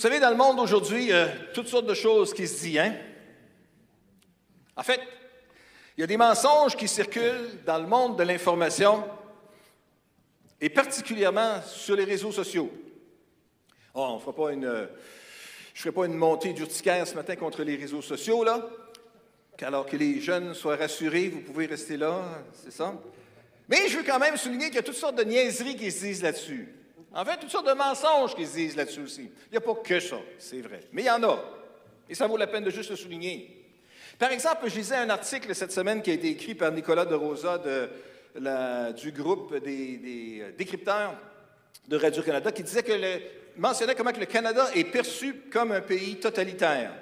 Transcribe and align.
Vous 0.00 0.08
savez, 0.08 0.18
dans 0.18 0.30
le 0.30 0.36
monde 0.36 0.58
aujourd'hui, 0.58 1.02
il 1.02 1.08
y 1.10 1.12
a 1.12 1.28
toutes 1.52 1.68
sortes 1.68 1.84
de 1.84 1.92
choses 1.92 2.32
qui 2.32 2.48
se 2.48 2.62
disent, 2.62 2.78
hein? 2.78 2.94
En 4.74 4.82
fait, 4.82 4.98
il 5.94 6.00
y 6.00 6.04
a 6.04 6.06
des 6.06 6.16
mensonges 6.16 6.74
qui 6.74 6.88
circulent 6.88 7.62
dans 7.66 7.76
le 7.76 7.86
monde 7.86 8.16
de 8.16 8.22
l'information 8.22 9.04
et 10.58 10.70
particulièrement 10.70 11.60
sur 11.66 11.96
les 11.96 12.04
réseaux 12.04 12.32
sociaux. 12.32 12.72
Oh, 13.92 14.06
on 14.12 14.18
fera 14.20 14.34
pas 14.34 14.52
une, 14.52 14.62
je 14.64 14.68
ne 14.70 15.82
ferai 15.82 15.92
pas 15.92 16.06
une 16.06 16.14
montée 16.14 16.54
d'urticaire 16.54 17.06
ce 17.06 17.14
matin 17.14 17.36
contre 17.36 17.62
les 17.62 17.76
réseaux 17.76 18.00
sociaux, 18.00 18.42
là. 18.42 18.70
Alors 19.60 19.84
que 19.84 19.98
les 19.98 20.18
jeunes 20.18 20.54
soient 20.54 20.76
rassurés, 20.76 21.28
vous 21.28 21.42
pouvez 21.42 21.66
rester 21.66 21.98
là, 21.98 22.42
c'est 22.54 22.72
ça? 22.72 22.94
Mais 23.68 23.86
je 23.88 23.98
veux 23.98 24.04
quand 24.04 24.18
même 24.18 24.38
souligner 24.38 24.68
qu'il 24.68 24.76
y 24.76 24.78
a 24.78 24.82
toutes 24.82 24.94
sortes 24.94 25.16
de 25.16 25.24
niaiseries 25.24 25.76
qui 25.76 25.92
se 25.92 26.06
disent 26.06 26.22
là-dessus. 26.22 26.74
En 27.12 27.24
fait, 27.24 27.38
toutes 27.38 27.50
sortes 27.50 27.66
de 27.66 27.72
mensonges 27.72 28.34
qui 28.34 28.46
se 28.46 28.54
disent 28.54 28.76
là-dessus 28.76 29.00
aussi. 29.00 29.22
Il 29.22 29.50
n'y 29.52 29.56
a 29.58 29.60
pas 29.60 29.74
que 29.74 29.98
ça, 29.98 30.18
c'est 30.38 30.60
vrai. 30.60 30.80
Mais 30.92 31.02
il 31.02 31.06
y 31.06 31.10
en 31.10 31.22
a. 31.22 31.38
Et 32.08 32.14
ça 32.14 32.26
vaut 32.26 32.36
la 32.36 32.46
peine 32.46 32.64
de 32.64 32.70
juste 32.70 32.90
le 32.90 32.96
souligner. 32.96 33.56
Par 34.18 34.30
exemple, 34.30 34.68
je 34.68 34.76
lisais 34.76 34.96
un 34.96 35.10
article 35.10 35.54
cette 35.54 35.72
semaine 35.72 36.02
qui 36.02 36.10
a 36.10 36.14
été 36.14 36.28
écrit 36.28 36.54
par 36.54 36.70
Nicolas 36.72 37.04
de 37.04 37.14
Rosa 37.14 37.58
du 38.92 39.12
groupe 39.12 39.56
des, 39.56 40.40
euh, 40.40 40.52
décrypteurs 40.56 41.14
de 41.88 41.96
Radio-Canada 41.96 42.52
qui 42.52 42.62
disait 42.62 42.82
que 42.82 42.92
mentionnait 43.56 43.94
comment 43.94 44.12
que 44.12 44.20
le 44.20 44.26
Canada 44.26 44.68
est 44.74 44.84
perçu 44.84 45.34
comme 45.50 45.72
un 45.72 45.80
pays 45.80 46.16
totalitaire. 46.16 46.92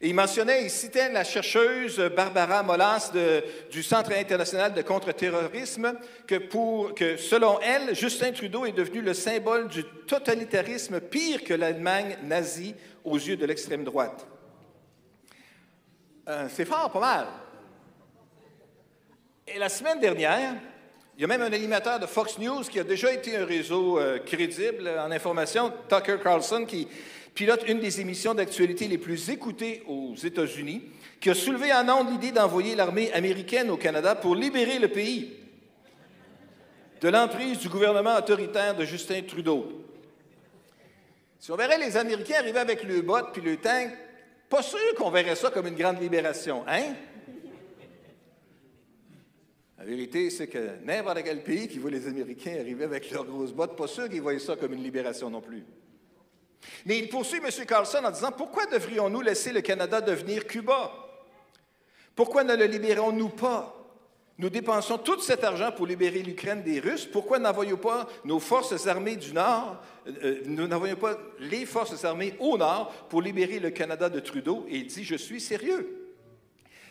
Il 0.00 0.14
mentionnait, 0.14 0.62
il 0.62 0.70
citait 0.70 1.10
la 1.10 1.24
chercheuse 1.24 1.98
Barbara 2.14 2.62
Molas 2.62 3.10
du 3.70 3.82
Centre 3.82 4.12
international 4.12 4.72
de 4.72 4.82
contre-terrorisme, 4.82 5.94
que, 6.24 6.36
que 6.92 7.16
selon 7.16 7.58
elle, 7.60 7.96
Justin 7.96 8.30
Trudeau 8.30 8.64
est 8.64 8.72
devenu 8.72 9.00
le 9.00 9.12
symbole 9.12 9.66
du 9.66 9.82
totalitarisme 10.06 11.00
pire 11.00 11.42
que 11.42 11.54
l'Allemagne 11.54 12.16
nazie 12.22 12.76
aux 13.02 13.16
yeux 13.16 13.36
de 13.36 13.44
l'extrême 13.44 13.82
droite. 13.82 14.24
Euh, 16.28 16.46
c'est 16.48 16.64
fort, 16.64 16.92
pas 16.92 17.00
mal. 17.00 17.26
Et 19.48 19.58
la 19.58 19.68
semaine 19.68 19.98
dernière, 19.98 20.54
il 21.16 21.22
y 21.22 21.24
a 21.24 21.26
même 21.26 21.42
un 21.42 21.52
animateur 21.52 21.98
de 21.98 22.06
Fox 22.06 22.38
News 22.38 22.62
qui 22.62 22.78
a 22.78 22.84
déjà 22.84 23.12
été 23.12 23.36
un 23.36 23.44
réseau 23.44 23.98
euh, 23.98 24.20
crédible 24.20 24.88
en 24.88 25.10
information, 25.10 25.72
Tucker 25.88 26.18
Carlson, 26.22 26.66
qui 26.66 26.86
pilote 27.38 27.68
une 27.68 27.78
des 27.78 28.00
émissions 28.00 28.34
d'actualité 28.34 28.88
les 28.88 28.98
plus 28.98 29.30
écoutées 29.30 29.84
aux 29.86 30.16
États-Unis, 30.16 30.82
qui 31.20 31.30
a 31.30 31.34
soulevé 31.36 31.72
en 31.72 31.88
ondes 31.88 32.10
l'idée 32.10 32.32
d'envoyer 32.32 32.74
l'armée 32.74 33.12
américaine 33.12 33.70
au 33.70 33.76
Canada 33.76 34.16
pour 34.16 34.34
libérer 34.34 34.80
le 34.80 34.88
pays 34.88 35.36
de 37.00 37.08
l'emprise 37.08 37.60
du 37.60 37.68
gouvernement 37.68 38.16
autoritaire 38.16 38.74
de 38.74 38.84
Justin 38.84 39.22
Trudeau. 39.22 39.84
Si 41.38 41.52
on 41.52 41.56
verrait 41.56 41.78
les 41.78 41.96
Américains 41.96 42.40
arriver 42.40 42.58
avec 42.58 42.82
le 42.82 43.02
bot 43.02 43.30
puis 43.32 43.40
le 43.40 43.56
tank, 43.56 43.92
pas 44.48 44.62
sûr 44.62 44.96
qu'on 44.96 45.10
verrait 45.10 45.36
ça 45.36 45.50
comme 45.50 45.68
une 45.68 45.76
grande 45.76 46.02
libération, 46.02 46.64
hein? 46.66 46.92
La 49.78 49.84
vérité, 49.84 50.28
c'est 50.30 50.48
que 50.48 50.84
n'importe 50.84 51.22
quel 51.22 51.44
pays 51.44 51.68
qui 51.68 51.78
voit 51.78 51.92
les 51.92 52.08
Américains 52.08 52.56
arriver 52.58 52.82
avec 52.82 53.08
leurs 53.12 53.26
grosses 53.26 53.52
bottes, 53.52 53.76
pas 53.76 53.86
sûr 53.86 54.08
qu'ils 54.08 54.22
voient 54.22 54.36
ça 54.40 54.56
comme 54.56 54.72
une 54.72 54.82
libération 54.82 55.30
non 55.30 55.40
plus. 55.40 55.62
Mais 56.86 56.98
il 56.98 57.08
poursuit 57.08 57.38
M. 57.38 57.66
Carlson 57.66 58.04
en 58.04 58.10
disant 58.10 58.32
Pourquoi 58.32 58.66
devrions-nous 58.66 59.20
laisser 59.20 59.52
le 59.52 59.60
Canada 59.60 60.00
devenir 60.00 60.46
Cuba? 60.46 60.92
Pourquoi 62.14 62.44
ne 62.44 62.56
le 62.56 62.64
libérons-nous 62.64 63.28
pas? 63.28 63.74
Nous 64.38 64.50
dépensons 64.50 64.98
tout 64.98 65.20
cet 65.20 65.42
argent 65.42 65.72
pour 65.72 65.86
libérer 65.86 66.20
l'Ukraine 66.22 66.62
des 66.62 66.78
Russes. 66.78 67.06
Pourquoi 67.06 67.40
n'envoyons 67.40 67.76
pas 67.76 68.06
nos 68.24 68.38
forces 68.38 68.86
armées 68.86 69.16
du 69.16 69.32
Nord, 69.32 69.82
euh, 70.06 70.12
euh, 70.22 70.40
nous 70.46 70.68
n'envoyons 70.68 70.94
pas 70.94 71.18
les 71.40 71.66
forces 71.66 72.04
armées 72.04 72.34
au 72.38 72.56
Nord 72.56 72.92
pour 73.08 73.20
libérer 73.20 73.58
le 73.58 73.70
Canada 73.70 74.08
de 74.08 74.20
Trudeau? 74.20 74.64
Et 74.68 74.76
il 74.76 74.86
dit 74.86 75.02
Je 75.02 75.16
suis 75.16 75.40
sérieux. 75.40 75.94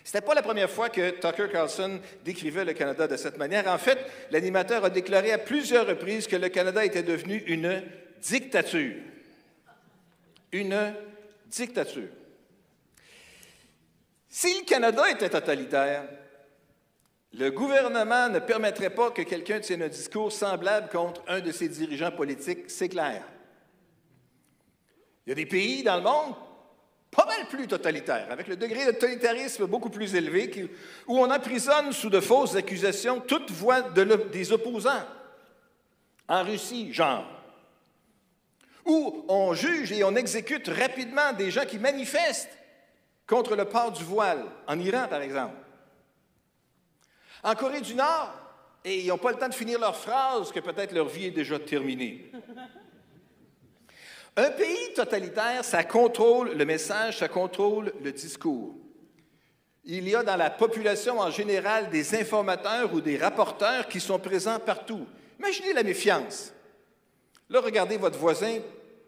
Ce 0.04 0.16
n'était 0.16 0.26
pas 0.26 0.36
la 0.36 0.42
première 0.42 0.70
fois 0.70 0.90
que 0.90 1.12
Tucker 1.12 1.50
Carlson 1.52 2.00
décrivait 2.24 2.64
le 2.64 2.74
Canada 2.74 3.08
de 3.08 3.18
cette 3.18 3.38
manière. 3.38 3.68
En 3.68 3.78
fait, 3.78 4.00
l'animateur 4.32 4.86
a 4.86 4.90
déclaré 4.90 5.32
à 5.32 5.38
plusieurs 5.38 5.88
reprises 5.88 6.28
que 6.28 6.38
le 6.38 6.50
Canada 6.50 6.84
était 6.84 7.04
devenu 7.04 7.44
une 7.48 7.82
dictature 8.22 8.96
une 10.58 10.94
dictature. 11.48 12.10
Si 14.28 14.60
le 14.60 14.66
Canada 14.66 15.10
était 15.10 15.30
totalitaire, 15.30 16.08
le 17.34 17.50
gouvernement 17.52 18.30
ne 18.30 18.40
permettrait 18.40 18.90
pas 18.90 19.12
que 19.12 19.22
quelqu'un 19.22 19.60
tienne 19.60 19.84
un 19.84 19.88
discours 19.88 20.32
semblable 20.32 20.90
contre 20.90 21.24
un 21.28 21.40
de 21.40 21.52
ses 21.52 21.70
dirigeants 21.70 22.12
politiques, 22.12 22.70
c'est 22.70 22.90
clair. 22.90 23.24
Il 25.26 25.30
y 25.30 25.32
a 25.34 25.36
des 25.36 25.46
pays 25.46 25.84
dans 25.84 25.98
le 25.98 26.04
monde 26.04 26.36
pas 27.12 27.26
mal 27.26 27.48
plus 27.48 27.68
totalitaires, 27.68 28.28
avec 28.30 28.48
le 28.48 28.56
degré 28.56 28.86
de 28.86 28.92
totalitarisme 28.92 29.66
beaucoup 29.66 29.90
plus 29.90 30.14
élevé, 30.14 30.70
où 31.08 31.18
on 31.18 31.32
emprisonne 31.32 31.92
sous 31.92 32.10
de 32.10 32.20
fausses 32.20 32.56
accusations 32.56 33.22
toute 33.22 33.50
voix 33.50 33.82
des 33.82 34.52
opposants. 34.52 35.06
En 36.28 36.44
Russie, 36.44 36.94
genre 36.94 37.37
où 38.88 39.26
on 39.28 39.54
juge 39.54 39.92
et 39.92 40.04
on 40.04 40.16
exécute 40.16 40.68
rapidement 40.70 41.34
des 41.34 41.52
gens 41.52 41.66
qui 41.66 41.78
manifestent 41.78 42.58
contre 43.28 43.56
le 43.56 43.66
port 43.66 43.92
du 43.92 44.04
voile, 44.04 44.46
en 44.68 44.80
Iran 44.80 45.08
par 45.10 45.22
exemple. 45.22 45.56
En 47.44 47.54
Corée 47.54 47.82
du 47.82 47.94
Nord, 47.94 48.34
ils 48.86 49.08
n'ont 49.08 49.18
pas 49.18 49.32
le 49.32 49.38
temps 49.38 49.50
de 49.50 49.54
finir 49.54 49.80
leur 49.80 49.96
phrase 49.96 50.52
que 50.52 50.60
peut-être 50.60 50.94
leur 50.94 51.08
vie 51.08 51.26
est 51.26 51.32
déjà 51.32 51.60
terminée. 51.60 52.32
Un 54.36 54.52
pays 54.52 54.94
totalitaire, 54.96 55.66
ça 55.66 55.84
contrôle 55.84 56.54
le 56.54 56.66
message, 56.66 57.18
ça 57.18 57.28
contrôle 57.28 57.92
le 58.04 58.12
discours. 58.12 58.76
Il 59.84 60.08
y 60.08 60.16
a 60.16 60.22
dans 60.22 60.36
la 60.36 60.50
population 60.50 61.20
en 61.20 61.32
général 61.32 61.90
des 61.90 62.14
informateurs 62.16 62.94
ou 62.94 63.02
des 63.02 63.18
rapporteurs 63.18 63.88
qui 63.88 64.00
sont 64.00 64.20
présents 64.20 64.60
partout. 64.60 65.08
Imaginez 65.40 65.74
la 65.74 65.84
méfiance. 65.84 66.54
Là, 67.50 67.62
regardez 67.62 67.98
votre 67.98 68.18
voisin, 68.18 68.60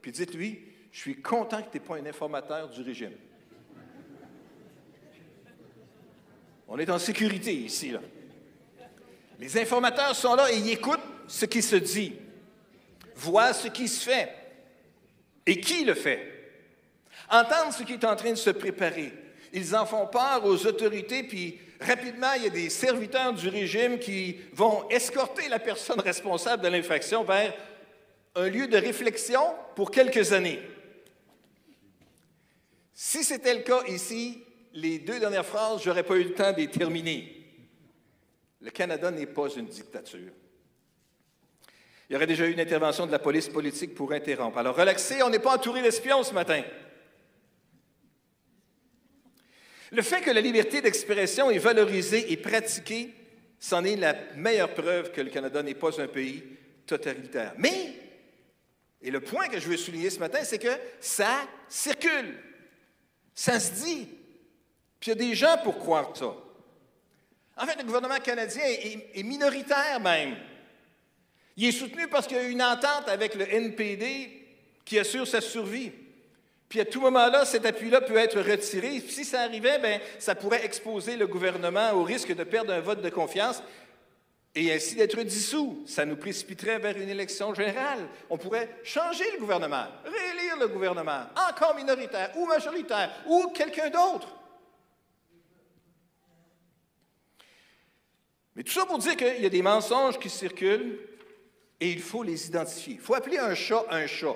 puis 0.01 0.11
dites-lui, 0.11 0.61
je 0.91 1.00
suis 1.00 1.22
content 1.22 1.61
que 1.61 1.72
tu 1.72 1.77
n'es 1.77 1.85
pas 1.85 1.97
un 1.97 2.05
informateur 2.05 2.69
du 2.69 2.81
régime. 2.81 3.13
On 6.67 6.78
est 6.78 6.89
en 6.89 6.99
sécurité 6.99 7.53
ici. 7.53 7.94
Les 9.39 9.57
informateurs 9.57 10.16
sont 10.16 10.35
là 10.35 10.51
et 10.51 10.57
ils 10.57 10.69
écoutent 10.69 10.99
ce 11.28 11.45
qui 11.45 11.61
se 11.61 11.75
dit, 11.75 12.13
voient 13.16 13.53
ce 13.53 13.67
qui 13.67 13.88
se 13.88 14.07
fait 14.07 14.29
et 15.45 15.59
qui 15.59 15.83
le 15.83 15.95
fait, 15.95 16.53
entendent 17.29 17.73
ce 17.73 17.83
qui 17.83 17.94
est 17.94 18.05
en 18.05 18.16
train 18.16 18.31
de 18.31 18.35
se 18.35 18.51
préparer. 18.51 19.11
Ils 19.51 19.75
en 19.75 19.85
font 19.85 20.05
part 20.05 20.45
aux 20.45 20.66
autorités, 20.67 21.23
puis 21.23 21.59
rapidement, 21.81 22.33
il 22.35 22.44
y 22.44 22.47
a 22.47 22.51
des 22.51 22.69
serviteurs 22.69 23.33
du 23.33 23.47
régime 23.49 23.97
qui 23.97 24.38
vont 24.53 24.88
escorter 24.89 25.49
la 25.49 25.59
personne 25.59 25.99
responsable 25.99 26.63
de 26.63 26.67
l'infraction 26.67 27.23
vers 27.23 27.53
un 28.35 28.50
lieu 28.50 28.67
de 28.67 28.78
réflexion 28.78 29.41
pour 29.75 29.91
quelques 29.91 30.34
années. 30.34 30.62
Si 32.94 33.23
c'était 33.23 33.56
le 33.56 33.62
cas 33.62 33.84
ici, 33.88 34.44
les 34.73 35.00
deux 35.00 35.19
dernières 35.19 35.45
phrases, 35.45 35.81
je 35.81 35.90
n'aurais 35.90 36.03
pas 36.03 36.16
eu 36.16 36.23
le 36.23 36.34
temps 36.34 36.51
de 36.51 36.57
les 36.57 36.67
terminer. 36.69 37.35
Le 38.62 38.72
Canada 38.72 39.09
n'est 39.09 39.25
pas 39.25 39.47
une 39.56 39.67
dictature. 39.67 40.31
Il 42.09 42.13
y 42.13 42.16
aurait 42.16 42.28
déjà 42.28 42.45
eu 42.45 42.51
une 42.51 42.59
intervention 42.59 43.06
de 43.06 43.12
la 43.12 43.19
police 43.19 43.47
politique 43.47 43.94
pour 43.95 44.12
interrompre. 44.12 44.57
Alors 44.57 44.75
relaxez, 44.75 45.22
on 45.23 45.29
n'est 45.29 45.40
pas 45.40 45.56
entouré 45.56 45.81
d'espions 45.81 46.23
ce 46.23 46.34
matin. 46.34 46.63
Le 49.91 50.01
fait 50.01 50.22
que 50.22 50.31
la 50.31 50.41
liberté 50.41 50.81
d'expression 50.81 51.50
est 51.50 51.57
valorisée 51.57 52.31
et 52.31 52.38
pratiquée, 52.38 53.13
c'en 53.59 53.84
est 53.84 53.96
la 53.96 54.16
meilleure 54.35 54.73
preuve 54.73 55.11
que 55.11 55.22
le 55.22 55.29
Canada 55.29 55.63
n'est 55.63 55.73
pas 55.73 56.01
un 56.01 56.07
pays 56.07 56.44
totalitaire. 56.85 57.53
Mais 57.57 57.94
et 59.01 59.11
le 59.11 59.21
point 59.21 59.47
que 59.47 59.59
je 59.59 59.67
veux 59.67 59.77
souligner 59.77 60.09
ce 60.09 60.19
matin, 60.19 60.40
c'est 60.43 60.59
que 60.59 60.78
ça 60.99 61.47
circule, 61.67 62.37
ça 63.34 63.59
se 63.59 63.72
dit. 63.72 64.09
Puis 64.99 65.09
il 65.11 65.17
y 65.19 65.23
a 65.23 65.29
des 65.29 65.35
gens 65.35 65.57
pour 65.63 65.79
croire 65.79 66.16
ça. 66.16 66.34
En 67.57 67.66
fait, 67.66 67.78
le 67.78 67.84
gouvernement 67.84 68.19
canadien 68.19 68.63
est, 68.63 69.23
minoritaire 69.23 69.99
même. 69.99 70.35
Il 71.57 71.66
est 71.66 71.72
soutenu 71.73 72.07
parce 72.07 72.25
qu'il 72.25 72.37
y 72.37 72.40
a 72.40 72.43
une 72.43 72.61
entente 72.61 73.07
avec 73.07 73.35
le 73.35 73.53
NPD 73.53 74.47
qui 74.85 74.97
assure 74.97 75.28
sa 75.28 75.41
survie. 75.41 75.91
Puis 76.69 76.79
à 76.79 76.85
tout 76.85 77.02
moment-là, 77.02 77.45
cet 77.45 77.66
appui-là 77.66 78.02
peut 78.02 78.16
être 78.16 78.40
retiré. 78.40 79.02
Si 79.02 79.25
ça 79.25 79.41
arrivait, 79.41 79.79
bien, 79.79 79.99
ça 80.19 80.35
pourrait 80.35 80.63
exposer 80.63 81.17
le 81.17 81.28
gouvernement 81.28 81.91
au 81.93 82.03
risque 82.03 82.34
de 82.34 82.43
perdre 82.43 82.72
un 82.72 82.79
vote 82.79 83.02
de 83.02 83.09
confiance 83.09 83.61
et 84.55 84.73
ainsi 84.73 84.96
d'être 84.96 85.22
dissous. 85.22 85.84
Ça 85.85 86.05
nous 86.05 86.16
précipiterait 86.16 86.79
vers 86.79 86.97
une 86.97 87.09
élection 87.09 87.53
générale. 87.53 88.07
On 88.29 88.37
pourrait 88.37 88.78
changer 88.84 89.25
le 89.34 89.40
gouvernement, 89.40 89.85
réélire 90.03 90.57
le 90.59 90.67
gouvernement, 90.67 91.25
encore 91.49 91.75
minoritaire 91.75 92.31
ou 92.35 92.46
majoritaire, 92.46 93.11
ou 93.28 93.51
quelqu'un 93.53 93.90
d'autre. 93.90 94.35
Mais 98.55 98.63
tout 98.63 98.73
ça 98.73 98.85
pour 98.85 98.97
dire 98.97 99.16
qu'il 99.16 99.41
y 99.41 99.46
a 99.46 99.49
des 99.49 99.61
mensonges 99.61 100.19
qui 100.19 100.29
circulent 100.29 100.99
et 101.79 101.91
il 101.91 102.02
faut 102.02 102.23
les 102.23 102.47
identifier. 102.47 102.95
Il 102.95 102.99
faut 102.99 103.13
appeler 103.13 103.37
un 103.37 103.55
chat 103.55 103.85
un 103.90 104.05
chat. 104.05 104.35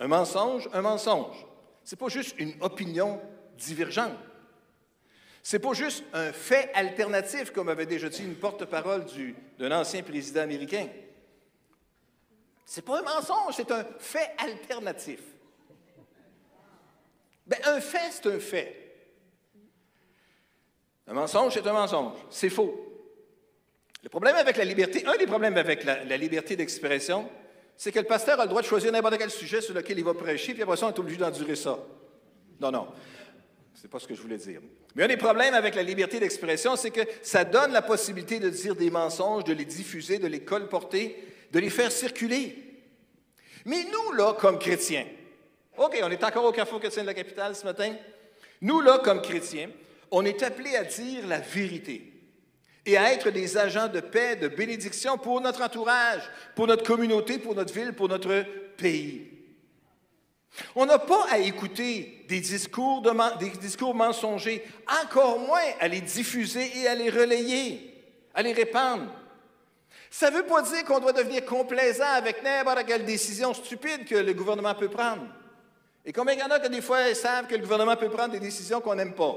Un 0.00 0.08
mensonge, 0.08 0.68
un 0.72 0.80
mensonge. 0.80 1.46
Ce 1.84 1.94
n'est 1.94 1.98
pas 1.98 2.08
juste 2.08 2.34
une 2.38 2.54
opinion 2.60 3.20
divergente. 3.56 4.16
C'est 5.50 5.60
pas 5.60 5.72
juste 5.72 6.04
un 6.12 6.30
fait 6.30 6.70
alternatif, 6.74 7.52
comme 7.52 7.70
avait 7.70 7.86
déjà 7.86 8.10
dit 8.10 8.22
une 8.22 8.34
porte-parole 8.34 9.06
d'un 9.58 9.72
ancien 9.72 10.02
président 10.02 10.42
américain. 10.42 10.86
C'est 12.66 12.84
pas 12.84 12.98
un 12.98 13.02
mensonge, 13.02 13.54
c'est 13.56 13.70
un 13.70 13.82
fait 13.98 14.30
alternatif. 14.36 15.20
Ben, 17.46 17.58
un 17.64 17.80
fait, 17.80 18.10
c'est 18.10 18.26
un 18.26 18.38
fait. 18.38 18.94
Un 21.06 21.14
mensonge, 21.14 21.54
c'est 21.54 21.66
un 21.66 21.72
mensonge. 21.72 22.12
C'est 22.28 22.50
faux. 22.50 23.08
Le 24.02 24.10
problème 24.10 24.36
avec 24.36 24.58
la 24.58 24.66
liberté, 24.66 25.06
un 25.06 25.16
des 25.16 25.26
problèmes 25.26 25.56
avec 25.56 25.82
la, 25.82 26.16
liberté 26.18 26.56
d'expression, 26.56 27.26
c'est 27.74 27.90
que 27.90 28.00
le 28.00 28.04
pasteur 28.04 28.38
a 28.38 28.42
le 28.42 28.50
droit 28.50 28.60
de 28.60 28.66
choisir 28.66 28.92
n'importe 28.92 29.16
quel 29.16 29.30
sujet 29.30 29.62
sur 29.62 29.72
lequel 29.72 29.98
il 29.98 30.04
va 30.04 30.12
prêcher, 30.12 30.52
puis 30.52 30.62
après 30.62 30.76
ça, 30.76 30.88
on 30.88 30.90
est 30.90 30.98
obligé 30.98 31.16
d'endurer 31.16 31.56
ça. 31.56 31.78
Non, 32.60 32.70
non. 32.70 32.88
C'est 33.80 33.88
pas 33.88 33.98
ce 33.98 34.06
que 34.06 34.14
je 34.14 34.20
voulais 34.20 34.36
dire. 34.36 34.60
Mais 34.98 35.04
un 35.04 35.08
des 35.08 35.16
problèmes 35.16 35.54
avec 35.54 35.76
la 35.76 35.84
liberté 35.84 36.18
d'expression, 36.18 36.74
c'est 36.74 36.90
que 36.90 37.02
ça 37.22 37.44
donne 37.44 37.70
la 37.70 37.82
possibilité 37.82 38.40
de 38.40 38.50
dire 38.50 38.74
des 38.74 38.90
mensonges, 38.90 39.44
de 39.44 39.52
les 39.52 39.64
diffuser, 39.64 40.18
de 40.18 40.26
les 40.26 40.40
colporter, 40.40 41.24
de 41.52 41.60
les 41.60 41.70
faire 41.70 41.92
circuler. 41.92 42.82
Mais 43.64 43.84
nous, 43.84 44.12
là, 44.14 44.32
comme 44.32 44.58
chrétiens, 44.58 45.06
OK, 45.76 45.96
on 46.02 46.10
est 46.10 46.24
encore 46.24 46.46
au 46.46 46.50
Carrefour 46.50 46.80
chrétien 46.80 47.02
de 47.02 47.06
la 47.06 47.14
capitale 47.14 47.54
ce 47.54 47.64
matin. 47.64 47.94
Nous, 48.60 48.80
là, 48.80 48.98
comme 48.98 49.22
chrétiens, 49.22 49.70
on 50.10 50.24
est 50.24 50.42
appelés 50.42 50.74
à 50.74 50.82
dire 50.82 51.28
la 51.28 51.38
vérité 51.38 52.12
et 52.84 52.96
à 52.96 53.12
être 53.12 53.30
des 53.30 53.56
agents 53.56 53.86
de 53.86 54.00
paix, 54.00 54.34
de 54.34 54.48
bénédiction 54.48 55.16
pour 55.16 55.40
notre 55.40 55.62
entourage, 55.62 56.22
pour 56.56 56.66
notre 56.66 56.82
communauté, 56.82 57.38
pour 57.38 57.54
notre 57.54 57.72
ville, 57.72 57.92
pour 57.92 58.08
notre 58.08 58.44
pays. 58.76 59.37
On 60.80 60.86
n'a 60.86 61.00
pas 61.00 61.26
à 61.28 61.38
écouter 61.38 62.24
des 62.28 62.38
discours, 62.38 63.02
mensongers, 63.96 64.64
encore 65.02 65.40
moins 65.40 65.72
à 65.80 65.88
les 65.88 66.00
diffuser 66.00 66.70
et 66.78 66.86
à 66.86 66.94
les 66.94 67.10
relayer, 67.10 68.00
à 68.32 68.42
les 68.42 68.52
répandre. 68.52 69.10
Ça 70.08 70.30
ne 70.30 70.36
veut 70.36 70.46
pas 70.46 70.62
dire 70.62 70.84
qu'on 70.84 71.00
doit 71.00 71.12
devenir 71.12 71.44
complaisant 71.44 72.12
avec 72.14 72.44
n'importe 72.44 72.86
quelle 72.86 73.04
décision 73.04 73.52
stupide 73.54 74.04
que 74.04 74.14
le 74.14 74.32
gouvernement 74.34 74.72
peut 74.76 74.88
prendre. 74.88 75.24
Et 76.04 76.12
combien 76.12 76.34
il 76.34 76.38
y 76.38 76.44
en 76.44 76.50
a 76.52 76.60
que 76.60 76.68
des 76.68 76.80
fois 76.80 77.12
savent 77.12 77.48
que 77.48 77.56
le 77.56 77.62
gouvernement 77.62 77.96
peut 77.96 78.08
prendre 78.08 78.30
des 78.30 78.38
décisions 78.38 78.80
qu'on 78.80 78.94
n'aime 78.94 79.14
pas? 79.14 79.34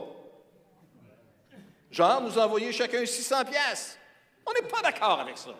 Genre, 1.89 2.21
nous 2.21 2.37
envoyer 2.37 2.71
chacun 2.71 3.03
600 3.03 3.45
pièces. 3.45 3.97
On 4.45 4.53
n'est 4.53 4.67
pas 4.67 4.83
d'accord 4.83 5.21
avec 5.21 5.39
ça. 5.39 5.55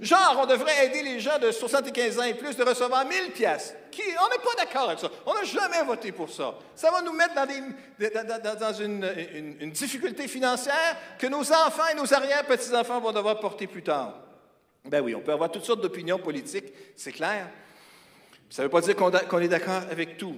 Genre, 0.00 0.38
on 0.42 0.46
devrait 0.46 0.86
aider 0.86 1.02
les 1.02 1.20
gens 1.20 1.38
de 1.38 1.50
75 1.50 2.18
ans 2.18 2.22
et 2.22 2.32
plus 2.32 2.56
de 2.56 2.62
recevoir 2.62 3.04
1000 3.06 3.32
pièces. 3.32 3.74
Qui, 3.90 4.02
on 4.02 4.30
n'est 4.30 4.42
pas 4.42 4.54
d'accord 4.56 4.88
avec 4.88 4.98
ça. 4.98 5.10
On 5.26 5.34
n'a 5.34 5.44
jamais 5.44 5.82
voté 5.84 6.10
pour 6.10 6.30
ça. 6.30 6.54
Ça 6.74 6.90
va 6.90 7.02
nous 7.02 7.12
mettre 7.12 7.34
dans, 7.34 8.72
une, 8.72 9.70
difficulté 9.70 10.26
financière 10.26 10.96
que 11.18 11.26
nos 11.26 11.40
enfants 11.40 11.88
et 11.92 11.96
nos 11.96 12.12
arrière-petits-enfants 12.14 13.00
vont 13.00 13.12
devoir 13.12 13.38
porter 13.40 13.66
plus 13.66 13.82
tard. 13.82 14.14
Ben 14.86 15.02
oui, 15.02 15.14
on 15.14 15.20
peut 15.20 15.32
avoir 15.32 15.50
toutes 15.50 15.64
sortes 15.64 15.82
d'opinions 15.82 16.18
politiques, 16.18 16.72
c'est 16.96 17.12
clair. 17.12 17.48
Ça 18.48 18.62
ne 18.62 18.66
veut 18.66 18.70
pas 18.70 18.80
dire 18.80 18.96
qu'on 18.96 19.38
est 19.38 19.48
d'accord 19.48 19.82
avec 19.90 20.16
tout. 20.16 20.36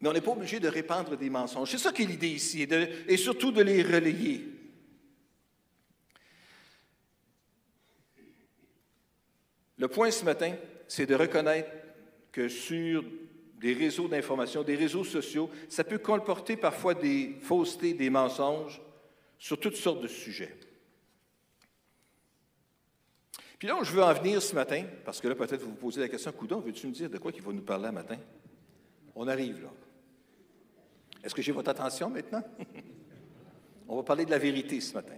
Mais 0.00 0.08
on 0.08 0.12
n'est 0.12 0.20
pas 0.20 0.30
obligé 0.30 0.60
de 0.60 0.68
répandre 0.68 1.16
des 1.16 1.30
mensonges. 1.30 1.70
C'est 1.70 1.78
ça 1.78 1.90
qui 1.90 2.02
est 2.02 2.06
l'idée 2.06 2.28
ici, 2.28 2.68
et, 3.08 3.16
surtout 3.16 3.50
de 3.50 3.62
les 3.62 3.82
relayer. 3.82 4.46
Le 9.78 9.88
point 9.88 10.10
ce 10.10 10.24
matin, 10.24 10.54
c'est 10.88 11.06
de 11.06 11.14
reconnaître 11.14 11.70
que 12.32 12.48
sur 12.48 13.04
des 13.56 13.72
réseaux 13.72 14.08
d'information, 14.08 14.62
des 14.62 14.76
réseaux 14.76 15.04
sociaux, 15.04 15.50
ça 15.68 15.84
peut 15.84 15.98
comporter 15.98 16.56
parfois 16.56 16.94
des 16.94 17.36
faussetés, 17.40 17.94
des 17.94 18.10
mensonges 18.10 18.80
sur 19.38 19.58
toutes 19.58 19.76
sortes 19.76 20.02
de 20.02 20.08
sujets. 20.08 20.54
Puis 23.58 23.68
là 23.68 23.76
où 23.76 23.84
je 23.84 23.92
veux 23.92 24.02
en 24.02 24.12
venir 24.12 24.42
ce 24.42 24.54
matin, 24.54 24.84
parce 25.04 25.20
que 25.20 25.28
là, 25.28 25.34
peut-être 25.34 25.62
vous 25.62 25.70
vous 25.70 25.76
posez 25.76 26.00
la 26.00 26.08
question, 26.08 26.32
Coudon, 26.32 26.60
veux-tu 26.60 26.86
me 26.86 26.92
dire 26.92 27.08
de 27.08 27.18
quoi 27.18 27.32
il 27.34 27.40
va 27.40 27.52
nous 27.52 27.62
parler 27.62 27.86
un 27.86 27.92
matin? 27.92 28.18
On 29.14 29.26
arrive 29.28 29.62
là. 29.62 29.70
Est-ce 31.22 31.34
que 31.34 31.40
j'ai 31.40 31.52
votre 31.52 31.70
attention 31.70 32.10
maintenant? 32.10 32.42
On 33.88 33.96
va 33.96 34.02
parler 34.02 34.26
de 34.26 34.30
la 34.30 34.38
vérité 34.38 34.80
ce 34.80 34.92
matin. 34.92 35.16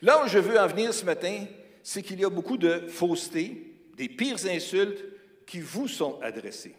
Là 0.00 0.24
où 0.24 0.28
je 0.28 0.38
veux 0.38 0.58
en 0.58 0.66
venir 0.66 0.94
ce 0.94 1.04
matin, 1.04 1.44
c'est 1.82 2.02
qu'il 2.02 2.20
y 2.20 2.24
a 2.24 2.30
beaucoup 2.30 2.56
de 2.56 2.86
fausseté, 2.88 3.74
des 3.96 4.08
pires 4.08 4.46
insultes 4.46 5.04
qui 5.46 5.60
vous 5.60 5.88
sont 5.88 6.20
adressées. 6.22 6.74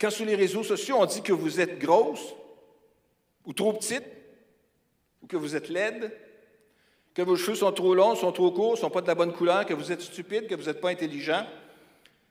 Quand 0.00 0.10
sur 0.10 0.26
les 0.26 0.34
réseaux 0.34 0.64
sociaux, 0.64 0.96
on 0.98 1.06
dit 1.06 1.22
que 1.22 1.32
vous 1.32 1.60
êtes 1.60 1.78
grosse 1.78 2.34
ou 3.44 3.52
trop 3.52 3.72
petite, 3.72 4.04
ou 5.22 5.26
que 5.26 5.36
vous 5.36 5.56
êtes 5.56 5.68
laide, 5.68 6.12
que 7.14 7.22
vos 7.22 7.36
cheveux 7.36 7.56
sont 7.56 7.72
trop 7.72 7.94
longs, 7.94 8.16
sont 8.16 8.32
trop 8.32 8.50
courts, 8.50 8.76
sont 8.76 8.90
pas 8.90 9.00
de 9.00 9.06
la 9.06 9.14
bonne 9.14 9.32
couleur, 9.32 9.64
que 9.64 9.74
vous 9.74 9.92
êtes 9.92 10.00
stupide, 10.00 10.48
que 10.48 10.54
vous 10.54 10.64
n'êtes 10.64 10.80
pas 10.80 10.90
intelligent, 10.90 11.46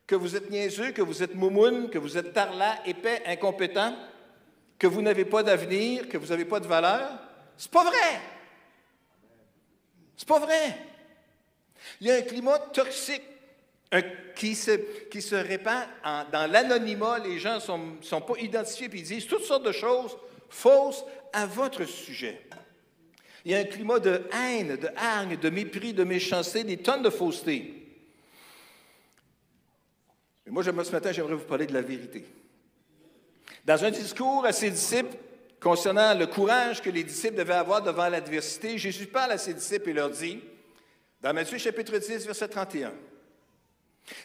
que 0.06 0.16
vous 0.16 0.36
êtes 0.36 0.50
niaiseux, 0.50 0.92
que 0.92 1.02
vous 1.02 1.24
êtes 1.24 1.36
moumoune, 1.36 1.90
que 1.90 1.98
vous 1.98 2.18
êtes 2.18 2.34
tarlat, 2.34 2.80
épais, 2.86 3.24
incompétent, 3.26 3.96
que 4.78 4.88
vous 4.88 5.02
n'avez 5.02 5.26
pas 5.26 5.44
d'avenir, 5.44 6.10
que 6.10 6.18
vous 6.18 6.28
n'avez 6.28 6.46
pas 6.46 6.60
de 6.60 6.68
valeur. 6.68 7.10
C'est 7.58 7.72
pas 7.72 7.86
vrai. 7.86 8.22
C'est 10.18 10.28
pas 10.28 10.40
vrai. 10.40 10.78
Il 12.00 12.08
y 12.08 12.12
a 12.12 12.16
un 12.16 12.22
climat 12.22 12.60
toxique 12.60 13.24
qui, 14.36 14.56
se, 14.56 14.72
qui, 15.10 15.22
se, 15.22 15.36
répand 15.36 15.84
dans 16.32 16.52
l'anonymat. 16.52 17.20
Les 17.20 17.40
gens 17.40 17.56
ne 17.56 17.60
sont, 17.60 17.82
sont, 18.02 18.22
pas 18.22 18.38
identifiés 18.40 18.88
et 18.92 18.98
ils 18.98 19.04
disent 19.04 19.28
toutes 19.28 19.44
sortes 19.44 19.66
de 19.66 19.72
choses 19.72 20.18
fausses 20.50 21.04
à 21.32 21.46
votre 21.46 21.86
sujet. 21.86 22.42
Il 23.46 23.52
y 23.52 23.56
a 23.56 23.60
un 23.60 23.66
climat 23.66 24.00
de 24.00 24.22
haine, 24.32 24.78
de 24.78 24.90
hargne, 24.96 25.38
de 25.38 25.50
mépris, 25.50 25.94
de 25.94 26.04
méchanceté, 26.04 26.64
des 26.64 26.78
tonnes 26.78 27.04
de 27.04 27.10
fausseté. 27.10 27.84
Mais 30.46 30.52
moi, 30.52 30.64
ce 30.64 30.72
matin, 30.72 31.12
j'aimerais 31.12 31.36
vous 31.36 31.46
parler 31.46 31.66
de 31.66 31.74
la 31.74 31.82
vérité. 31.82 32.26
Dans 33.66 33.84
un 33.84 33.92
discours 33.92 34.46
à 34.46 34.54
ses 34.54 34.72
disciples 34.72 35.16
concernant 35.64 36.14
le 36.14 36.28
courage 36.28 36.82
que 36.82 36.90
les 36.90 37.06
disciples 37.06 37.38
devaient 37.38 37.54
avoir 37.54 37.82
devant 37.82 38.10
l'adversité, 38.10 38.78
Jésus 38.78 39.08
parle 39.08 39.32
à 39.32 39.38
ses 39.38 39.54
disciples 39.54 39.90
et 39.90 39.94
leur 39.94 40.10
dit, 40.10 40.44
dans 41.22 41.34
Matthieu 41.34 41.58
chapitre 41.58 41.98
10, 41.98 42.26
verset 42.26 42.50
31, 42.50 42.92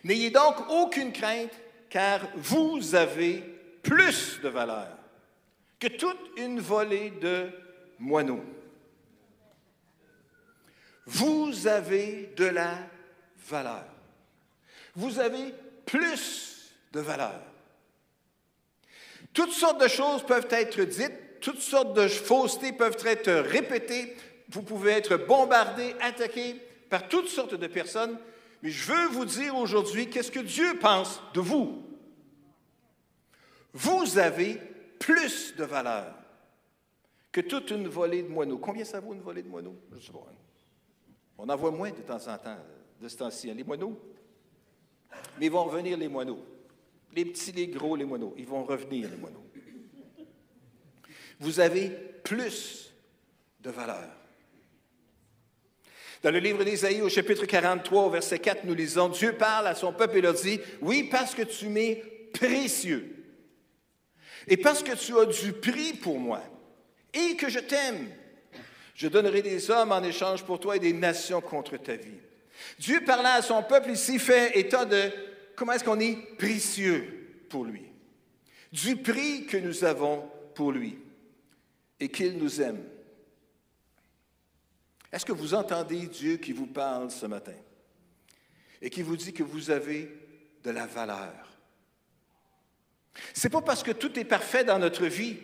N'ayez 0.02 0.30
donc 0.30 0.56
aucune 0.68 1.12
crainte, 1.12 1.52
car 1.88 2.20
vous 2.34 2.96
avez 2.96 3.44
plus 3.82 4.40
de 4.42 4.48
valeur 4.48 4.88
que 5.78 5.86
toute 5.86 6.18
une 6.36 6.58
volée 6.58 7.10
de 7.10 7.48
moineaux. 8.00 8.44
Vous 11.06 11.68
avez 11.68 12.32
de 12.36 12.46
la 12.46 12.76
valeur. 13.48 13.84
Vous 14.96 15.20
avez 15.20 15.54
plus 15.86 16.74
de 16.92 16.98
valeur. 16.98 17.40
Toutes 19.32 19.52
sortes 19.52 19.80
de 19.80 19.88
choses 19.88 20.26
peuvent 20.26 20.48
être 20.50 20.82
dites, 20.82 21.27
toutes 21.40 21.60
sortes 21.60 21.94
de 21.94 22.08
faussetés 22.08 22.72
peuvent 22.72 23.02
être 23.04 23.30
répétées, 23.30 24.14
vous 24.50 24.62
pouvez 24.62 24.92
être 24.92 25.16
bombardé, 25.16 25.94
attaqué 26.00 26.56
par 26.88 27.08
toutes 27.08 27.28
sortes 27.28 27.54
de 27.54 27.66
personnes, 27.66 28.18
mais 28.62 28.70
je 28.70 28.92
veux 28.92 29.06
vous 29.08 29.24
dire 29.24 29.56
aujourd'hui 29.56 30.08
qu'est-ce 30.08 30.32
que 30.32 30.40
Dieu 30.40 30.78
pense 30.80 31.20
de 31.34 31.40
vous? 31.40 31.82
Vous 33.72 34.18
avez 34.18 34.60
plus 34.98 35.54
de 35.56 35.64
valeur 35.64 36.14
que 37.30 37.40
toute 37.40 37.70
une 37.70 37.86
volée 37.86 38.22
de 38.22 38.28
moineaux. 38.28 38.58
Combien 38.58 38.84
ça 38.84 39.00
vaut 39.00 39.14
une 39.14 39.20
volée 39.20 39.42
de 39.42 39.48
moineaux? 39.48 39.76
Je 39.92 40.06
sais 40.06 40.12
pas. 40.12 40.26
Hein. 40.28 40.34
On 41.36 41.48
en 41.48 41.56
voit 41.56 41.70
moins 41.70 41.90
de 41.90 42.00
temps 42.00 42.26
en 42.26 42.38
temps 42.38 42.56
de 43.00 43.08
ce 43.08 43.16
temps-ci. 43.16 43.50
Hein. 43.50 43.54
Les 43.54 43.64
moineaux, 43.64 43.98
mais 45.38 45.46
ils 45.46 45.52
vont 45.52 45.64
revenir, 45.64 45.96
les 45.96 46.08
moineaux. 46.08 46.44
Les 47.14 47.24
petits, 47.24 47.52
les 47.52 47.68
gros, 47.68 47.96
les 47.96 48.04
moineaux. 48.04 48.34
Ils 48.36 48.46
vont 48.46 48.64
revenir, 48.64 49.08
les 49.08 49.16
moineaux. 49.16 49.44
Vous 51.40 51.60
avez 51.60 51.90
plus 52.24 52.92
de 53.60 53.70
valeur. 53.70 54.08
Dans 56.22 56.30
le 56.32 56.40
livre 56.40 56.64
d'Ésaïe, 56.64 57.00
au 57.00 57.08
chapitre 57.08 57.46
43, 57.46 58.04
au 58.04 58.10
verset 58.10 58.40
4, 58.40 58.64
nous 58.64 58.74
lisons 58.74 59.08
Dieu 59.08 59.34
parle 59.34 59.68
à 59.68 59.74
son 59.74 59.92
peuple 59.92 60.18
et 60.18 60.20
leur 60.20 60.34
dit 60.34 60.60
Oui, 60.80 61.04
parce 61.04 61.34
que 61.34 61.42
tu 61.42 61.68
m'es 61.68 62.02
précieux, 62.32 63.24
et 64.48 64.56
parce 64.56 64.82
que 64.82 64.96
tu 64.96 65.16
as 65.16 65.26
du 65.26 65.52
prix 65.52 65.92
pour 65.92 66.18
moi, 66.18 66.42
et 67.14 67.36
que 67.36 67.48
je 67.48 67.60
t'aime, 67.60 68.08
je 68.94 69.06
donnerai 69.06 69.42
des 69.42 69.70
hommes 69.70 69.92
en 69.92 70.02
échange 70.02 70.44
pour 70.44 70.58
toi 70.58 70.76
et 70.76 70.80
des 70.80 70.92
nations 70.92 71.40
contre 71.40 71.76
ta 71.76 71.94
vie. 71.94 72.18
Dieu 72.80 73.04
parlant 73.04 73.34
à 73.34 73.42
son 73.42 73.62
peuple 73.62 73.90
ici 73.90 74.18
fait 74.18 74.58
état 74.58 74.84
de 74.84 75.10
comment 75.54 75.72
est-ce 75.72 75.84
qu'on 75.84 76.00
est 76.00 76.18
précieux 76.36 77.44
pour 77.48 77.64
lui, 77.64 77.84
du 78.72 78.96
prix 78.96 79.46
que 79.46 79.56
nous 79.56 79.84
avons 79.84 80.28
pour 80.54 80.72
lui 80.72 80.98
et 82.00 82.08
qu'il 82.08 82.38
nous 82.38 82.60
aime. 82.60 82.84
Est-ce 85.10 85.24
que 85.24 85.32
vous 85.32 85.54
entendez 85.54 86.06
Dieu 86.06 86.36
qui 86.36 86.52
vous 86.52 86.66
parle 86.66 87.10
ce 87.10 87.26
matin? 87.26 87.54
et 88.80 88.90
qui 88.90 89.02
vous 89.02 89.16
dit 89.16 89.32
que 89.32 89.42
vous 89.42 89.70
avez 89.70 90.10
de 90.62 90.70
la 90.70 90.86
valeur? 90.86 91.32
C'est 93.32 93.50
pas 93.50 93.62
parce 93.62 93.82
que 93.82 93.90
tout 93.90 94.18
est 94.18 94.24
parfait 94.24 94.64
dans 94.64 94.78
notre 94.78 95.06
vie 95.06 95.36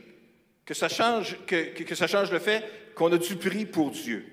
que 0.65 0.75
ça 0.75 0.89
change, 0.89 1.39
que, 1.47 1.83
que 1.83 1.95
ça 1.95 2.07
change 2.07 2.31
le 2.31 2.39
fait 2.39 2.65
qu'on 2.95 3.13
a 3.13 3.19
du 3.19 3.37
prix 3.37 3.67
pour 3.67 3.91
Dieu. 3.91 4.25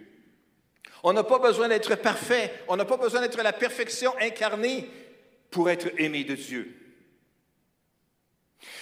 On 1.04 1.14
n'a 1.14 1.24
pas 1.24 1.40
besoin 1.40 1.68
d'être 1.68 1.96
parfait, 1.96 2.54
on 2.68 2.76
n'a 2.76 2.86
pas 2.86 2.98
besoin 2.98 3.22
d'être 3.22 3.42
la 3.42 3.54
perfection 3.54 4.14
incarnée 4.20 4.88
pour 5.50 5.70
être 5.70 5.92
aimé 5.98 6.24
de 6.24 6.36
Dieu. 6.36 6.78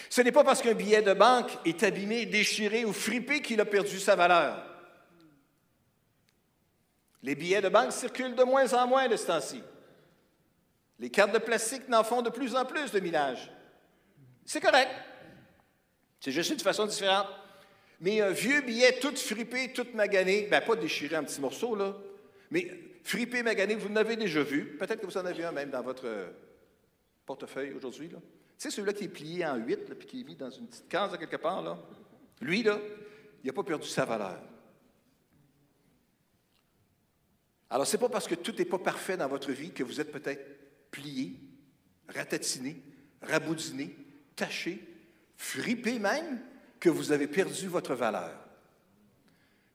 Ce 0.09 0.21
n'est 0.21 0.31
pas 0.31 0.43
parce 0.43 0.61
qu'un 0.61 0.73
billet 0.73 1.01
de 1.01 1.13
banque 1.13 1.51
est 1.65 1.83
abîmé, 1.83 2.25
déchiré 2.25 2.83
ou 2.83 2.93
fripé 2.93 3.41
qu'il 3.41 3.61
a 3.61 3.65
perdu 3.65 3.99
sa 3.99 4.15
valeur. 4.15 4.65
Les 7.21 7.35
billets 7.35 7.61
de 7.61 7.69
banque 7.69 7.91
circulent 7.91 8.35
de 8.35 8.43
moins 8.43 8.73
en 8.73 8.87
moins 8.87 9.07
de 9.07 9.15
ce 9.15 9.27
temps-ci. 9.27 9.61
Les 10.97 11.09
cartes 11.09 11.33
de 11.33 11.37
plastique 11.37 11.87
n'en 11.87 12.03
font 12.03 12.21
de 12.21 12.29
plus 12.29 12.55
en 12.55 12.65
plus 12.65 12.91
de 12.91 12.99
millage. 12.99 13.51
C'est 14.45 14.61
correct. 14.61 14.89
C'est 16.19 16.31
juste 16.31 16.51
une 16.51 16.59
façon 16.59 16.85
différente. 16.85 17.27
Mais 18.01 18.21
un 18.21 18.31
vieux 18.31 18.61
billet 18.61 18.99
tout 18.99 19.15
fripé, 19.15 19.73
tout 19.73 19.87
magané, 19.93 20.47
ben 20.49 20.61
pas 20.61 20.75
déchiré 20.75 21.17
en 21.17 21.23
petits 21.23 21.41
morceaux, 21.41 21.75
là, 21.75 21.95
mais 22.49 22.69
fripé, 23.03 23.43
magané, 23.43 23.75
vous 23.75 23.89
l'avez 23.89 24.15
déjà 24.15 24.41
vu. 24.41 24.77
Peut-être 24.77 25.01
que 25.01 25.05
vous 25.05 25.17
en 25.17 25.25
avez 25.25 25.43
un 25.43 25.51
même 25.51 25.69
dans 25.69 25.81
votre 25.81 26.07
portefeuille 27.25 27.73
aujourd'hui. 27.73 28.09
Tu 28.09 28.15
sais, 28.63 28.69
celui-là 28.69 28.93
qui 28.93 29.05
est 29.05 29.09
plié 29.09 29.45
en 29.45 29.55
huit, 29.55 29.93
puis 29.95 30.07
qui 30.07 30.21
est 30.21 30.23
mis 30.23 30.35
dans 30.35 30.49
une 30.49 30.67
petite 30.67 30.89
case 30.89 31.17
quelque 31.17 31.37
part, 31.37 31.61
là. 31.61 31.77
Lui, 32.41 32.63
là, 32.63 32.77
il 33.43 33.47
n'a 33.47 33.53
pas 33.53 33.63
perdu 33.63 33.87
sa 33.87 34.05
valeur. 34.05 34.41
Alors, 37.69 37.87
ce 37.87 37.95
n'est 37.95 38.01
pas 38.01 38.09
parce 38.09 38.27
que 38.27 38.35
tout 38.35 38.53
n'est 38.57 38.65
pas 38.65 38.79
parfait 38.79 39.15
dans 39.15 39.27
votre 39.27 39.51
vie 39.51 39.71
que 39.71 39.83
vous 39.83 40.01
êtes 40.01 40.11
peut-être 40.11 40.89
plié, 40.91 41.35
ratatiné, 42.07 42.81
raboudiné, 43.21 43.95
taché, 44.35 44.85
fripé 45.37 45.99
même, 45.99 46.41
que 46.79 46.89
vous 46.89 47.11
avez 47.11 47.27
perdu 47.27 47.67
votre 47.67 47.93
valeur. 47.93 48.33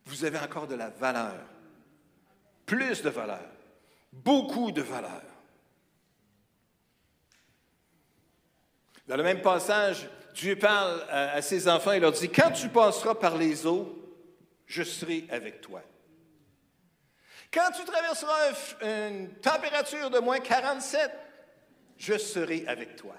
Vous 0.06 0.24
avez 0.24 0.38
encore 0.38 0.66
de 0.66 0.74
la 0.74 0.90
valeur, 0.90 1.46
plus 2.66 3.02
de 3.02 3.10
valeur, 3.10 3.48
beaucoup 4.12 4.72
de 4.72 4.82
valeur. 4.82 5.22
Dans 9.06 9.16
le 9.16 9.22
même 9.22 9.42
passage, 9.42 10.08
Dieu 10.34 10.56
parle 10.56 11.02
à, 11.10 11.40
ses 11.42 11.68
enfants 11.68 11.92
et 11.92 12.00
leur 12.00 12.12
dit, 12.12 12.28
Quand 12.28 12.50
tu 12.50 12.68
passeras 12.68 13.14
par 13.14 13.36
les 13.36 13.66
eaux, 13.66 13.98
je 14.66 14.82
serai 14.82 15.24
avec 15.30 15.60
toi. 15.60 15.82
Quand 17.52 17.70
tu 17.70 17.84
traverseras 17.84 18.50
une 18.82 19.28
température 19.34 20.10
de 20.10 20.18
moins 20.18 20.40
47, 20.40 21.10
je 21.96 22.18
serai 22.18 22.64
avec 22.66 22.96
toi. 22.96 23.14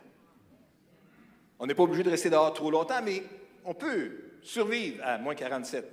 On 1.57 1.65
n'est 1.65 1.75
pas 1.75 1.83
obligé 1.83 2.03
de 2.03 2.09
rester 2.09 2.29
dehors 2.29 2.53
trop 2.53 2.69
longtemps, 2.69 3.01
mais 3.01 3.23
on 3.63 3.73
peut 3.73 4.11
survivre 4.41 5.01
à 5.05 5.17
moins 5.17 5.35
47 5.35 5.89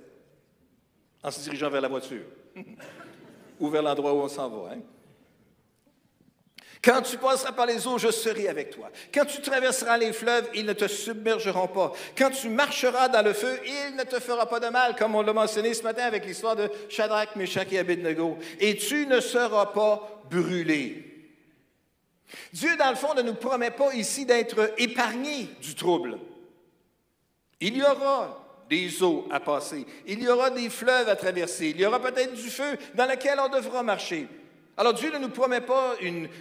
en 1.23 1.31
se 1.31 1.39
dirigeant 1.41 1.69
vers 1.69 1.81
la 1.81 1.87
voiture 1.87 2.25
ou 3.59 3.69
vers 3.69 3.81
l'endroit 3.81 4.13
où 4.13 4.17
on 4.17 4.27
s'en 4.27 4.49
va. 4.49 4.73
Hein. 4.73 4.81
Quand 6.83 7.01
tu 7.01 7.17
passeras 7.17 7.53
par 7.53 7.65
les 7.65 7.87
eaux, 7.87 7.97
je 7.97 8.11
serai 8.11 8.49
avec 8.49 8.71
toi. 8.71 8.91
Quand 9.13 9.23
tu 9.23 9.41
traverseras 9.41 9.97
les 9.97 10.11
fleuves, 10.11 10.49
ils 10.53 10.65
ne 10.65 10.73
te 10.73 10.87
submergeront 10.87 11.69
pas. 11.69 11.93
Quand 12.17 12.29
tu 12.29 12.49
marcheras 12.49 13.07
dans 13.07 13.21
le 13.21 13.31
feu, 13.31 13.57
il 13.65 13.95
ne 13.95 14.03
te 14.03 14.19
fera 14.19 14.49
pas 14.49 14.59
de 14.59 14.67
mal, 14.67 14.95
comme 14.97 15.15
on 15.15 15.21
l'a 15.21 15.31
mentionné 15.31 15.73
ce 15.73 15.81
matin 15.81 16.03
avec 16.03 16.25
l'histoire 16.25 16.57
de 16.57 16.69
Shadrach, 16.89 17.37
Meshach 17.37 17.71
et 17.71 17.79
Abednego. 17.79 18.37
Et 18.59 18.75
tu 18.75 19.07
ne 19.07 19.21
seras 19.21 19.67
pas 19.67 20.23
brûlé. 20.29 21.05
Dieu, 22.51 22.75
dans 22.75 22.89
le 22.89 22.97
fond, 22.97 23.13
ne 23.13 23.21
nous 23.21 23.35
promet 23.35 23.71
pas 23.71 23.93
ici 23.93 24.25
d'être 24.25 24.73
épargnés 24.77 25.49
du 25.61 25.75
trouble. 25.75 26.19
Il 27.61 27.77
y 27.77 27.81
aura 27.81 28.65
des 28.69 29.01
eaux 29.03 29.25
à 29.31 29.39
passer, 29.39 29.85
il 30.05 30.21
y 30.21 30.27
aura 30.27 30.49
des 30.49 30.69
fleuves 30.69 31.07
à 31.07 31.15
traverser, 31.15 31.69
il 31.69 31.79
y 31.79 31.85
aura 31.85 32.01
peut-être 32.01 32.33
du 32.33 32.49
feu 32.49 32.77
dans 32.95 33.05
lequel 33.05 33.39
on 33.39 33.47
devra 33.47 33.83
marcher. 33.83 34.27
Alors 34.75 34.93
Dieu 34.93 35.11
ne 35.11 35.19
nous 35.19 35.29
promet 35.29 35.61
pas 35.61 35.95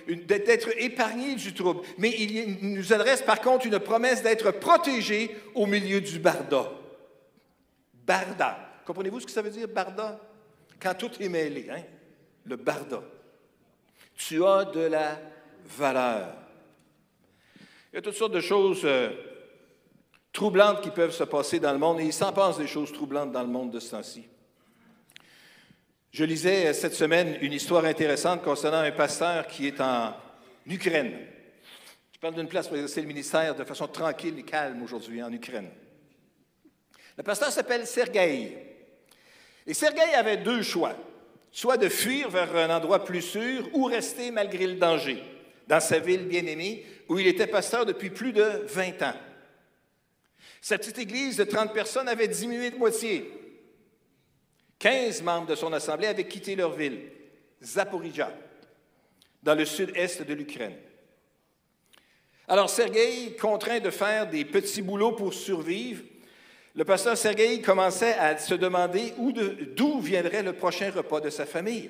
d'être 0.08 0.68
épargné 0.78 1.34
du 1.34 1.52
trouble, 1.52 1.82
mais 1.98 2.10
il 2.10 2.58
nous 2.62 2.92
adresse 2.92 3.20
par 3.22 3.40
contre 3.40 3.66
une 3.66 3.78
promesse 3.78 4.22
d'être 4.22 4.52
protégé 4.52 5.36
au 5.54 5.66
milieu 5.66 6.00
du 6.00 6.18
barda. 6.18 6.70
Barda. 7.92 8.58
Comprenez-vous 8.86 9.20
ce 9.20 9.26
que 9.26 9.32
ça 9.32 9.42
veut 9.42 9.50
dire, 9.50 9.68
barda? 9.68 10.18
Quand 10.80 10.94
tout 10.94 11.10
est 11.20 11.28
mêlé, 11.28 11.68
hein? 11.70 11.82
le 12.44 12.56
barda. 12.56 13.02
Tu 14.16 14.44
as 14.44 14.64
de 14.64 14.80
la 14.80 15.18
valeur. 15.64 16.34
Il 17.92 17.96
y 17.96 17.98
a 17.98 18.02
toutes 18.02 18.14
sortes 18.14 18.32
de 18.32 18.40
choses 18.40 18.80
euh, 18.84 19.10
troublantes 20.32 20.80
qui 20.80 20.90
peuvent 20.90 21.12
se 21.12 21.24
passer 21.24 21.60
dans 21.60 21.72
le 21.72 21.78
monde, 21.78 22.00
et 22.00 22.04
il 22.04 22.12
s'en 22.12 22.32
passe 22.32 22.56
des 22.56 22.66
choses 22.66 22.92
troublantes 22.92 23.32
dans 23.32 23.42
le 23.42 23.48
monde 23.48 23.70
de 23.70 23.78
ce 23.78 23.90
temps-ci. 23.90 24.24
Je 26.12 26.24
lisais 26.24 26.66
euh, 26.66 26.72
cette 26.74 26.94
semaine 26.94 27.38
une 27.40 27.54
histoire 27.54 27.86
intéressante 27.86 28.42
concernant 28.42 28.80
un 28.80 28.92
pasteur 28.92 29.46
qui 29.46 29.66
est 29.66 29.80
en 29.80 30.14
Ukraine. 30.66 31.12
Je 32.12 32.18
parle 32.18 32.34
d'une 32.34 32.48
place 32.48 32.68
pour 32.68 32.76
exercer 32.76 33.00
le 33.00 33.06
ministère 33.06 33.54
de 33.54 33.64
façon 33.64 33.88
tranquille 33.88 34.38
et 34.38 34.42
calme 34.42 34.82
aujourd'hui 34.82 35.22
en 35.22 35.32
Ukraine. 35.32 35.70
Le 37.16 37.22
pasteur 37.22 37.50
s'appelle 37.50 37.86
Sergueï. 37.86 38.52
Et 39.66 39.72
Sergueï 39.72 40.12
avait 40.14 40.36
deux 40.36 40.60
choix, 40.60 40.94
soit 41.50 41.78
de 41.78 41.88
fuir 41.88 42.28
vers 42.28 42.54
un 42.56 42.76
endroit 42.76 43.06
plus 43.06 43.22
sûr 43.22 43.70
ou 43.72 43.84
rester 43.84 44.30
malgré 44.30 44.66
le 44.66 44.74
danger 44.74 45.22
dans 45.66 45.80
sa 45.80 45.98
ville 45.98 46.26
bien-aimée 46.26 46.84
où 47.08 47.18
il 47.18 47.26
était 47.26 47.46
pasteur 47.46 47.86
depuis 47.86 48.10
plus 48.10 48.34
de 48.34 48.66
20 48.66 49.00
ans. 49.00 49.16
Sa 50.60 50.76
petite 50.76 50.98
église 50.98 51.38
de 51.38 51.44
30 51.44 51.72
personnes 51.72 52.08
avait 52.08 52.28
diminué 52.28 52.70
de 52.70 52.76
moitié. 52.76 53.41
15 54.82 55.22
membres 55.22 55.46
de 55.46 55.54
son 55.54 55.72
assemblée 55.72 56.08
avaient 56.08 56.26
quitté 56.26 56.56
leur 56.56 56.72
ville, 56.72 57.02
Zaporizhia, 57.62 58.32
dans 59.40 59.54
le 59.54 59.64
sud-est 59.64 60.24
de 60.24 60.34
l'Ukraine. 60.34 60.74
Alors 62.48 62.68
Sergueï, 62.68 63.36
contraint 63.36 63.78
de 63.78 63.90
faire 63.90 64.28
des 64.28 64.44
petits 64.44 64.82
boulots 64.82 65.12
pour 65.12 65.34
survivre, 65.34 66.02
le 66.74 66.84
pasteur 66.84 67.16
Sergueï 67.16 67.62
commençait 67.62 68.14
à 68.14 68.36
se 68.36 68.56
demander 68.56 69.14
d'où 69.76 70.00
viendrait 70.00 70.42
le 70.42 70.52
prochain 70.52 70.90
repas 70.90 71.20
de 71.20 71.30
sa 71.30 71.46
famille. 71.46 71.88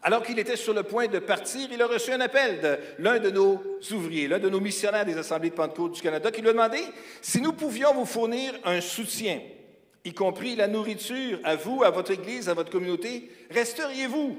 Alors 0.00 0.22
qu'il 0.22 0.38
était 0.38 0.56
sur 0.56 0.72
le 0.72 0.84
point 0.84 1.08
de 1.08 1.18
partir, 1.18 1.68
il 1.70 1.82
a 1.82 1.86
reçu 1.86 2.10
un 2.10 2.22
appel 2.22 2.62
de 2.62 2.78
l'un 3.00 3.18
de 3.18 3.28
nos 3.28 3.62
ouvriers, 3.90 4.28
l'un 4.28 4.38
de 4.38 4.48
nos 4.48 4.60
missionnaires 4.60 5.04
des 5.04 5.18
Assemblées 5.18 5.50
de 5.50 5.54
Pentecôte 5.54 5.92
du 5.92 6.00
Canada, 6.00 6.30
qui 6.30 6.40
lui 6.40 6.48
a 6.48 6.52
demandé 6.52 6.80
si 7.20 7.42
nous 7.42 7.52
pouvions 7.52 7.92
vous 7.92 8.06
fournir 8.06 8.54
un 8.64 8.80
soutien 8.80 9.40
y 10.04 10.12
compris 10.12 10.56
la 10.56 10.68
nourriture, 10.68 11.38
à 11.44 11.56
vous, 11.56 11.82
à 11.84 11.90
votre 11.90 12.10
Église, 12.10 12.48
à 12.48 12.54
votre 12.54 12.70
communauté, 12.70 13.30
resteriez-vous? 13.50 14.36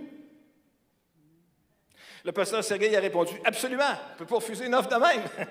Le 2.26 2.32
pasteur 2.32 2.64
Sergueï 2.64 2.96
a 2.96 3.00
répondu 3.00 3.34
Absolument, 3.44 3.84
on 3.84 4.14
ne 4.14 4.18
peut 4.18 4.26
pas 4.26 4.36
refuser 4.36 4.66
une 4.66 4.76
offre 4.76 4.90
de 4.90 4.96
même. 4.96 5.24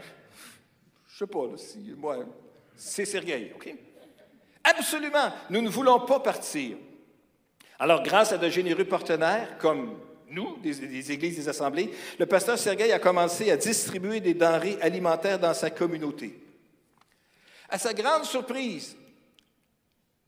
Je 1.08 1.18
sais 1.18 1.26
pas, 1.26 1.46
moi, 1.96 2.16
c'est 2.74 3.04
Sergueï, 3.04 3.52
OK? 3.54 3.74
Absolument, 4.64 5.32
nous 5.50 5.60
ne 5.60 5.68
voulons 5.68 6.00
pas 6.00 6.20
partir. 6.20 6.76
Alors, 7.78 8.02
grâce 8.02 8.32
à 8.32 8.38
de 8.38 8.48
généreux 8.48 8.84
partenaires 8.84 9.58
comme 9.58 9.98
nous, 10.28 10.56
des, 10.58 10.74
des 10.74 11.12
églises, 11.12 11.36
des 11.36 11.48
assemblées, 11.48 11.90
le 12.18 12.26
pasteur 12.26 12.58
Sergueï 12.58 12.92
a 12.92 12.98
commencé 12.98 13.50
à 13.50 13.56
distribuer 13.56 14.20
des 14.20 14.34
denrées 14.34 14.78
alimentaires 14.80 15.38
dans 15.38 15.52
sa 15.52 15.70
communauté. 15.70 16.38
À 17.68 17.78
sa 17.78 17.92
grande 17.92 18.24
surprise, 18.24 18.96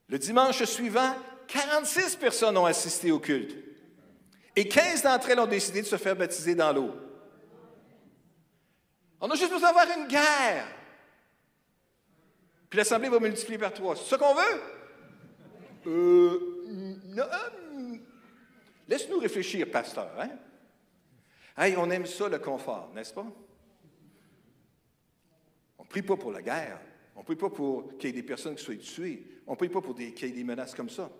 le 0.08 0.18
dimanche 0.18 0.62
suivant, 0.64 1.14
46 1.48 2.16
personnes 2.16 2.56
ont 2.56 2.66
assisté 2.66 3.10
au 3.10 3.18
culte. 3.18 3.56
Et 4.56 4.68
15 4.68 5.02
d'entre 5.02 5.30
elles 5.30 5.40
ont 5.40 5.46
décidé 5.46 5.82
de 5.82 5.86
se 5.86 5.96
faire 5.96 6.16
baptiser 6.16 6.54
dans 6.54 6.72
l'eau. 6.72 6.94
On 9.20 9.30
a 9.30 9.34
juste 9.34 9.50
besoin 9.50 9.72
d'avoir 9.72 9.98
une 9.98 10.06
guerre. 10.06 10.66
Puis 12.68 12.76
l'Assemblée 12.76 13.08
va 13.08 13.18
multiplier 13.18 13.58
par 13.58 13.72
trois. 13.72 13.96
C'est 13.96 14.04
ce 14.04 14.14
qu'on 14.16 14.34
veut? 14.34 14.60
Euh, 15.86 16.54
euh, 17.18 17.96
laisse-nous 18.88 19.18
réfléchir, 19.18 19.70
pasteur. 19.70 20.10
Hein? 20.18 20.30
Hey, 21.56 21.76
on 21.76 21.90
aime 21.90 22.06
ça, 22.06 22.28
le 22.28 22.38
confort, 22.38 22.90
n'est-ce 22.94 23.14
pas? 23.14 23.26
On 25.78 25.84
ne 25.84 25.88
prie 25.88 26.02
pas 26.02 26.16
pour 26.16 26.32
la 26.32 26.42
guerre. 26.42 26.80
On 27.16 27.20
ne 27.20 27.24
prie 27.24 27.36
pas 27.36 27.50
pour 27.50 27.96
qu'il 27.96 28.10
y 28.10 28.12
ait 28.12 28.16
des 28.16 28.26
personnes 28.26 28.54
qui 28.54 28.64
soient 28.64 28.76
tuées. 28.76 29.24
On 29.46 29.52
ne 29.52 29.56
prie 29.56 29.68
pas 29.68 29.80
pour 29.80 29.94
qu'il 29.94 30.04
y 30.08 30.24
ait 30.24 30.30
des 30.30 30.44
menaces 30.44 30.74
comme 30.74 30.90
ça. 30.90 31.10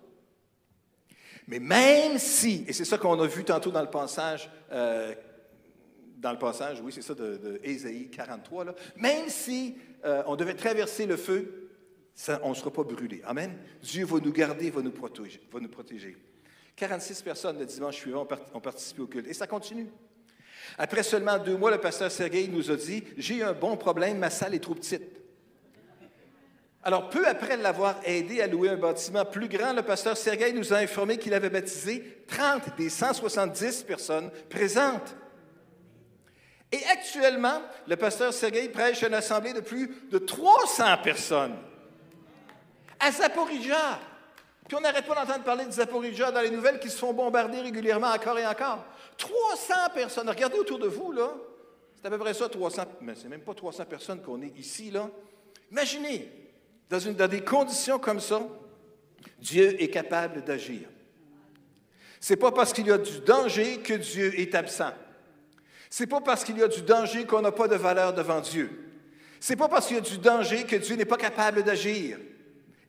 Mais 1.47 1.59
même 1.59 2.17
si, 2.17 2.65
et 2.67 2.73
c'est 2.73 2.85
ça 2.85 2.97
qu'on 2.97 3.19
a 3.19 3.27
vu 3.27 3.43
tantôt 3.43 3.71
dans 3.71 3.81
le 3.81 3.89
passage, 3.89 4.49
euh, 4.71 5.13
dans 6.17 6.31
le 6.31 6.39
passage, 6.39 6.81
oui, 6.81 6.91
c'est 6.91 7.03
ça 7.03 7.13
de, 7.13 7.59
Ésaïe 7.63 8.09
43, 8.09 8.65
là, 8.65 8.75
même 8.95 9.29
si 9.29 9.75
euh, 10.05 10.23
on 10.25 10.35
devait 10.35 10.55
traverser 10.55 11.05
le 11.05 11.17
feu, 11.17 11.69
on 12.41 12.49
ne 12.49 12.55
sera 12.55 12.71
pas 12.71 12.83
brûlé. 12.83 13.21
Amen. 13.25 13.57
Dieu 13.81 14.05
va 14.05 14.19
nous 14.19 14.31
garder, 14.31 14.71
va 14.71 14.81
nous 14.81 14.91
protéger. 14.91 15.41
Va 15.51 15.59
nous 15.59 15.69
protéger. 15.69 16.17
46 16.75 17.21
personnes 17.21 17.59
le 17.59 17.65
dimanche 17.65 17.97
suivant 17.97 18.27
ont 18.53 18.59
participé 18.59 19.01
au 19.01 19.07
culte. 19.07 19.27
Et 19.27 19.33
ça 19.33 19.47
continue. 19.47 19.87
Après 20.77 21.03
seulement 21.03 21.37
deux 21.37 21.57
mois, 21.57 21.71
le 21.71 21.79
pasteur 21.79 22.11
Sergueï 22.11 22.49
nous 22.49 22.71
a 22.71 22.75
dit 22.75 23.03
J'ai 23.17 23.43
un 23.43 23.53
bon 23.53 23.77
problème, 23.77 24.17
ma 24.17 24.29
salle 24.29 24.55
est 24.55 24.59
trop 24.59 24.75
petite. 24.75 25.03
Alors, 26.87 27.09
peu 27.09 27.27
après 27.27 27.57
l'avoir 27.57 27.95
aidé 28.03 28.41
à 28.41 28.47
louer 28.47 28.69
un 28.69 28.77
bâtiment 28.77 29.25
plus 29.25 29.47
grand, 29.47 29.73
le 29.73 29.81
pasteur 29.81 30.15
Sergueï 30.15 30.53
nous 30.53 30.71
a 30.71 30.77
informé 30.77 31.17
qu'il 31.17 31.33
avait 31.33 31.49
baptisé 31.49 32.23
30 32.27 32.77
des 32.77 32.91
170 32.91 33.81
personnes 33.83 34.29
présentes. 34.51 35.15
Et 36.71 36.85
actuellement, 36.91 37.59
le 37.87 37.95
pasteur 37.95 38.31
Sergueï 38.31 38.69
prêche 38.69 39.01
une 39.01 39.15
assemblée 39.15 39.53
de 39.53 39.61
plus 39.61 39.89
de 40.11 40.19
300 40.19 40.97
personnes 41.03 41.55
à 42.99 43.11
Zaporizhia. 43.11 43.99
Puis 44.67 44.77
on 44.77 44.81
n'arrête 44.81 45.07
pas 45.07 45.15
d'entendre 45.15 45.43
parler 45.43 45.65
de 45.65 45.71
Zaporizhia 45.71 46.31
dans 46.31 46.41
les 46.41 46.51
nouvelles 46.51 46.79
qui 46.79 46.91
se 46.91 46.97
font 46.97 47.13
bombarder 47.13 47.61
régulièrement 47.61 48.11
encore 48.11 48.37
et 48.37 48.45
encore. 48.45 48.85
300 49.17 49.73
personnes. 49.91 50.29
Regardez 50.29 50.59
autour 50.59 50.77
de 50.77 50.87
vous, 50.87 51.11
là. 51.11 51.33
C'est 51.95 52.05
à 52.05 52.11
peu 52.11 52.19
près 52.19 52.35
ça, 52.35 52.47
300. 52.47 52.83
Mais 53.01 53.15
c'est 53.15 53.27
même 53.27 53.41
pas 53.41 53.55
300 53.55 53.85
personnes 53.85 54.21
qu'on 54.21 54.39
est 54.43 54.53
ici, 54.55 54.91
là. 54.91 55.09
Imaginez, 55.71 56.44
dans, 56.89 57.27
des 57.27 57.41
conditions 57.41 57.99
comme 57.99 58.19
ça, 58.19 58.47
Dieu 59.39 59.81
est 59.81 59.89
capable 59.89 60.43
d'agir. 60.43 60.87
Ce 62.19 62.33
n'est 62.33 62.37
pas 62.37 62.51
parce 62.51 62.73
qu'il 62.73 62.87
y 62.87 62.91
a 62.91 62.97
du 62.97 63.19
danger 63.19 63.79
que 63.79 63.93
Dieu 63.93 64.39
est 64.39 64.55
absent. 64.55 64.93
Ce 65.89 66.03
pas 66.03 66.21
parce 66.21 66.43
qu'il 66.43 66.57
y 66.57 66.63
a 66.63 66.67
du 66.67 66.81
danger 66.81 67.25
qu'on 67.25 67.41
n'a 67.41 67.51
pas 67.51 67.67
de 67.67 67.75
valeur 67.75 68.13
devant 68.13 68.41
Dieu. 68.41 68.69
Ce 69.39 69.53
n'est 69.53 69.57
pas 69.57 69.69
parce 69.69 69.87
qu'il 69.87 69.95
y 69.95 69.99
a 69.99 70.01
du 70.01 70.17
danger 70.17 70.63
que 70.63 70.75
Dieu 70.75 70.95
n'est 70.95 71.05
pas 71.05 71.17
capable 71.17 71.63
d'agir. 71.63 72.17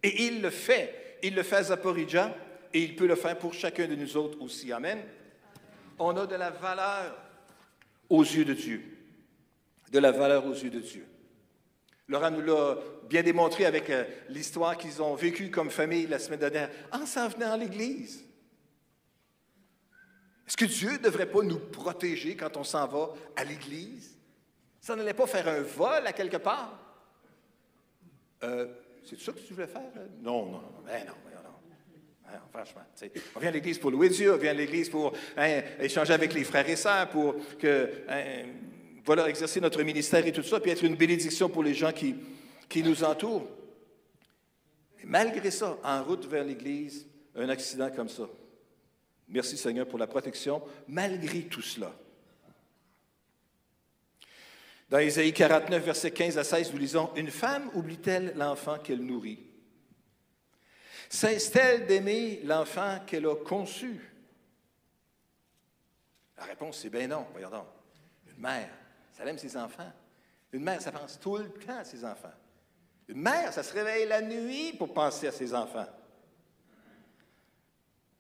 Et 0.03 0.25
il 0.25 0.43
le 0.43 0.51
fait. 0.51 1.19
Il 1.23 1.35
le 1.35 1.43
fait 1.43 1.57
à 1.57 1.63
Zaporizhia 1.65 2.35
et 2.73 2.83
il 2.83 2.97
peut 2.97 3.07
le 3.07 3.15
faire 3.15 3.39
pour 3.39 3.55
chacun 3.55 3.87
de 3.87 3.95
nous 3.95 4.17
autres 4.17 4.41
aussi. 4.43 4.73
Amen. 4.73 4.99
On 5.99 6.17
a 6.17 6.27
de 6.27 6.35
la 6.35 6.51
valeur 6.51 7.17
aux 8.09 8.23
yeux 8.23 8.45
de 8.45 8.55
Dieu. 8.55 8.83
De 9.91 9.99
la 9.99 10.13
valeur 10.13 10.47
aux 10.47 10.55
yeux 10.55 10.71
de 10.71 10.81
Dieu. 10.81 11.07
Laurent 12.09 12.31
nous 12.31 12.41
l'a 12.41 12.77
bien 13.09 13.23
démontré 13.23 13.67
avec 13.67 13.91
euh, 13.91 14.05
l'histoire 14.29 14.77
qu'ils 14.77 15.03
ont 15.03 15.15
vécue 15.15 15.51
comme 15.51 15.71
famille 15.71 16.07
la 16.07 16.19
semaine 16.19 16.39
dernière 16.39 16.71
en 16.93 17.05
s'en 17.05 17.29
venant 17.29 17.53
à 17.53 17.57
l'Église. 17.57 18.25
Est-ce 20.47 20.57
que 20.57 20.65
Dieu 20.65 20.93
ne 20.93 20.99
devrait 20.99 21.27
pas 21.29 21.43
nous 21.43 21.59
protéger 21.59 22.37
quand 22.37 22.57
on 22.57 22.63
s'en 22.63 22.87
va 22.87 23.13
à 23.35 23.43
l'Église? 23.43 24.17
Ça 24.81 24.95
n'allait 24.95 25.15
pas 25.15 25.27
faire 25.27 25.49
un 25.49 25.63
vol 25.63 26.07
à 26.07 26.13
quelque 26.13 26.37
part? 26.37 26.79
Euh, 28.45 28.69
c'est 29.05 29.19
ça 29.19 29.33
que 29.33 29.41
tu 29.41 29.55
voulais 29.55 29.67
faire? 29.67 29.83
Non, 30.21 30.47
non, 30.47 30.53
non, 30.53 30.83
ben 30.85 31.05
non, 31.07 31.15
ben 31.25 31.33
non. 31.43 32.41
Franchement, 32.53 32.83
on 33.35 33.41
vient 33.41 33.49
à 33.49 33.53
l'Église 33.53 33.79
pour 33.79 33.91
louer 33.91 34.09
Dieu, 34.09 34.33
on 34.33 34.37
vient 34.37 34.51
à 34.51 34.55
l'Église 34.55 34.89
pour 34.89 35.13
hein, 35.37 35.63
échanger 35.81 36.13
avec 36.13 36.35
les 36.35 36.45
frères 36.45 36.69
et 36.69 36.77
sœurs, 36.77 37.09
pour 37.09 37.35
que 37.59 37.91
hein, 38.09 38.45
voilà, 39.07 39.29
exercer 39.29 39.61
notre 39.61 39.81
ministère 39.85 40.27
et 40.27 40.33
tout 40.33 40.43
ça, 40.43 40.59
puis 40.59 40.73
être 40.73 40.83
une 40.83 40.97
bénédiction 40.97 41.49
pour 41.49 41.63
les 41.63 41.75
gens 41.75 41.93
qui, 41.93 42.17
qui 42.69 42.83
nous 42.83 43.05
entourent. 43.05 43.49
Mais 44.99 45.05
malgré 45.07 45.53
ça, 45.53 45.79
en 45.85 46.03
route 46.03 46.27
vers 46.27 46.43
l'Église, 46.43 47.07
un 47.37 47.49
accident 47.49 47.89
comme 47.91 48.09
ça. 48.09 48.29
Merci 49.29 49.57
Seigneur 49.57 49.87
pour 49.87 50.01
la 50.01 50.09
protection, 50.09 50.61
malgré 50.89 51.43
tout 51.43 51.63
cela. 51.63 51.95
Dans 54.91 54.99
Isaïe 54.99 55.33
49, 55.33 55.85
versets 55.85 56.11
15 56.11 56.39
à 56.39 56.45
16, 56.45 56.73
nous 56.73 56.79
lisons 56.79 57.11
Une 57.15 57.31
femme 57.31 57.71
oublie-t-elle 57.75 58.35
l'enfant 58.37 58.79
qu'elle 58.79 59.05
nourrit? 59.05 59.39
Cesse-t-elle 61.09 61.87
d'aimer 61.87 62.41
l'enfant 62.45 62.99
qu'elle 63.07 63.27
a 63.27 63.37
conçu? 63.37 64.01
La 66.37 66.45
réponse, 66.45 66.81
c'est 66.83 66.91
bien 66.91 67.07
non, 67.07 67.25
donc. 67.53 67.67
Une 68.27 68.43
mère 68.43 68.71
ça 69.17 69.25
aime 69.25 69.39
ses 69.39 69.57
enfants. 69.57 69.91
Une 70.53 70.63
mère, 70.63 70.81
ça 70.81 70.93
pense 70.93 71.19
tout 71.19 71.37
le 71.37 71.49
temps 71.49 71.79
à 71.79 71.85
ses 71.85 72.05
enfants. 72.05 72.33
Une 73.09 73.21
mère, 73.21 73.53
ça 73.53 73.63
se 73.63 73.73
réveille 73.73 74.07
la 74.07 74.21
nuit 74.21 74.75
pour 74.75 74.93
penser 74.93 75.27
à 75.27 75.33
ses 75.33 75.55
enfants. 75.55 75.87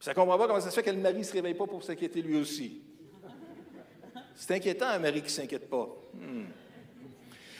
Ça 0.00 0.12
ne 0.12 0.14
comprend 0.14 0.38
pas 0.38 0.46
comment 0.46 0.60
ça 0.60 0.70
se 0.70 0.74
fait 0.74 0.82
que 0.82 0.90
le 0.90 0.96
mari 0.96 1.18
ne 1.18 1.22
se 1.22 1.32
réveille 1.32 1.54
pas 1.54 1.66
pour 1.66 1.82
s'inquiéter 1.82 2.22
lui 2.22 2.36
aussi. 2.36 2.82
C'est 4.34 4.54
inquiétant, 4.54 4.88
un 4.88 4.98
mari 4.98 5.20
qui 5.20 5.26
ne 5.26 5.30
s'inquiète 5.30 5.68
pas. 5.68 5.88
Hmm. 6.14 6.44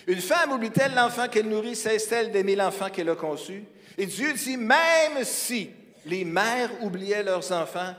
Une 0.07 0.21
femme 0.21 0.53
oublie-t-elle 0.53 0.95
l'enfant 0.95 1.29
qu'elle 1.29 1.49
nourrit, 1.49 1.77
cesse-t-elle 1.77 2.31
d'aimer 2.31 2.55
l'enfant 2.55 2.91
qu'elle 2.91 3.09
a 3.09 3.17
conçu? 3.17 3.65
Et 3.99 4.07
Dieu 4.07 4.33
dit, 4.33 4.57
même 4.57 5.25
si 5.25 5.71
les 6.05 6.25
mères 6.25 6.71
oubliaient 6.83 7.23
leurs 7.23 7.51
enfants, 7.53 7.95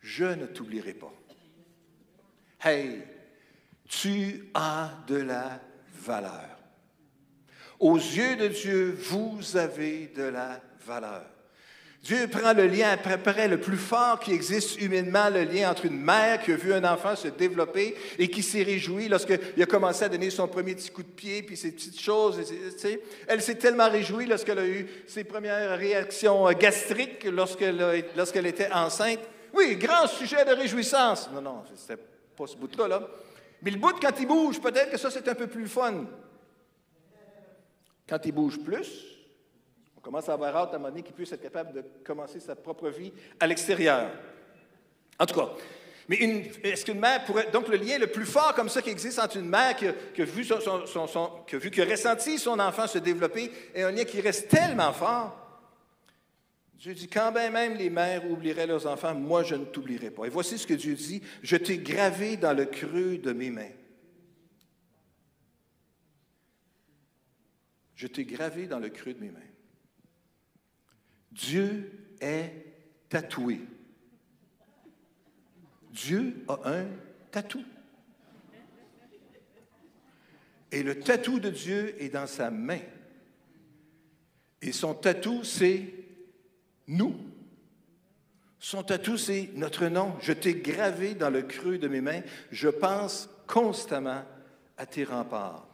je 0.00 0.24
ne 0.24 0.46
t'oublierai 0.46 0.94
pas. 0.94 1.12
Hey, 2.62 3.02
tu 3.90 4.48
as 4.54 4.90
de 5.08 5.16
la 5.16 5.60
valeur. 5.94 6.56
Aux 7.80 7.96
yeux 7.96 8.36
de 8.36 8.46
Dieu, 8.46 8.96
vous 8.98 9.56
avez 9.56 10.12
de 10.14 10.22
la 10.22 10.60
valeur. 10.86 11.24
Dieu 12.02 12.28
prend 12.28 12.54
le 12.54 12.66
lien 12.66 12.96
à 12.96 13.46
le 13.46 13.60
plus 13.60 13.76
fort 13.76 14.20
qui 14.20 14.32
existe 14.32 14.80
humainement, 14.80 15.28
le 15.28 15.42
lien 15.42 15.70
entre 15.70 15.84
une 15.84 16.00
mère 16.00 16.40
qui 16.40 16.52
a 16.52 16.56
vu 16.56 16.72
un 16.72 16.84
enfant 16.84 17.14
se 17.14 17.28
développer 17.28 17.94
et 18.18 18.30
qui 18.30 18.42
s'est 18.42 18.62
réjouie 18.62 19.08
lorsqu'il 19.08 19.62
a 19.62 19.66
commencé 19.66 20.04
à 20.04 20.08
donner 20.08 20.30
son 20.30 20.48
premier 20.48 20.74
petit 20.74 20.90
coup 20.90 21.02
de 21.02 21.08
pied, 21.08 21.42
puis 21.42 21.58
ces 21.58 21.72
petites 21.72 22.00
choses. 22.00 22.40
Elle 23.26 23.42
s'est 23.42 23.56
tellement 23.56 23.90
réjouie 23.90 24.24
lorsqu'elle 24.24 24.60
a 24.60 24.66
eu 24.66 24.88
ses 25.06 25.24
premières 25.24 25.76
réactions 25.76 26.50
gastriques 26.52 27.24
lorsqu'elle 27.24 28.46
était 28.46 28.72
enceinte. 28.72 29.20
Oui, 29.52 29.76
grand 29.76 30.06
sujet 30.06 30.44
de 30.44 30.52
réjouissance. 30.52 31.28
Non, 31.34 31.42
non, 31.42 31.64
c'était 31.74 32.00
pas 32.34 32.46
ce 32.46 32.56
bout-là. 32.56 32.88
Là. 32.88 33.08
Mais 33.62 33.70
le 33.70 33.78
bout, 33.78 33.98
quand 34.00 34.18
il 34.18 34.26
bouge, 34.26 34.60
peut-être 34.60 34.90
que 34.90 34.96
ça, 34.96 35.10
c'est 35.10 35.28
un 35.28 35.34
peu 35.34 35.46
plus 35.46 35.68
fun. 35.68 36.06
Quand 38.08 38.24
il 38.24 38.32
bouge 38.32 38.58
plus, 38.58 39.04
on 39.96 40.00
commence 40.00 40.28
à 40.28 40.32
avoir 40.32 40.56
hâte 40.56 40.72
à 40.72 40.76
un 40.76 40.78
moment 40.78 40.90
donné 40.90 41.02
qu'il 41.02 41.14
puisse 41.14 41.32
être 41.32 41.42
capable 41.42 41.72
de 41.72 41.84
commencer 42.04 42.40
sa 42.40 42.56
propre 42.56 42.88
vie 42.88 43.12
à 43.38 43.46
l'extérieur. 43.46 44.10
En 45.18 45.26
tout 45.26 45.34
cas, 45.34 45.50
mais 46.10 46.50
est-ce 46.64 46.84
qu'une 46.84 46.98
mère 46.98 47.24
pourrait. 47.24 47.50
Donc, 47.52 47.68
le 47.68 47.76
lien 47.76 47.96
le 47.96 48.08
plus 48.08 48.26
fort 48.26 48.52
comme 48.54 48.68
ça 48.68 48.82
qui 48.82 48.90
existe 48.90 49.20
entre 49.20 49.36
une 49.36 49.48
mère 49.48 49.76
qui 49.76 49.86
a, 49.86 50.24
vu, 50.24 50.42
son, 50.42 50.58
qui 51.46 51.54
a, 51.54 51.58
vu, 51.58 51.70
ressenti 51.88 52.36
son 52.36 52.58
enfant 52.58 52.88
se 52.88 52.98
développer 52.98 53.52
et 53.72 53.84
un 53.84 53.92
lien 53.92 54.04
qui 54.04 54.20
reste 54.20 54.48
tellement 54.48 54.92
fort 54.92 55.39
Dieu 56.80 56.94
dit, 56.94 57.08
quand 57.08 57.30
bien 57.30 57.50
même 57.50 57.74
les 57.74 57.90
mères 57.90 58.28
oublieraient 58.30 58.66
leurs 58.66 58.86
enfants, 58.86 59.14
moi 59.14 59.42
je 59.42 59.54
ne 59.54 59.66
t'oublierai 59.66 60.10
pas. 60.10 60.24
Et 60.24 60.30
voici 60.30 60.56
ce 60.56 60.66
que 60.66 60.72
Dieu 60.72 60.94
dit, 60.94 61.20
je 61.42 61.56
t'ai 61.56 61.76
gravé 61.76 62.38
dans 62.38 62.54
le 62.54 62.64
creux 62.64 63.18
de 63.18 63.32
mes 63.32 63.50
mains. 63.50 63.68
Je 67.94 68.06
t'ai 68.06 68.24
gravé 68.24 68.66
dans 68.66 68.78
le 68.78 68.88
creux 68.88 69.12
de 69.12 69.20
mes 69.20 69.30
mains. 69.30 69.40
Dieu 71.30 71.92
est 72.18 72.50
tatoué. 73.10 73.60
Dieu 75.90 76.46
a 76.48 76.60
un 76.64 76.86
tatou. 77.30 77.62
Et 80.72 80.82
le 80.82 80.98
tatou 80.98 81.40
de 81.40 81.50
Dieu 81.50 82.02
est 82.02 82.08
dans 82.08 82.26
sa 82.26 82.50
main. 82.50 82.80
Et 84.62 84.72
son 84.72 84.94
tatou, 84.94 85.44
c'est 85.44 85.99
nous. 86.90 87.14
Son 88.58 88.82
tatou, 88.82 89.16
c'est 89.16 89.50
notre 89.54 89.86
nom. 89.86 90.14
Je 90.20 90.32
t'ai 90.32 90.54
gravé 90.54 91.14
dans 91.14 91.30
le 91.30 91.42
creux 91.42 91.78
de 91.78 91.88
mes 91.88 92.02
mains. 92.02 92.20
Je 92.50 92.68
pense 92.68 93.30
constamment 93.46 94.22
à 94.76 94.86
tes 94.86 95.04
remparts. 95.04 95.66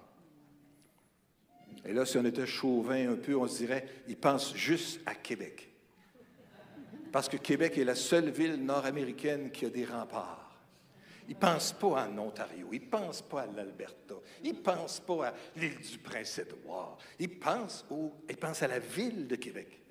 Et 1.85 1.93
là, 1.93 2.05
si 2.05 2.19
on 2.19 2.25
était 2.25 2.47
chauvin 2.47 3.13
un 3.13 3.17
peu, 3.17 3.37
on 3.37 3.49
se 3.49 3.59
dirait, 3.59 3.87
il 4.09 4.17
pense 4.17 4.55
juste 4.55 5.01
à 5.07 5.15
Québec. 5.15 5.69
Parce 7.13 7.29
que 7.29 7.37
Québec 7.37 7.79
est 7.79 7.85
la 7.85 7.95
seule 7.95 8.31
ville 8.31 8.57
nord-américaine 8.57 9.51
qui 9.51 9.67
a 9.67 9.71
des 9.71 9.85
remparts. 9.85 10.43
Il 11.29 11.35
ne 11.35 11.41
pense 11.41 11.73
pas 11.73 12.07
en 12.07 12.19
Ontario, 12.19 12.69
il 12.73 12.83
ne 12.83 12.87
pense 12.87 13.21
pas 13.21 13.43
à 13.43 13.47
l'Alberta, 13.47 14.15
il 14.45 14.53
ne 14.53 14.59
pense 14.59 15.01
pas 15.01 15.29
à 15.29 15.35
l'île 15.57 15.81
du 15.81 15.99
Prince-Édouard, 15.99 16.99
il 17.19 17.41
pense, 17.41 17.85
il 18.29 18.37
pense 18.37 18.63
à 18.63 18.69
la 18.69 18.79
ville 18.79 19.27
de 19.27 19.35
Québec 19.35 19.86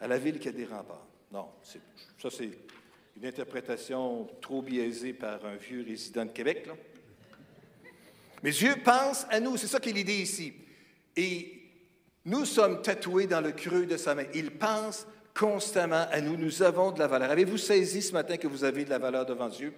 à 0.00 0.06
la 0.06 0.18
ville 0.18 0.38
qui 0.38 0.48
a 0.48 0.52
des 0.52 0.64
remparts. 0.64 1.06
Non, 1.32 1.48
ça 1.62 2.30
c'est 2.30 2.50
une 3.16 3.26
interprétation 3.26 4.28
trop 4.40 4.62
biaisée 4.62 5.12
par 5.12 5.44
un 5.44 5.56
vieux 5.56 5.84
résident 5.86 6.24
de 6.24 6.30
Québec. 6.30 6.66
Là. 6.66 6.74
Mais 8.42 8.50
Dieu 8.50 8.76
pense 8.84 9.26
à 9.30 9.40
nous, 9.40 9.56
c'est 9.56 9.66
ça 9.66 9.80
qui 9.80 9.90
est 9.90 9.92
l'idée 9.92 10.20
ici. 10.22 10.54
Et 11.16 11.60
nous 12.24 12.44
sommes 12.44 12.82
tatoués 12.82 13.26
dans 13.26 13.40
le 13.40 13.52
creux 13.52 13.86
de 13.86 13.96
sa 13.96 14.14
main. 14.14 14.24
Il 14.34 14.52
pense 14.52 15.06
constamment 15.34 16.06
à 16.10 16.20
nous. 16.20 16.36
Nous 16.36 16.62
avons 16.62 16.92
de 16.92 16.98
la 16.98 17.06
valeur. 17.06 17.30
Avez-vous 17.30 17.58
saisi 17.58 18.02
ce 18.02 18.12
matin 18.12 18.36
que 18.36 18.46
vous 18.46 18.64
avez 18.64 18.84
de 18.84 18.90
la 18.90 18.98
valeur 18.98 19.26
devant 19.26 19.48
Dieu? 19.48 19.72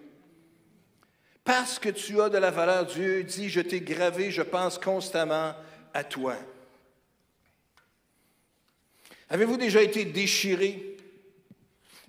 Parce 1.44 1.78
que 1.78 1.88
tu 1.88 2.20
as 2.20 2.28
de 2.28 2.38
la 2.38 2.50
valeur, 2.50 2.86
Dieu 2.86 3.24
dit, 3.24 3.48
je 3.48 3.60
t'ai 3.60 3.80
gravé, 3.80 4.30
je 4.30 4.42
pense 4.42 4.78
constamment 4.78 5.54
à 5.94 6.04
toi. 6.04 6.36
Avez-vous 9.30 9.56
déjà 9.56 9.80
été 9.80 10.04
déchiré, 10.04 10.96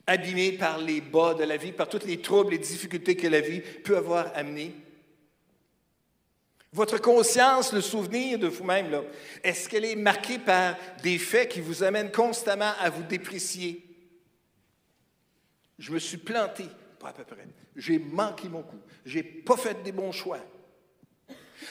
abîmé 0.07 0.53
par 0.53 0.79
les 0.79 1.01
bas 1.01 1.36
de 1.36 1.43
la 1.43 1.55
vie, 1.55 1.71
par 1.71 1.88
toutes 1.88 2.05
les 2.05 2.19
troubles, 2.19 2.51
les 2.51 2.57
difficultés 2.57 3.15
que 3.15 3.27
la 3.27 3.41
vie 3.41 3.62
peut 3.62 3.95
avoir 3.95 4.31
amenés? 4.36 4.73
Votre 6.73 6.99
conscience, 6.99 7.73
le 7.73 7.81
souvenir 7.81 8.39
de 8.39 8.47
vous-même, 8.47 9.03
est-ce 9.43 9.69
qu'elle 9.69 9.86
est 9.86 9.95
marquée 9.95 10.39
par 10.39 10.75
des 11.03 11.19
faits 11.19 11.49
qui 11.49 11.62
vous 11.62 11.84
amènent 11.84 12.12
constamment 12.12 12.73
à 12.79 12.89
vous 12.89 13.03
déprécier? 13.03 13.86
Je 15.77 15.91
me 15.91 15.99
suis 15.99 16.17
planté, 16.17 16.65
pas 16.97 17.10
à 17.10 17.13
peu 17.13 17.23
près. 17.23 17.45
J'ai 17.75 17.99
manqué 17.99 18.47
mon 18.47 18.63
coup. 18.63 18.79
Je 19.05 19.17
n'ai 19.17 19.23
pas 19.23 19.57
fait 19.57 19.84
des 19.84 19.91
bons 19.91 20.12
choix. 20.12 20.39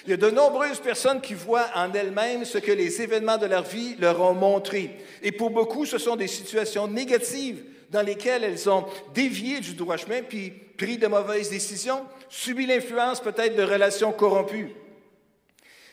Il 0.05 0.11
y 0.11 0.15
a 0.15 0.17
de 0.17 0.31
nombreuses 0.31 0.81
personnes 0.81 1.21
qui 1.21 1.35
voient 1.35 1.69
en 1.75 1.93
elles-mêmes 1.93 2.45
ce 2.45 2.59
que 2.59 2.73
les 2.73 3.03
événements 3.03 3.39
de 3.39 3.47
leur 3.47 3.65
vie 3.65 3.97
leur 3.99 4.21
ont 4.21 4.35
montré. 4.35 4.97
Et 5.23 5.33
pour 5.33 5.51
beaucoup, 5.51 5.85
ce 5.85 5.99
sont 5.99 6.17
des 6.17 6.27
situations 6.27 6.89
négatives 6.89 7.63
dans 7.91 8.03
lesquelles 8.03 8.45
elles 8.45 8.71
ont 8.71 8.87
dévié 9.15 9.61
du 9.61 9.75
droit 9.75 9.97
chemin, 9.97 10.23
puis 10.23 10.53
pris 10.79 10.97
de 10.97 11.07
mauvaises 11.07 11.51
décisions, 11.51 12.07
subi 12.29 12.67
l'influence 12.67 13.21
peut-être 13.21 13.57
de 13.57 13.63
relations 13.63 14.13
corrompues. 14.13 14.71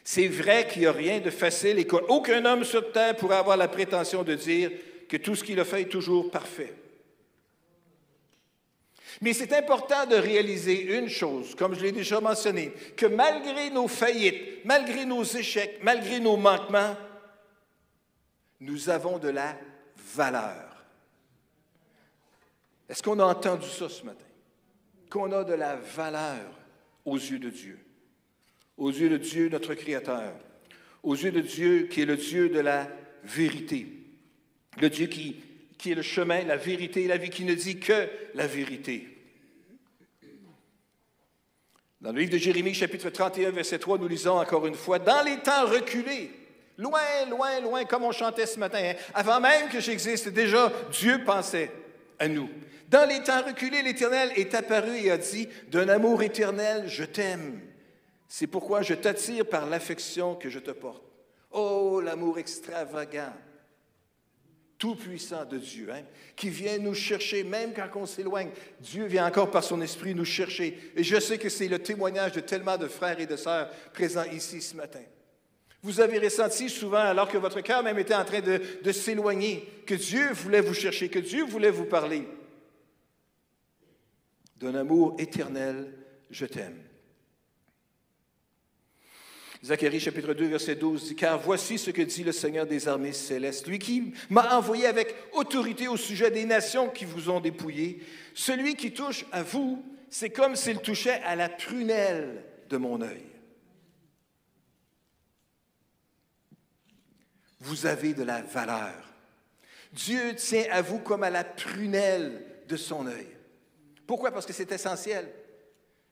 C'est 0.03 0.27
vrai 0.27 0.67
qu'il 0.67 0.83
n'y 0.83 0.87
a 0.87 0.93
rien 0.93 1.19
de 1.19 1.29
facile 1.29 1.79
et 1.79 1.85
qu'aucun 1.85 2.45
homme 2.45 2.63
sur 2.63 2.93
terre 2.93 3.15
pourrait 3.15 3.35
avoir 3.35 3.57
la 3.57 3.67
prétention 3.67 4.23
de 4.23 4.35
dire 4.35 4.71
que 5.09 5.17
tout 5.17 5.35
ce 5.35 5.43
qu'il 5.43 5.59
a 5.59 5.65
fait 5.65 5.81
est 5.81 5.85
toujours 5.85 6.31
parfait. 6.31 6.73
Mais 9.21 9.33
c'est 9.33 9.53
important 9.53 10.05
de 10.05 10.15
réaliser 10.15 10.97
une 10.97 11.09
chose, 11.09 11.55
comme 11.55 11.73
je 11.73 11.81
l'ai 11.81 11.91
déjà 11.91 12.21
mentionné, 12.21 12.71
que 12.95 13.07
malgré 13.07 13.69
nos 13.69 13.87
faillites, 13.87 14.63
malgré 14.63 15.05
nos 15.05 15.23
échecs, 15.23 15.79
malgré 15.81 16.19
nos 16.19 16.37
manquements, 16.37 16.95
nous 18.59 18.89
avons 18.89 19.17
de 19.17 19.29
la 19.29 19.57
valeur. 20.15 20.85
Est-ce 22.89 23.03
qu'on 23.03 23.19
a 23.19 23.25
entendu 23.25 23.67
ça 23.67 23.89
ce 23.89 24.03
matin? 24.03 24.23
Qu'on 25.09 25.31
a 25.31 25.43
de 25.43 25.53
la 25.53 25.75
valeur 25.75 26.51
aux 27.05 27.17
yeux 27.17 27.39
de 27.39 27.49
Dieu, 27.49 27.79
aux 28.77 28.91
yeux 28.91 29.09
de 29.09 29.17
Dieu, 29.17 29.49
notre 29.49 29.73
Créateur, 29.73 30.33
aux 31.03 31.15
yeux 31.15 31.31
de 31.31 31.41
Dieu 31.41 31.87
qui 31.87 32.01
est 32.01 32.05
le 32.05 32.17
Dieu 32.17 32.49
de 32.49 32.59
la 32.59 32.87
vérité, 33.23 33.87
le 34.79 34.89
Dieu 34.89 35.07
qui, 35.07 35.37
qui 35.77 35.91
est 35.91 35.95
le 35.95 36.01
chemin, 36.01 36.43
la 36.43 36.57
vérité 36.57 37.03
et 37.03 37.07
la 37.07 37.17
vie, 37.17 37.29
qui 37.29 37.43
ne 37.43 37.53
dit 37.53 37.79
que 37.79 38.07
la 38.33 38.47
vérité. 38.47 39.07
Dans 42.01 42.11
le 42.11 42.19
livre 42.19 42.31
de 42.31 42.37
Jérémie, 42.37 42.73
chapitre 42.73 43.09
31, 43.09 43.51
verset 43.51 43.79
3, 43.79 43.97
nous 43.97 44.07
lisons 44.07 44.39
encore 44.39 44.67
une 44.67 44.75
fois, 44.75 44.99
Dans 44.99 45.23
les 45.23 45.37
temps 45.37 45.65
reculés, 45.65 46.31
loin, 46.77 47.01
loin, 47.29 47.59
loin, 47.59 47.85
comme 47.85 48.03
on 48.03 48.11
chantait 48.11 48.45
ce 48.45 48.59
matin, 48.59 48.79
hein, 48.81 48.93
avant 49.13 49.39
même 49.39 49.69
que 49.69 49.79
j'existe, 49.79 50.29
déjà 50.29 50.71
Dieu 50.91 51.23
pensait 51.23 51.71
à 52.19 52.27
nous. 52.27 52.49
Dans 52.89 53.07
les 53.07 53.21
temps 53.23 53.43
reculés, 53.43 53.81
l'Éternel 53.81 54.31
est 54.35 54.53
apparu 54.53 54.95
et 54.97 55.11
a 55.11 55.17
dit, 55.17 55.49
D'un 55.69 55.89
amour 55.89 56.23
éternel, 56.23 56.83
je 56.87 57.03
t'aime. 57.03 57.61
C'est 58.27 58.47
pourquoi 58.47 58.81
je 58.81 58.93
t'attire 58.93 59.45
par 59.45 59.65
l'affection 59.65 60.35
que 60.35 60.49
je 60.49 60.59
te 60.59 60.71
porte. 60.71 61.03
Oh, 61.51 62.01
l'amour 62.01 62.37
extravagant 62.39 63.33
tout-puissant 64.77 65.45
de 65.45 65.57
Dieu, 65.57 65.89
hein, 65.91 66.03
qui 66.35 66.49
vient 66.49 66.77
nous 66.77 66.93
chercher, 66.93 67.43
même 67.43 67.73
quand 67.73 67.87
on 67.95 68.05
s'éloigne. 68.05 68.49
Dieu 68.79 69.05
vient 69.05 69.25
encore 69.25 69.49
par 69.49 69.63
son 69.63 69.81
esprit 69.81 70.13
nous 70.13 70.25
chercher. 70.25 70.91
Et 70.95 71.03
je 71.03 71.19
sais 71.19 71.37
que 71.37 71.49
c'est 71.49 71.67
le 71.67 71.79
témoignage 71.79 72.33
de 72.33 72.39
tellement 72.39 72.77
de 72.77 72.87
frères 72.87 73.19
et 73.19 73.25
de 73.25 73.35
sœurs 73.35 73.69
présents 73.93 74.29
ici 74.31 74.61
ce 74.61 74.75
matin. 74.75 75.01
Vous 75.81 75.99
avez 75.99 76.19
ressenti 76.19 76.69
souvent, 76.69 76.97
alors 76.97 77.29
que 77.29 77.37
votre 77.37 77.61
cœur 77.61 77.83
même 77.83 77.99
était 77.99 78.15
en 78.15 78.25
train 78.25 78.41
de, 78.41 78.61
de 78.83 78.91
s'éloigner, 78.91 79.67
que 79.85 79.95
Dieu 79.95 80.31
voulait 80.33 80.61
vous 80.61 80.73
chercher, 80.73 81.09
que 81.09 81.19
Dieu 81.19 81.45
voulait 81.45 81.71
vous 81.71 81.85
parler. 81.85 82.27
D'un 84.57 84.75
amour 84.75 85.15
éternel, 85.19 85.93
je 86.31 86.45
t'aime. 86.45 86.86
Zacharie 89.67 89.99
chapitre 89.99 90.33
2, 90.33 90.47
verset 90.47 90.75
12 90.75 91.09
dit, 91.09 91.15
Car 91.15 91.37
voici 91.37 91.77
ce 91.77 91.91
que 91.91 92.01
dit 92.01 92.23
le 92.23 92.31
Seigneur 92.31 92.65
des 92.65 92.87
armées 92.87 93.11
célestes, 93.11 93.67
lui 93.67 93.79
qui 93.79 94.13
m'a 94.29 94.55
envoyé 94.55 94.85
avec 94.85 95.13
autorité 95.33 95.89
au 95.89 95.97
sujet 95.97 96.31
des 96.31 96.45
nations 96.45 96.87
qui 96.87 97.03
vous 97.03 97.29
ont 97.29 97.41
dépouillé. 97.41 98.01
Celui 98.33 98.75
qui 98.75 98.93
touche 98.93 99.25
à 99.33 99.43
vous, 99.43 99.83
c'est 100.09 100.29
comme 100.29 100.55
s'il 100.55 100.79
touchait 100.79 101.21
à 101.25 101.35
la 101.35 101.49
prunelle 101.49 102.45
de 102.69 102.77
mon 102.77 103.01
œil. 103.01 103.25
Vous 107.59 107.87
avez 107.87 108.13
de 108.13 108.23
la 108.23 108.43
valeur. 108.43 109.03
Dieu 109.91 110.33
tient 110.35 110.63
à 110.71 110.81
vous 110.81 110.99
comme 110.99 111.23
à 111.23 111.29
la 111.29 111.43
prunelle 111.43 112.41
de 112.69 112.77
son 112.77 113.05
œil. 113.05 113.27
Pourquoi? 114.05 114.31
Parce 114.31 114.45
que 114.45 114.53
c'est 114.53 114.71
essentiel. 114.71 115.29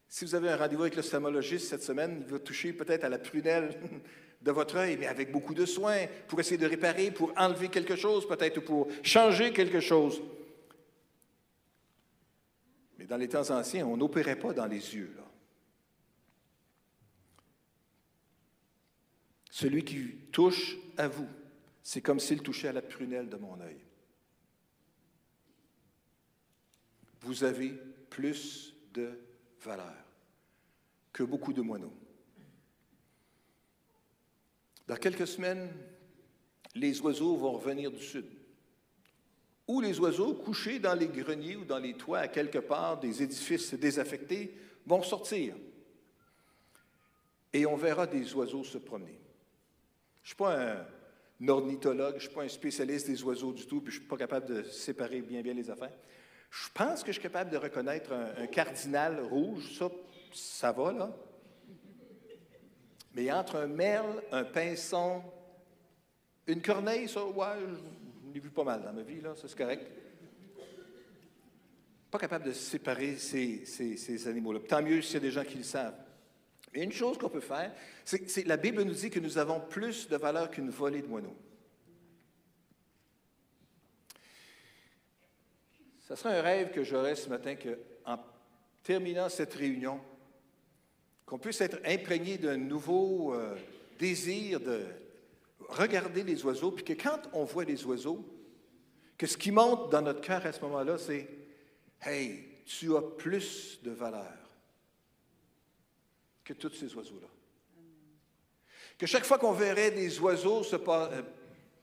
Si 0.07 0.25
vous 0.25 0.35
avez 0.35 0.49
un 0.49 0.57
rendez-vous 0.57 0.83
avec 0.83 0.95
l'ophtalmologiste 0.95 1.69
cette 1.69 1.83
semaine, 1.83 2.23
il 2.25 2.31
va 2.31 2.39
toucher 2.39 2.73
peut-être 2.73 3.03
à 3.03 3.09
la 3.09 3.17
prunelle 3.17 3.77
de 4.41 4.51
votre 4.51 4.75
œil, 4.77 4.97
mais 4.97 5.07
avec 5.07 5.31
beaucoup 5.31 5.53
de 5.53 5.65
soins 5.65 6.05
pour 6.27 6.39
essayer 6.39 6.57
de 6.57 6.67
réparer, 6.67 7.11
pour 7.11 7.33
enlever 7.35 7.69
quelque 7.69 7.95
chose 7.95 8.27
peut-être, 8.27 8.59
ou 8.59 8.61
pour 8.61 8.87
changer 9.03 9.51
quelque 9.51 9.79
chose. 9.79 10.21
Mais 12.97 13.05
dans 13.05 13.17
les 13.17 13.27
temps 13.27 13.49
anciens, 13.49 13.85
on 13.87 13.97
n'opérait 13.97 14.39
pas 14.39 14.53
dans 14.53 14.67
les 14.67 14.95
yeux. 14.95 15.15
Celui 19.49 19.85
qui 19.85 20.15
touche 20.31 20.77
à 20.97 21.07
vous, 21.07 21.29
c'est 21.81 22.01
comme 22.01 22.19
s'il 22.19 22.41
touchait 22.41 22.67
à 22.67 22.73
la 22.73 22.81
prunelle 22.81 23.29
de 23.29 23.37
mon 23.37 23.59
œil. 23.61 23.79
Vous 27.21 27.43
avez 27.45 27.69
plus 28.09 28.75
de 28.93 29.17
valeur 29.65 29.93
que 31.12 31.23
beaucoup 31.23 31.54
de 31.54 31.62
moineaux. 31.62 31.93
Dans 34.88 34.97
quelques 34.97 35.28
semaines, 35.28 35.69
les 36.75 36.99
oiseaux 37.01 37.36
vont 37.36 37.54
revenir 37.54 37.91
du 37.91 38.04
sud. 38.04 38.25
Ou 39.67 39.82
les 39.82 39.99
oiseaux 39.99 40.36
couchés 40.36 40.78
dans 40.78 40.93
les 40.93 41.08
greniers 41.08 41.56
ou 41.56 41.65
dans 41.65 41.80
les 41.80 41.95
toits 41.95 42.19
à 42.19 42.28
quelque 42.28 42.60
part 42.60 42.99
des 42.99 43.23
édifices 43.23 43.73
désaffectés 43.73 44.56
vont 44.86 45.01
sortir. 45.01 45.56
Et 47.51 47.65
on 47.65 47.75
verra 47.75 48.06
des 48.06 48.34
oiseaux 48.36 48.63
se 48.63 48.78
promener. 48.78 49.17
Je 50.21 50.25
ne 50.25 50.28
suis 50.28 50.36
pas 50.36 50.86
un 51.39 51.47
ornithologue, 51.47 52.12
je 52.12 52.15
ne 52.15 52.28
suis 52.28 52.36
pas 52.36 52.43
un 52.43 52.49
spécialiste 52.49 53.08
des 53.08 53.23
oiseaux 53.23 53.54
du 53.54 53.65
tout, 53.65 53.82
puis 53.82 53.91
je 53.91 53.97
ne 53.97 54.01
suis 54.01 54.10
pas 54.10 54.17
capable 54.17 54.47
de 54.47 54.63
séparer 54.63 55.21
bien 55.21 55.41
bien 55.41 55.54
les 55.54 55.69
affaires. 55.69 55.97
Je 56.63 56.69
pense 56.73 57.01
que 57.01 57.07
je 57.07 57.19
suis 57.19 57.21
capable 57.21 57.51
de 57.51 57.57
reconnaître 57.57 58.13
un, 58.13 58.47
cardinal 58.47 59.19
rouge, 59.19 59.77
ça, 59.77 59.89
ça 60.31 60.71
va, 60.71 60.93
là. 60.93 61.13
Mais 63.13 63.29
entre 63.29 63.57
un 63.57 63.67
merle, 63.67 64.23
un 64.31 64.45
pinson, 64.45 65.21
une 66.47 66.61
corneille, 66.61 67.09
ça, 67.09 67.25
ouais, 67.25 67.45
je 67.59 68.33
l'ai 68.33 68.39
vu 68.39 68.49
pas 68.49 68.63
mal 68.63 68.83
dans 68.83 68.93
ma 68.93 69.01
vie, 69.01 69.19
là, 69.19 69.35
ça 69.35 69.49
c'est 69.49 69.57
correct. 69.57 69.85
Pas 72.09 72.19
capable 72.19 72.45
de 72.45 72.53
séparer 72.53 73.17
ces, 73.17 73.65
ces, 73.65 74.27
animaux-là. 74.27 74.61
Tant 74.65 74.81
mieux 74.81 75.01
s'il 75.01 75.15
y 75.15 75.17
a 75.17 75.21
des 75.21 75.31
gens 75.31 75.43
qui 75.43 75.57
le 75.57 75.63
savent. 75.63 75.99
Mais 76.73 76.83
une 76.83 76.93
chose 76.93 77.17
qu'on 77.17 77.29
peut 77.29 77.41
faire, 77.41 77.73
c'est 78.05 78.19
que 78.19 78.47
la 78.47 78.57
Bible 78.57 78.81
nous 78.83 78.93
dit 78.93 79.09
que 79.09 79.19
nous 79.19 79.37
avons 79.37 79.59
plus 79.59 80.07
de 80.07 80.15
valeur 80.15 80.49
qu'une 80.49 80.69
volée 80.69 81.01
de 81.01 81.07
moineaux. 81.07 81.35
Ce 86.07 86.15
serait 86.15 86.37
un 86.37 86.41
rêve 86.41 86.71
que 86.71 86.83
j'aurais 86.83 87.15
ce 87.15 87.27
matin 87.29 87.55
qu'en 87.55 88.19
terminant 88.83 89.27
cette 89.27 89.55
réunion, 89.55 89.99
qu'on 91.25 91.39
puisse 91.39 91.61
être 91.61 91.79
imprégné 91.83 92.37
d'un 92.37 92.57
nouveau 92.57 93.33
euh, 93.33 93.55
désir 93.97 94.59
de 94.59 94.85
regarder 95.67 96.23
les 96.23 96.45
oiseaux, 96.45 96.71
puis 96.71 96.85
que 96.85 96.93
quand 96.93 97.19
on 97.33 97.43
voit 97.43 97.65
les 97.65 97.83
oiseaux, 97.85 98.23
que 99.17 99.25
ce 99.25 99.35
qui 99.35 99.49
monte 99.49 99.91
dans 99.91 100.03
notre 100.03 100.21
cœur 100.21 100.45
à 100.45 100.51
ce 100.51 100.61
moment-là, 100.61 100.99
c'est 100.99 101.27
Hey, 102.01 102.61
tu 102.65 102.95
as 102.95 103.01
plus 103.01 103.79
de 103.81 103.89
valeur 103.89 104.37
que 106.43 106.53
tous 106.53 106.73
ces 106.73 106.93
oiseaux-là. 106.93 107.27
Que 108.99 109.07
chaque 109.07 109.25
fois 109.25 109.39
qu'on 109.39 109.53
verrait 109.53 109.89
des 109.89 110.19
oiseaux 110.19 110.61
se, 110.61 110.75
euh, 110.75 111.21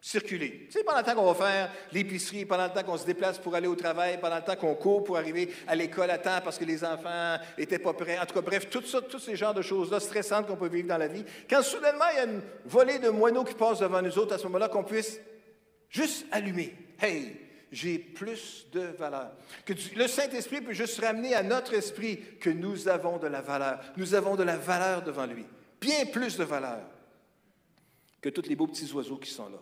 circuler. 0.04 0.66
Tu 0.66 0.72
sais, 0.72 0.84
pendant 0.84 0.98
le 0.98 1.04
temps 1.04 1.14
qu'on 1.14 1.32
va 1.32 1.46
faire 1.46 1.70
l'épicerie, 1.92 2.44
pendant 2.44 2.64
le 2.64 2.72
temps 2.72 2.82
qu'on 2.82 2.98
se 2.98 3.06
déplace 3.06 3.38
pour 3.38 3.54
aller 3.54 3.68
au 3.68 3.76
travail, 3.76 4.18
pendant 4.20 4.36
le 4.36 4.42
temps 4.42 4.56
qu'on 4.56 4.74
court 4.74 5.04
pour 5.04 5.16
arriver 5.16 5.48
à 5.68 5.76
l'école 5.76 6.10
à 6.10 6.18
temps 6.18 6.40
parce 6.42 6.58
que 6.58 6.64
les 6.64 6.84
enfants 6.84 7.38
n'étaient 7.56 7.78
pas 7.78 7.92
prêts. 7.92 8.18
En 8.18 8.26
tout 8.26 8.34
cas, 8.34 8.40
bref, 8.40 8.68
tout 8.68 8.82
tous 8.82 9.18
ces 9.20 9.36
genres 9.36 9.54
de 9.54 9.62
choses-là 9.62 10.00
stressantes 10.00 10.48
qu'on 10.48 10.56
peut 10.56 10.68
vivre 10.68 10.88
dans 10.88 10.98
la 10.98 11.06
vie. 11.06 11.24
Quand 11.48 11.62
soudainement, 11.62 12.06
il 12.12 12.16
y 12.16 12.18
a 12.18 12.24
une 12.24 12.42
volée 12.64 12.98
de 12.98 13.10
moineaux 13.10 13.44
qui 13.44 13.54
passe 13.54 13.78
devant 13.78 14.02
nous 14.02 14.18
autres, 14.18 14.34
à 14.34 14.38
ce 14.38 14.44
moment-là, 14.44 14.68
qu'on 14.68 14.82
puisse 14.82 15.20
juste 15.88 16.26
allumer. 16.32 16.74
Hey, 17.00 17.36
j'ai 17.70 17.98
plus 17.98 18.66
de 18.72 18.80
valeur. 18.80 19.30
Que 19.64 19.74
le 19.94 20.08
Saint-Esprit 20.08 20.62
peut 20.62 20.72
juste 20.72 21.00
ramener 21.00 21.36
à 21.36 21.44
notre 21.44 21.74
esprit 21.74 22.18
que 22.40 22.50
nous 22.50 22.88
avons 22.88 23.18
de 23.18 23.28
la 23.28 23.40
valeur. 23.40 23.78
Nous 23.96 24.14
avons 24.14 24.34
de 24.34 24.42
la 24.42 24.56
valeur 24.56 25.02
devant 25.02 25.26
lui. 25.26 25.46
Bien 25.80 26.06
plus 26.06 26.36
de 26.36 26.44
valeur 26.44 26.80
que 28.20 28.30
tous 28.30 28.48
les 28.48 28.56
beaux 28.56 28.66
petits 28.66 28.92
oiseaux 28.92 29.16
qui 29.16 29.30
sont 29.30 29.48
là. 29.48 29.58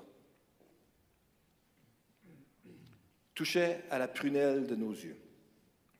Touchait 3.35 3.85
à 3.91 3.99
la 3.99 4.09
prunelle 4.09 4.67
de 4.67 4.75
nos 4.75 4.93
yeux. 4.93 5.17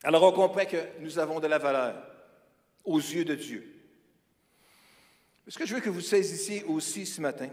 Alors 0.03 0.23
on 0.23 0.31
comprend 0.31 0.65
que 0.65 0.99
nous 0.99 1.19
avons 1.19 1.39
de 1.39 1.47
la 1.47 1.57
valeur 1.57 2.03
aux 2.83 2.99
yeux 2.99 3.25
de 3.25 3.35
Dieu. 3.35 3.67
Ce 5.47 5.57
que 5.57 5.65
je 5.65 5.75
veux 5.75 5.81
que 5.81 5.89
vous 5.89 6.01
saisissiez 6.01 6.63
aussi 6.63 7.05
ce 7.05 7.21
matin, 7.21 7.49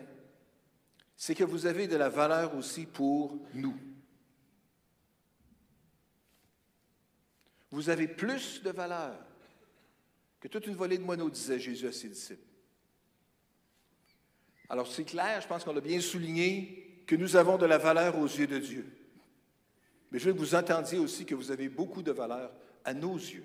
c'est 1.16 1.34
que 1.34 1.44
vous 1.44 1.66
avez 1.66 1.88
de 1.88 1.96
la 1.96 2.08
valeur 2.08 2.54
aussi 2.54 2.86
pour 2.86 3.36
nous. 3.54 3.76
Vous 7.70 7.90
avez 7.90 8.08
plus 8.08 8.62
de 8.62 8.70
valeur 8.70 9.18
que 10.40 10.48
toute 10.48 10.66
une 10.66 10.74
volée 10.74 10.98
de 10.98 11.02
moineaux, 11.02 11.30
disait 11.30 11.58
Jésus 11.58 11.86
à 11.86 11.92
ses 11.92 12.08
disciples. 12.08 12.46
Alors 14.68 14.86
c'est 14.86 15.04
clair, 15.04 15.40
je 15.40 15.48
pense 15.48 15.64
qu'on 15.64 15.76
a 15.76 15.80
bien 15.80 16.00
souligné 16.00 17.02
que 17.06 17.16
nous 17.16 17.36
avons 17.36 17.58
de 17.58 17.66
la 17.66 17.78
valeur 17.78 18.18
aux 18.18 18.26
yeux 18.26 18.46
de 18.46 18.58
Dieu. 18.58 18.86
Mais 20.10 20.18
je 20.18 20.26
veux 20.26 20.32
que 20.32 20.38
vous 20.38 20.54
entendiez 20.54 20.98
aussi 20.98 21.24
que 21.24 21.34
vous 21.34 21.50
avez 21.50 21.68
beaucoup 21.68 22.02
de 22.02 22.12
valeur 22.12 22.50
à 22.84 22.94
nos 22.94 23.16
yeux, 23.16 23.44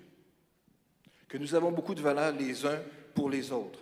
que 1.28 1.38
nous 1.38 1.56
avons 1.56 1.72
beaucoup 1.72 1.96
de 1.96 2.02
valeur 2.02 2.34
les 2.34 2.66
uns 2.66 2.80
pour 3.14 3.30
les 3.30 3.52
autres. 3.52 3.80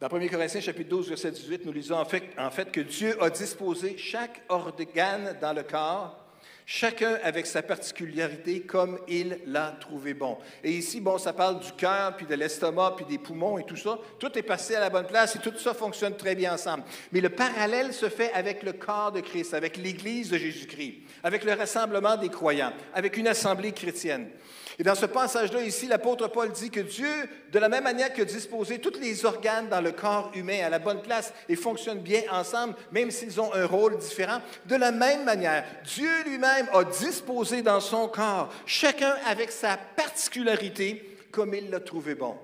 Dans 0.00 0.12
1 0.12 0.28
Corinthiens 0.28 0.60
chapitre 0.60 0.90
12, 0.90 1.08
verset 1.08 1.30
18, 1.30 1.64
nous 1.64 1.72
lisons 1.72 1.96
en 1.96 2.04
fait, 2.04 2.24
en 2.36 2.50
fait 2.50 2.70
que 2.72 2.80
Dieu 2.80 3.22
a 3.22 3.30
disposé 3.30 3.96
chaque 3.96 4.42
organe 4.48 5.38
dans 5.40 5.52
le 5.52 5.62
corps 5.62 6.23
Chacun 6.66 7.18
avec 7.22 7.44
sa 7.44 7.62
particularité 7.62 8.62
comme 8.62 8.98
il 9.06 9.38
l'a 9.46 9.76
trouvé 9.78 10.14
bon. 10.14 10.38
Et 10.62 10.70
ici, 10.70 10.98
bon, 10.98 11.18
ça 11.18 11.34
parle 11.34 11.60
du 11.60 11.70
cœur, 11.72 12.16
puis 12.16 12.24
de 12.24 12.34
l'estomac, 12.34 12.94
puis 12.96 13.04
des 13.04 13.18
poumons 13.18 13.58
et 13.58 13.64
tout 13.64 13.76
ça. 13.76 13.98
Tout 14.18 14.38
est 14.38 14.42
passé 14.42 14.74
à 14.74 14.80
la 14.80 14.88
bonne 14.88 15.06
place 15.06 15.36
et 15.36 15.40
tout 15.40 15.52
ça 15.58 15.74
fonctionne 15.74 16.16
très 16.16 16.34
bien 16.34 16.54
ensemble. 16.54 16.84
Mais 17.12 17.20
le 17.20 17.28
parallèle 17.28 17.92
se 17.92 18.08
fait 18.08 18.32
avec 18.32 18.62
le 18.62 18.72
corps 18.72 19.12
de 19.12 19.20
Christ, 19.20 19.52
avec 19.52 19.76
l'Église 19.76 20.30
de 20.30 20.38
Jésus-Christ, 20.38 21.02
avec 21.22 21.44
le 21.44 21.52
rassemblement 21.52 22.16
des 22.16 22.30
croyants, 22.30 22.72
avec 22.94 23.18
une 23.18 23.28
assemblée 23.28 23.72
chrétienne. 23.72 24.30
Et 24.78 24.82
dans 24.82 24.94
ce 24.94 25.06
passage-là, 25.06 25.62
ici, 25.62 25.86
l'apôtre 25.86 26.28
Paul 26.28 26.50
dit 26.50 26.70
que 26.70 26.80
Dieu, 26.80 27.28
de 27.52 27.58
la 27.58 27.68
même 27.68 27.84
manière 27.84 28.12
que 28.12 28.22
disposé 28.22 28.80
tous 28.80 28.98
les 28.98 29.24
organes 29.24 29.68
dans 29.68 29.80
le 29.80 29.92
corps 29.92 30.32
humain 30.34 30.64
à 30.64 30.68
la 30.68 30.80
bonne 30.80 31.00
place 31.00 31.32
et 31.48 31.54
fonctionnent 31.54 32.00
bien 32.00 32.22
ensemble, 32.32 32.74
même 32.90 33.10
s'ils 33.10 33.40
ont 33.40 33.54
un 33.54 33.66
rôle 33.66 33.98
différent, 33.98 34.40
de 34.66 34.74
la 34.74 34.90
même 34.90 35.24
manière, 35.24 35.64
Dieu 35.84 36.10
lui-même 36.24 36.68
a 36.72 36.82
disposé 36.84 37.62
dans 37.62 37.80
son 37.80 38.08
corps, 38.08 38.52
chacun 38.66 39.14
avec 39.26 39.52
sa 39.52 39.76
particularité, 39.76 41.18
comme 41.30 41.54
il 41.54 41.70
l'a 41.70 41.80
trouvé 41.80 42.16
bon. 42.16 42.36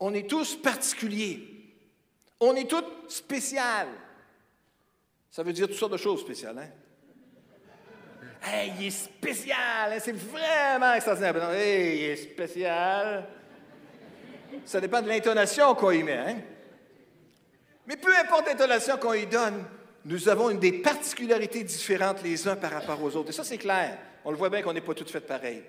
On 0.00 0.12
est 0.12 0.28
tous 0.28 0.56
particuliers. 0.56 1.48
On 2.40 2.56
est 2.56 2.68
tous 2.68 2.84
spécial. 3.06 3.86
Ça 5.30 5.44
veut 5.44 5.52
dire 5.52 5.68
toutes 5.68 5.76
sortes 5.76 5.92
de 5.92 5.96
choses 5.98 6.20
spéciales, 6.20 6.58
hein? 6.58 6.81
Hey, 8.44 8.72
il 8.78 8.86
est 8.86 8.90
spécial, 8.90 9.92
hein, 9.92 9.98
c'est 10.00 10.16
vraiment 10.16 10.94
extraordinaire. 10.94 11.34
Non, 11.34 11.52
hey, 11.52 11.96
il 11.96 12.04
est 12.10 12.16
spécial. 12.16 13.24
Ça 14.64 14.80
dépend 14.80 15.00
de 15.00 15.08
l'intonation 15.08 15.74
qu'on 15.74 15.92
y 15.92 16.02
met. 16.02 16.16
Hein? 16.16 16.36
Mais 17.86 17.96
peu 17.96 18.16
importe 18.16 18.46
l'intonation 18.46 18.96
qu'on 18.96 19.14
y 19.14 19.26
donne, 19.26 19.64
nous 20.04 20.28
avons 20.28 20.50
des 20.52 20.72
particularités 20.72 21.62
différentes 21.62 22.22
les 22.22 22.48
uns 22.48 22.56
par 22.56 22.72
rapport 22.72 23.02
aux 23.02 23.14
autres. 23.16 23.30
Et 23.30 23.32
ça, 23.32 23.44
c'est 23.44 23.58
clair. 23.58 23.96
On 24.24 24.30
le 24.30 24.36
voit 24.36 24.50
bien 24.50 24.62
qu'on 24.62 24.72
n'est 24.72 24.80
pas 24.80 24.94
toutes 24.94 25.10
faites 25.10 25.26
pareil. 25.26 25.62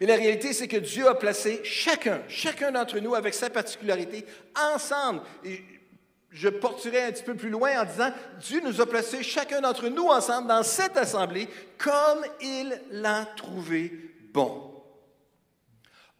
Mais 0.00 0.06
la 0.06 0.16
réalité, 0.16 0.52
c'est 0.54 0.68
que 0.68 0.78
Dieu 0.78 1.06
a 1.08 1.14
placé 1.14 1.60
chacun, 1.62 2.22
chacun 2.28 2.72
d'entre 2.72 2.98
nous 2.98 3.14
avec 3.14 3.34
sa 3.34 3.50
particularité, 3.50 4.24
ensemble 4.74 5.20
je 6.30 6.48
porterai 6.48 7.02
un 7.02 7.12
petit 7.12 7.24
peu 7.24 7.34
plus 7.34 7.50
loin 7.50 7.80
en 7.80 7.84
disant, 7.84 8.12
Dieu 8.38 8.60
nous 8.64 8.80
a 8.80 8.86
placés 8.86 9.22
chacun 9.22 9.60
d'entre 9.60 9.88
nous 9.88 10.06
ensemble 10.06 10.48
dans 10.48 10.62
cette 10.62 10.96
assemblée 10.96 11.48
comme 11.76 12.24
il 12.40 12.80
l'a 12.90 13.26
trouvé 13.36 13.92
bon. 14.32 14.70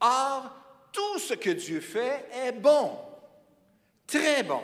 Or, 0.01 0.51
tout 0.93 1.19
ce 1.19 1.35
que 1.35 1.51
Dieu 1.51 1.81
fait 1.81 2.29
est 2.45 2.53
bon, 2.53 2.99
très 4.07 4.43
bon. 4.43 4.63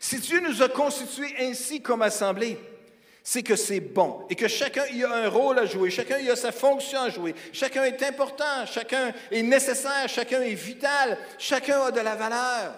Si 0.00 0.18
Dieu 0.18 0.40
nous 0.40 0.62
a 0.62 0.68
constitués 0.68 1.34
ainsi 1.40 1.82
comme 1.82 2.02
assemblée, 2.02 2.58
c'est 3.22 3.42
que 3.42 3.56
c'est 3.56 3.80
bon 3.80 4.26
et 4.30 4.34
que 4.34 4.48
chacun 4.48 4.84
y 4.92 5.02
a 5.02 5.10
un 5.10 5.28
rôle 5.28 5.58
à 5.58 5.66
jouer, 5.66 5.90
chacun 5.90 6.18
y 6.18 6.30
a 6.30 6.36
sa 6.36 6.52
fonction 6.52 7.00
à 7.00 7.10
jouer, 7.10 7.34
chacun 7.52 7.84
est 7.84 8.02
important, 8.02 8.66
chacun 8.66 9.12
est 9.30 9.42
nécessaire, 9.42 10.08
chacun 10.08 10.42
est 10.42 10.54
vital, 10.54 11.18
chacun 11.38 11.84
a 11.84 11.90
de 11.90 12.00
la 12.00 12.14
valeur. 12.14 12.74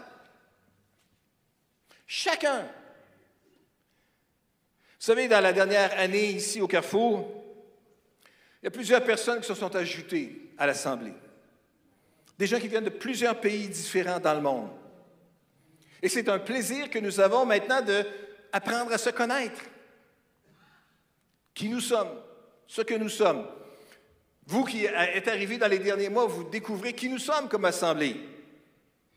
Chacun. 2.06 2.62
Vous 2.62 5.12
savez, 5.12 5.28
dans 5.28 5.40
la 5.40 5.52
dernière 5.52 5.98
année 5.98 6.30
ici 6.30 6.60
au 6.60 6.68
Carrefour, 6.68 7.28
il 8.62 8.66
y 8.66 8.68
a 8.68 8.70
plusieurs 8.70 9.04
personnes 9.04 9.40
qui 9.40 9.46
se 9.46 9.54
sont 9.54 9.74
ajoutées 9.74 10.52
à 10.56 10.66
l'Assemblée. 10.66 11.14
Des 12.38 12.46
gens 12.46 12.60
qui 12.60 12.68
viennent 12.68 12.84
de 12.84 12.90
plusieurs 12.90 13.40
pays 13.40 13.68
différents 13.68 14.20
dans 14.20 14.34
le 14.34 14.40
monde. 14.40 14.70
Et 16.02 16.08
c'est 16.08 16.28
un 16.28 16.38
plaisir 16.38 16.90
que 16.90 16.98
nous 16.98 17.20
avons 17.20 17.44
maintenant 17.44 17.82
d'apprendre 17.82 18.92
à 18.92 18.98
se 18.98 19.10
connaître. 19.10 19.60
Qui 21.54 21.68
nous 21.68 21.80
sommes, 21.80 22.20
ce 22.66 22.82
que 22.82 22.94
nous 22.94 23.08
sommes. 23.08 23.46
Vous 24.46 24.64
qui 24.64 24.84
êtes 24.84 25.28
arrivés 25.28 25.58
dans 25.58 25.68
les 25.68 25.78
derniers 25.78 26.10
mois, 26.10 26.26
vous 26.26 26.44
découvrez 26.44 26.92
qui 26.92 27.08
nous 27.08 27.18
sommes 27.18 27.48
comme 27.48 27.64
Assemblée. 27.64 28.16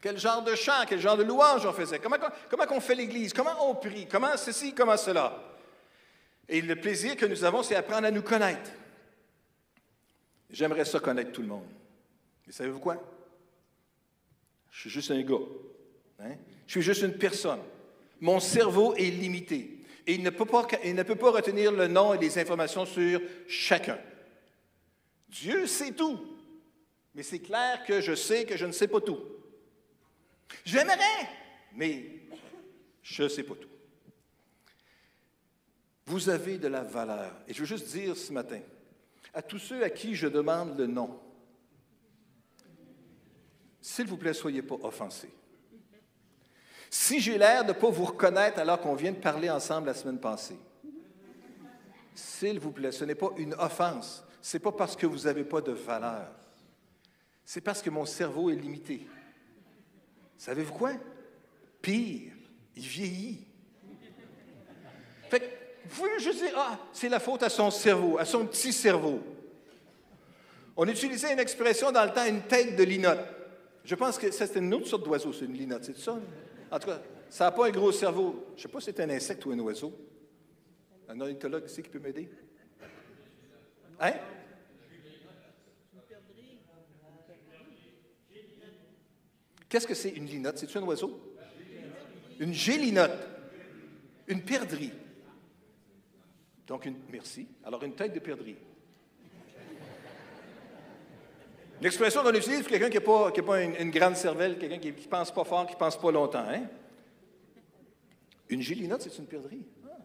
Quel 0.02 0.18
genre 0.18 0.44
de 0.44 0.56
chant, 0.56 0.86
quel 0.88 1.00
genre 1.00 1.18
de 1.18 1.24
louange 1.24 1.66
on 1.66 1.74
faisait? 1.74 2.00
Comment, 2.00 2.18
comment 2.50 2.66
on 2.72 2.80
fait 2.80 2.96
l'Église? 2.96 3.34
Comment 3.34 3.70
on 3.70 3.76
prie? 3.76 4.08
Comment 4.08 4.38
ceci, 4.38 4.74
comment 4.74 4.96
cela? 4.96 5.44
Et 6.48 6.62
le 6.62 6.76
plaisir 6.76 7.18
que 7.18 7.26
nous 7.26 7.44
avons, 7.44 7.64
c'est 7.64 7.76
apprendre 7.76 8.08
à 8.08 8.12
nous 8.12 8.22
connaître. 8.22 8.72
J'aimerais 10.50 10.86
ça 10.86 11.00
connaître 11.00 11.32
tout 11.32 11.42
le 11.42 11.48
monde. 11.48 11.68
Mais 12.48 12.54
savez-vous 12.54 12.80
quoi? 12.80 12.98
Je 14.72 14.80
suis 14.80 14.90
juste 14.90 15.12
un 15.12 15.22
gars. 15.22 15.36
Hein? 16.22 16.36
Je 16.66 16.72
suis 16.72 16.82
juste 16.82 17.02
une 17.02 17.18
personne. 17.18 17.60
Mon 18.22 18.40
cerveau 18.40 18.96
est 18.96 19.12
limité. 19.12 19.84
Et 20.08 20.14
il 20.14 20.24
ne, 20.24 20.30
peut 20.30 20.46
pas, 20.46 20.66
il 20.84 20.96
ne 20.96 21.04
peut 21.04 21.16
pas 21.16 21.32
retenir 21.32 21.72
le 21.72 21.88
nom 21.88 22.14
et 22.14 22.18
les 22.18 22.40
informations 22.40 22.86
sur 22.86 23.22
chacun. 23.48 24.00
Dieu 25.28 25.68
sait 25.68 25.92
tout. 25.92 26.20
Mais 27.14 27.22
c'est 27.22 27.40
clair 27.40 27.84
que 27.86 28.02
je 28.02 28.16
sais 28.16 28.46
que 28.46 28.58
je 28.58 28.66
ne 28.66 28.72
sais 28.72 28.88
pas 28.88 29.02
tout. 29.02 29.20
J'aimerais, 30.66 31.30
mais 31.74 32.22
je 33.02 33.24
ne 33.24 33.28
sais 33.28 33.44
pas 33.44 33.56
tout. 33.56 33.70
Vous 36.06 36.30
avez 36.30 36.58
de 36.58 36.68
la 36.68 36.84
valeur. 36.84 37.36
Et 37.48 37.54
je 37.54 37.60
veux 37.60 37.66
juste 37.66 37.88
dire 37.88 38.18
ce 38.18 38.34
matin, 38.34 38.62
à 39.34 39.42
tous 39.42 39.60
ceux 39.60 39.84
à 39.84 39.90
qui 39.90 40.16
je 40.16 40.28
demande 40.28 40.78
le 40.78 40.88
nom, 40.88 41.20
s'il 43.82 44.08
vous 44.08 44.18
plaît, 44.18 44.34
soyez 44.34 44.62
pas 44.62 44.76
offensés. 44.82 45.32
Si 46.90 47.20
j'ai 47.20 47.38
l'air 47.38 47.64
de 47.64 47.70
ne 47.70 47.74
pas 47.74 47.90
vous 47.90 48.06
reconnaître 48.06 48.60
alors 48.60 48.82
qu'on 48.82 48.96
vient 48.96 49.12
de 49.12 49.18
parler 49.18 49.50
ensemble 49.50 49.88
la 49.88 49.94
semaine 49.94 50.20
passée, 50.20 50.58
s'il 52.16 52.60
vous 52.60 52.72
plaît, 52.72 52.92
ce 52.92 53.06
n'est 53.06 53.16
pas 53.16 53.30
une 53.38 53.54
offense. 53.54 54.24
Ce 54.42 54.58
n'est 54.58 54.62
pas 54.62 54.72
parce 54.72 54.96
que 54.96 55.06
vous 55.06 55.20
n'avez 55.20 55.44
pas 55.44 55.62
de 55.62 55.72
valeur. 55.72 56.28
C'est 57.46 57.62
parce 57.62 57.82
que 57.82 57.90
mon 57.90 58.06
cerveau 58.06 58.50
est 58.50 58.56
limité. 58.56 59.08
Savez-vous 60.40 60.74
quoi? 60.74 60.94
Pire, 61.82 62.32
il 62.74 62.82
vieillit. 62.82 63.46
Fait 65.30 65.40
que, 65.42 65.46
vous 65.86 65.96
pouvez 65.96 66.20
juste 66.20 66.40
dire, 66.40 66.54
ah, 66.56 66.80
c'est 66.94 67.10
la 67.10 67.20
faute 67.20 67.44
à 67.44 67.50
son 67.50 67.70
cerveau, 67.70 68.18
à 68.18 68.24
son 68.24 68.46
petit 68.46 68.72
cerveau. 68.72 69.20
On 70.78 70.88
utilisait 70.88 71.34
une 71.34 71.40
expression 71.40 71.92
dans 71.92 72.06
le 72.06 72.12
temps, 72.12 72.26
une 72.26 72.44
tête 72.44 72.78
de 72.78 72.84
linotte. 72.84 73.20
Je 73.84 73.96
pense 73.96 74.18
que 74.18 74.32
c'était 74.32 74.60
une 74.60 74.74
autre 74.74 74.88
sorte 74.88 75.04
d'oiseau, 75.04 75.34
c'est 75.34 75.44
une 75.44 75.58
linotte, 75.58 75.84
c'est 75.84 75.98
ça? 75.98 76.18
En 76.72 76.80
tout 76.80 76.88
cas, 76.88 77.02
ça 77.30 77.44
n'a 77.46 77.52
pas 77.52 77.68
un 77.68 77.72
gros 77.72 77.92
cerveau. 77.92 78.46
Je 78.56 78.62
ne 78.62 78.62
sais 78.62 78.68
pas 78.70 78.80
si 78.80 78.86
c'est 78.86 79.00
un 79.02 79.10
insecte 79.10 79.46
ou 79.46 79.52
un 79.52 79.60
oiseau. 79.60 79.94
Un 81.10 81.20
ornithologue 81.20 81.66
ici 81.66 81.84
qui 81.84 81.90
peut 81.90 82.00
m'aider? 82.00 82.30
Hein? 84.00 84.14
Qu'est-ce 89.70 89.86
que 89.86 89.94
c'est 89.94 90.10
une 90.10 90.26
linotte? 90.26 90.58
C'est-tu 90.58 90.78
un 90.80 90.84
oiseau? 90.84 91.38
Une 92.40 92.54
gélinotte. 92.54 93.28
Une 94.28 94.42
perdrix. 94.42 94.92
Donc, 96.66 96.86
une, 96.86 96.98
merci. 97.12 97.48
Alors, 97.64 97.84
une 97.84 97.96
tête 97.96 98.14
de 98.14 98.20
perdrix. 98.20 98.58
L'expression 101.82 102.24
qu'on 102.24 102.34
utilise 102.34 102.60
pour 102.62 102.70
quelqu'un 102.70 102.90
qui 102.90 102.98
n'a 102.98 103.02
pas, 103.02 103.32
pas 103.32 103.64
une, 103.64 103.92
grande 103.92 104.16
cervelle, 104.16 104.58
quelqu'un 104.58 104.80
qui 104.80 104.92
ne 104.92 105.08
pense 105.08 105.32
pas 105.32 105.44
fort, 105.44 105.66
qui 105.66 105.74
ne 105.74 105.80
pense 105.80 105.98
pas 105.98 106.12
longtemps. 106.12 106.46
Hein? 106.48 106.64
Une 108.50 108.62
gélinotte, 108.62 109.04
c'est 109.04 109.18
une 109.18 109.28
perdrix. 109.28 109.66
Ah. 109.86 109.98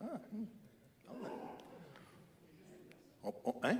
Ah. 0.00 0.20
Hmm. 0.32 0.46
ah. 3.24 3.52
hein? 3.64 3.78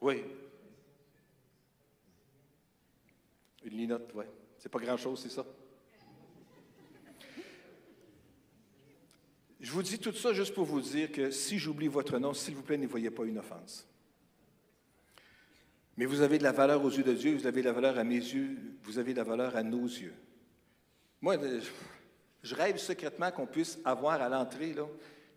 Oui. 0.00 0.22
Une 3.66 3.76
linotte, 3.76 4.12
oui. 4.14 4.24
C'est 4.58 4.68
pas 4.68 4.78
grand-chose, 4.78 5.20
c'est 5.20 5.28
ça. 5.28 5.44
Je 9.58 9.72
vous 9.72 9.82
dis 9.82 9.98
tout 9.98 10.12
ça 10.12 10.32
juste 10.32 10.54
pour 10.54 10.64
vous 10.64 10.80
dire 10.80 11.10
que 11.10 11.32
si 11.32 11.58
j'oublie 11.58 11.88
votre 11.88 12.18
nom, 12.18 12.32
s'il 12.32 12.54
vous 12.54 12.62
plaît, 12.62 12.76
ne 12.76 12.86
voyez 12.86 13.10
pas 13.10 13.24
une 13.24 13.38
offense. 13.38 13.88
Mais 15.96 16.04
vous 16.04 16.20
avez 16.20 16.38
de 16.38 16.44
la 16.44 16.52
valeur 16.52 16.84
aux 16.84 16.90
yeux 16.90 17.02
de 17.02 17.14
Dieu, 17.14 17.34
vous 17.34 17.46
avez 17.46 17.62
de 17.62 17.66
la 17.66 17.72
valeur 17.72 17.98
à 17.98 18.04
mes 18.04 18.14
yeux, 18.14 18.56
vous 18.84 18.98
avez 18.98 19.12
de 19.12 19.18
la 19.18 19.24
valeur 19.24 19.56
à 19.56 19.64
nos 19.64 19.84
yeux. 19.84 20.14
Moi, 21.20 21.36
je 22.42 22.54
rêve 22.54 22.76
secrètement 22.76 23.32
qu'on 23.32 23.46
puisse 23.46 23.80
avoir 23.84 24.22
à 24.22 24.28
l'entrée 24.28 24.76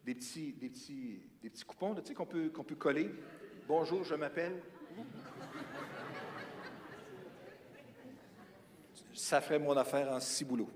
des 0.06 0.14
petits, 0.14 0.54
des, 0.54 0.70
petits, 0.70 1.22
des 1.42 1.50
petits 1.50 1.64
coupons 1.64 1.96
tu 1.96 2.06
sais, 2.06 2.14
qu'on 2.14 2.28
peut, 2.28 2.50
qu'on 2.50 2.64
peut 2.64 2.76
coller. 2.76 3.10
Bonjour, 3.68 4.04
je 4.04 4.14
m'appelle. 4.14 4.62
Ça 9.20 9.42
ferait 9.42 9.60
mon 9.60 9.76
affaire 9.76 10.10
en 10.14 10.22
six 10.22 10.46
boulots. 10.46 10.70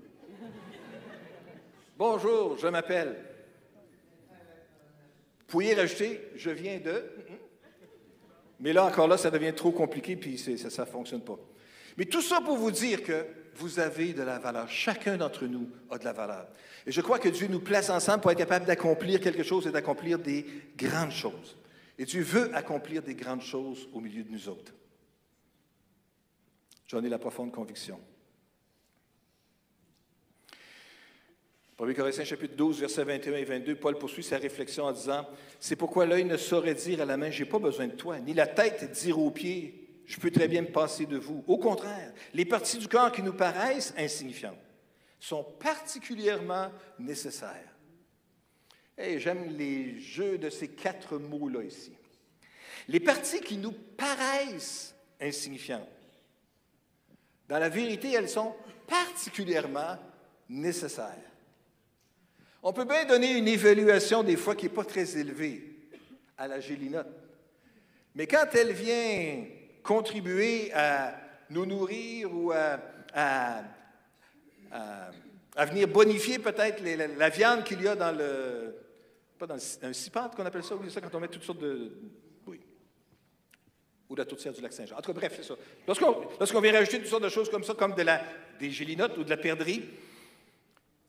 Bonjour, 1.96 2.58
je 2.58 2.68
m'appelle. 2.68 3.16
Pourriez 5.46 5.72
rajouter, 5.72 6.20
je 6.36 6.50
viens 6.50 6.78
de. 6.78 7.04
Mais 8.60 8.74
là, 8.74 8.84
encore 8.84 9.08
là, 9.08 9.16
ça 9.16 9.30
devient 9.30 9.54
trop 9.54 9.72
compliqué, 9.72 10.14
puis 10.14 10.36
ça 10.36 10.82
ne 10.82 10.86
fonctionne 10.86 11.22
pas. 11.22 11.38
Mais 11.96 12.04
tout 12.04 12.20
ça 12.20 12.42
pour 12.42 12.58
vous 12.58 12.70
dire 12.70 13.02
que 13.02 13.26
vous 13.54 13.80
avez 13.80 14.12
de 14.12 14.22
la 14.22 14.38
valeur. 14.38 14.68
Chacun 14.68 15.16
d'entre 15.16 15.46
nous 15.46 15.70
a 15.90 15.96
de 15.96 16.04
la 16.04 16.12
valeur. 16.12 16.46
Et 16.86 16.92
je 16.92 17.00
crois 17.00 17.18
que 17.18 17.30
Dieu 17.30 17.46
nous 17.48 17.60
place 17.60 17.88
ensemble 17.88 18.20
pour 18.20 18.30
être 18.30 18.38
capable 18.38 18.66
d'accomplir 18.66 19.20
quelque 19.20 19.42
chose 19.42 19.66
et 19.66 19.72
d'accomplir 19.72 20.18
des 20.18 20.44
grandes 20.76 21.12
choses. 21.12 21.56
Et 21.96 22.04
Dieu 22.04 22.22
veut 22.22 22.54
accomplir 22.54 23.02
des 23.02 23.14
grandes 23.14 23.42
choses 23.42 23.88
au 23.94 24.00
milieu 24.00 24.22
de 24.22 24.30
nous 24.30 24.50
autres. 24.50 24.74
J'en 26.86 27.02
ai 27.02 27.08
la 27.08 27.18
profonde 27.18 27.50
conviction. 27.50 27.98
1 31.76 31.92
Corinthiens 31.92 32.24
chapitre 32.24 32.54
12, 32.54 32.80
versets 32.80 33.02
21 33.02 33.36
et 33.36 33.44
22, 33.44 33.74
Paul 33.74 33.98
poursuit 33.98 34.22
sa 34.22 34.38
réflexion 34.38 34.84
en 34.84 34.92
disant, 34.92 35.26
C'est 35.58 35.74
pourquoi 35.74 36.06
l'œil 36.06 36.24
ne 36.24 36.36
saurait 36.36 36.74
dire 36.74 37.00
à 37.00 37.04
la 37.04 37.16
main, 37.16 37.30
j'ai 37.30 37.44
pas 37.44 37.58
besoin 37.58 37.88
de 37.88 37.94
toi, 37.94 38.20
ni 38.20 38.32
la 38.32 38.46
tête 38.46 38.92
dire 38.92 39.18
aux 39.18 39.32
pieds, 39.32 39.88
je 40.06 40.20
peux 40.20 40.30
très 40.30 40.46
bien 40.46 40.62
me 40.62 40.70
passer 40.70 41.06
de 41.06 41.16
vous. 41.16 41.42
Au 41.48 41.58
contraire, 41.58 42.12
les 42.32 42.44
parties 42.44 42.78
du 42.78 42.86
corps 42.86 43.10
qui 43.10 43.22
nous 43.22 43.32
paraissent 43.32 43.92
insignifiantes 43.96 44.58
sont 45.18 45.42
particulièrement 45.42 46.70
nécessaires. 46.98 47.74
Et 48.96 49.18
j'aime 49.18 49.56
les 49.56 49.98
jeux 49.98 50.38
de 50.38 50.50
ces 50.50 50.68
quatre 50.68 51.18
mots-là 51.18 51.64
ici. 51.64 51.92
Les 52.86 53.00
parties 53.00 53.40
qui 53.40 53.56
nous 53.56 53.72
paraissent 53.72 54.94
insignifiantes, 55.20 55.88
dans 57.48 57.58
la 57.58 57.68
vérité, 57.68 58.12
elles 58.12 58.28
sont 58.28 58.54
particulièrement 58.86 59.96
nécessaires. 60.48 61.33
On 62.66 62.72
peut 62.72 62.86
bien 62.86 63.04
donner 63.04 63.36
une 63.36 63.46
évaluation 63.46 64.22
des 64.22 64.38
fois 64.38 64.54
qui 64.54 64.64
n'est 64.64 64.72
pas 64.72 64.84
très 64.84 65.18
élevée 65.18 65.62
à 66.38 66.48
la 66.48 66.60
gélinote. 66.60 67.06
Mais 68.14 68.26
quand 68.26 68.46
elle 68.54 68.72
vient 68.72 69.44
contribuer 69.82 70.72
à 70.72 71.14
nous 71.50 71.66
nourrir 71.66 72.34
ou 72.34 72.52
à, 72.52 72.80
à, 73.12 73.60
venir 75.66 75.88
bonifier 75.88 76.38
peut-être 76.38 76.82
la, 76.82 77.28
viande 77.28 77.64
qu'il 77.64 77.82
y 77.82 77.86
a 77.86 77.94
dans 77.94 78.16
le. 78.16 78.74
Pas 79.38 79.46
dans 79.46 79.56
un 79.82 79.92
cipante 79.92 80.34
qu'on 80.34 80.46
appelle 80.46 80.64
ça, 80.64 80.74
oui, 80.74 80.90
ça 80.90 81.02
quand 81.02 81.14
on 81.14 81.20
met 81.20 81.28
toutes 81.28 81.42
sortes 81.42 81.60
de. 81.60 81.92
Oui. 82.46 82.60
Ou 84.08 84.16
la 84.16 84.24
tourtière 84.24 84.54
du 84.54 84.62
lac 84.62 84.72
Saint-Jean. 84.72 84.96
En 84.96 85.02
tout 85.02 85.12
cas, 85.12 85.20
bref, 85.20 85.34
c'est 85.36 85.44
ça. 85.44 85.54
Lorsqu'on 85.86 86.60
vient 86.62 86.72
rajouter 86.72 86.98
toutes 86.98 87.08
sortes 87.08 87.24
de 87.24 87.28
choses 87.28 87.50
comme 87.50 87.62
ça, 87.62 87.74
comme 87.74 87.94
de 87.94 88.02
la, 88.02 88.22
des 88.58 88.70
gélinotes 88.70 89.18
ou 89.18 89.24
de 89.24 89.28
la 89.30 89.36
perdrix, 89.36 89.82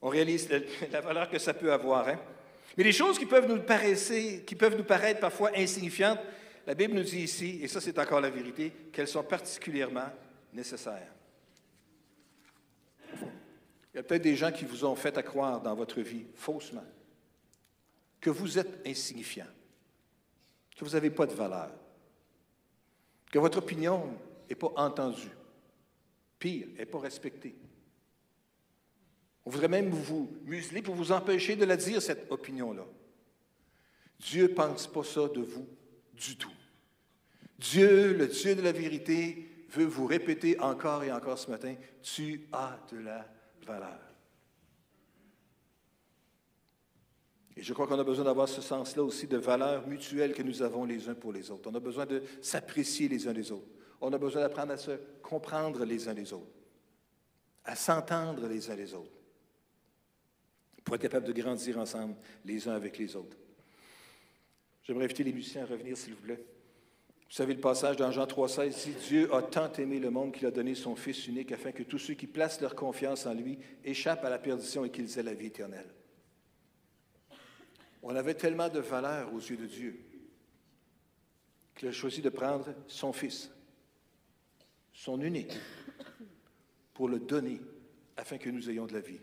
on 0.06 0.10
réalise 0.10 0.48
la, 0.92 1.02
valeur 1.02 1.28
que 1.28 1.40
ça 1.40 1.56
peut 1.56 1.74
avoir. 1.74 2.08
Hein? 2.08 2.20
Mais 2.78 2.84
les 2.84 2.92
choses 2.92 3.18
qui 3.18 3.26
peuvent, 3.26 3.48
nous 3.50 4.84
paraître 4.84 5.20
parfois 5.20 5.50
insignifiantes, 5.56 6.20
la 6.68 6.76
Bible 6.76 6.94
nous 6.94 7.04
dit 7.04 7.22
ici, 7.22 7.60
et 7.64 7.68
ça 7.68 7.82
c'est 7.82 7.98
encore 7.98 8.22
la 8.22 8.30
vérité, 8.30 8.72
qu'elles 8.94 9.08
sont 9.08 9.24
particulièrement 9.24 10.08
nécessaires. 10.54 11.12
Il 13.14 13.96
y 13.96 13.98
a 13.98 14.04
peut-être 14.04 14.22
des 14.22 14.36
gens 14.36 14.52
qui 14.52 14.66
vous 14.66 14.86
ont 14.86 14.96
fait 14.96 15.18
à 15.18 15.24
croire 15.24 15.60
dans 15.60 15.74
votre 15.74 16.00
vie, 16.02 16.28
faussement, 16.36 16.86
que 18.22 18.30
vous 18.30 18.60
êtes 18.60 18.86
insignifiant, 18.86 19.48
que 20.78 20.86
vous 20.86 20.92
n'avez 20.92 21.10
pas 21.10 21.26
de 21.26 21.34
valeur, 21.34 21.72
que 23.32 23.40
votre 23.40 23.58
opinion 23.58 24.16
n'est 24.48 24.56
pas 24.56 24.72
entendue, 24.76 25.32
pire, 26.38 26.68
n'est 26.78 26.86
pas 26.86 27.00
respectée. 27.00 27.56
On 29.46 29.52
voudrait 29.52 29.68
même 29.68 29.90
vous 29.90 30.32
museler 30.46 30.82
pour 30.82 30.96
vous 30.96 31.12
empêcher 31.12 31.56
de 31.56 31.66
la 31.66 31.78
dire, 31.78 32.02
cette 32.02 32.32
opinion-là. 32.32 32.86
Dieu 34.20 34.44
ne 34.44 34.54
pense 34.54 34.88
pas 34.88 35.04
ça 35.04 35.28
de 35.28 35.42
vous 35.42 35.68
du 36.14 36.36
tout. 36.36 36.52
Dieu, 37.60 38.14
le 38.14 38.28
Dieu 38.28 38.56
de 38.56 38.62
la 38.62 38.72
vérité, 38.72 39.48
veut 39.70 39.86
vous 39.86 40.08
répéter 40.08 40.60
encore 40.60 41.04
et 41.04 41.12
encore 41.12 41.38
ce 41.38 41.52
matin, 41.52 41.76
tu 42.02 42.48
as 42.54 42.80
de 42.92 42.98
la 42.98 43.28
valeur. 43.66 44.00
Et 47.58 47.62
je 47.62 47.74
crois 47.74 47.88
qu'on 47.88 48.00
a 48.00 48.04
besoin 48.04 48.26
d'avoir 48.26 48.50
ce 48.50 48.62
sens-là 48.62 49.04
aussi 49.04 49.28
de 49.28 49.38
valeur 49.38 49.88
mutuelle 49.88 50.34
que 50.34 50.44
nous 50.44 50.62
avons 50.62 50.86
les 50.86 51.08
uns 51.08 51.14
pour 51.14 51.32
les 51.32 51.52
autres. 51.52 51.70
On 51.72 51.76
a 51.76 51.80
besoin 51.80 52.06
de 52.06 52.24
s'apprécier 52.42 53.08
les 53.08 53.28
uns 53.28 53.34
les 53.34 53.52
autres. 53.52 53.68
On 54.02 54.12
a 54.12 54.18
besoin 54.18 54.42
d'apprendre 54.42 54.74
à 54.74 54.78
se 54.78 54.92
comprendre 55.22 55.86
les 55.86 56.08
uns 56.10 56.14
les 56.14 56.34
autres, 56.34 56.52
à 57.64 57.76
s'entendre 57.76 58.48
les 58.48 58.70
uns 58.70 58.76
les 58.76 58.94
autres 58.94 59.15
pour 60.86 60.96
être 60.96 61.02
capable 61.02 61.26
de 61.26 61.34
grandir 61.34 61.78
ensemble 61.80 62.16
les 62.46 62.68
uns 62.68 62.76
avec 62.76 62.98
les 62.98 63.16
autres. 63.16 63.36
J'aimerais 64.84 65.06
inviter 65.06 65.24
les 65.24 65.34
musiciens 65.34 65.64
à 65.64 65.66
revenir, 65.66 65.98
s'il 65.98 66.14
vous 66.14 66.22
plaît. 66.22 66.46
Vous 67.28 67.34
savez 67.34 67.56
le 67.56 67.60
passage 67.60 67.98
dans 67.98 68.12
Jean 68.12 68.28
3,16 68.28 68.72
Si 68.72 68.92
Dieu 68.92 69.34
a 69.34 69.42
tant 69.42 69.74
aimé 69.74 70.00
le 70.00 70.12
monde 70.12 70.32
qu'il 70.32 70.46
a 70.46 70.52
donné 70.52 70.76
son 70.76 70.96
Fils 70.96 71.28
unique 71.28 71.52
afin 71.52 71.72
que 71.72 71.82
tous 71.82 71.98
ceux 71.98 72.14
qui 72.14 72.28
placent 72.28 72.62
leur 72.62 72.76
confiance 72.76 73.26
en 73.26 73.34
lui 73.34 73.58
échappent 73.84 74.24
à 74.24 74.30
la 74.30 74.38
perdition 74.38 74.86
et 74.86 74.92
qu'ils 74.92 75.18
aient 75.18 75.24
la 75.24 75.34
vie 75.34 75.48
éternelle. 75.48 75.90
On 78.04 78.16
avait 78.16 78.36
tellement 78.36 78.70
de 78.70 78.80
valeur 78.80 79.34
aux 79.34 79.40
yeux 79.40 79.58
de 79.58 79.66
Dieu 79.66 80.00
qu'il 81.74 81.88
a 81.88 81.92
choisi 81.92 82.22
de 82.22 82.30
prendre 82.30 82.74
son 82.88 83.12
Fils, 83.12 83.52
son 84.94 85.20
unique, 85.20 85.58
pour 86.94 87.10
le 87.10 87.20
donner 87.20 87.60
afin 88.16 88.38
que 88.38 88.52
nous 88.52 88.70
ayons 88.70 88.86
de 88.86 88.94
la 88.94 89.02
vie. 89.02 89.20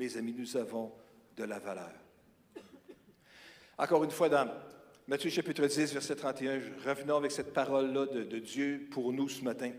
Mes 0.00 0.16
amis, 0.16 0.34
nous 0.34 0.56
avons 0.56 0.90
de 1.36 1.44
la 1.44 1.58
valeur. 1.58 1.92
Encore 3.76 4.02
une 4.02 4.10
fois, 4.10 4.30
dans 4.30 4.50
Matthieu 5.06 5.28
chapitre 5.28 5.66
10, 5.66 5.92
verset 5.92 6.16
31, 6.16 6.58
revenons 6.86 7.18
avec 7.18 7.30
cette 7.30 7.52
parole-là 7.52 8.06
de, 8.06 8.24
de 8.24 8.38
Dieu 8.38 8.88
pour 8.90 9.12
nous 9.12 9.28
ce 9.28 9.44
matin. 9.44 9.72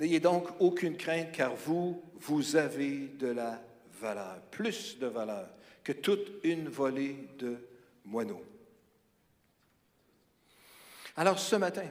N'ayez 0.00 0.18
donc 0.18 0.48
aucune 0.58 0.96
crainte, 0.96 1.30
car 1.30 1.54
vous, 1.54 2.02
vous 2.16 2.56
avez 2.56 3.06
de 3.16 3.28
la 3.28 3.62
valeur, 4.00 4.40
plus 4.50 4.98
de 4.98 5.06
valeur 5.06 5.48
que 5.84 5.92
toute 5.92 6.32
une 6.42 6.68
volée 6.68 7.28
de 7.38 7.56
moineaux. 8.04 8.42
Alors 11.16 11.38
ce 11.38 11.54
matin, 11.54 11.88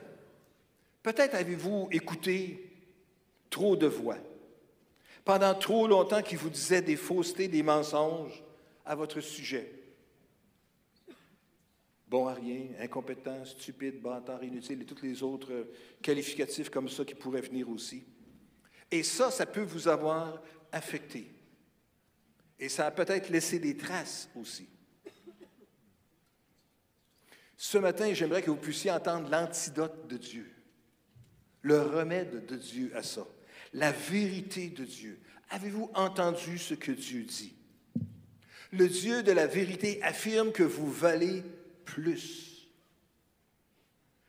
peut-être 1.01 1.35
avez-vous 1.35 1.87
écouté 1.93 2.73
trop 3.49 3.77
de 3.77 3.87
voix 3.87 4.17
pendant 5.23 5.55
trop 5.55 5.87
longtemps 5.87 6.21
qui 6.21 6.35
vous 6.35 6.49
disait 6.49 6.81
des 6.81 6.95
faussetés, 6.95 7.47
des 7.47 7.63
mensonges 7.63 8.43
à 8.85 8.95
votre 8.95 9.21
sujet. 9.21 9.71
Bon 12.07 12.27
à 12.27 12.33
rien, 12.33 12.67
incompétent, 12.79 13.43
stupide, 13.45 14.01
bâtard, 14.01 14.43
inutile 14.43 14.81
et 14.81 14.85
tous 14.85 15.01
les 15.01 15.23
autres 15.23 15.67
qualificatifs 16.01 16.69
comme 16.69 16.89
ça 16.89 17.05
qui 17.05 17.15
pourraient 17.15 17.41
venir 17.41 17.69
aussi. 17.69 18.03
Et 18.91 19.01
ça, 19.01 19.31
ça 19.31 19.45
peut 19.45 19.63
vous 19.63 19.87
avoir 19.87 20.41
affecté. 20.71 21.31
Et 22.59 22.69
ça 22.69 22.85
a 22.85 22.91
peut-être 22.91 23.29
laissé 23.29 23.57
des 23.57 23.75
traces 23.75 24.29
aussi. 24.35 24.67
Ce 27.57 27.77
matin, 27.77 28.13
j'aimerais 28.13 28.43
que 28.43 28.51
vous 28.51 28.57
puissiez 28.57 28.91
entendre 28.91 29.29
l'antidote 29.29 30.07
de 30.07 30.17
Dieu, 30.17 30.53
le 31.61 31.81
remède 31.81 32.45
de 32.45 32.55
Dieu 32.57 32.91
à 32.93 33.01
ça 33.01 33.25
la 33.73 33.91
vérité 33.91 34.67
de 34.69 34.85
Dieu. 34.85 35.19
Avez-vous 35.49 35.89
entendu 35.93 36.57
ce 36.57 36.73
que 36.73 36.91
Dieu 36.91 37.23
dit? 37.23 37.53
Le 38.71 38.87
Dieu 38.87 39.21
de 39.23 39.31
la 39.31 39.45
vérité 39.45 40.01
affirme 40.01 40.51
que 40.51 40.63
vous 40.63 40.91
valez 40.91 41.43
plus. 41.85 42.67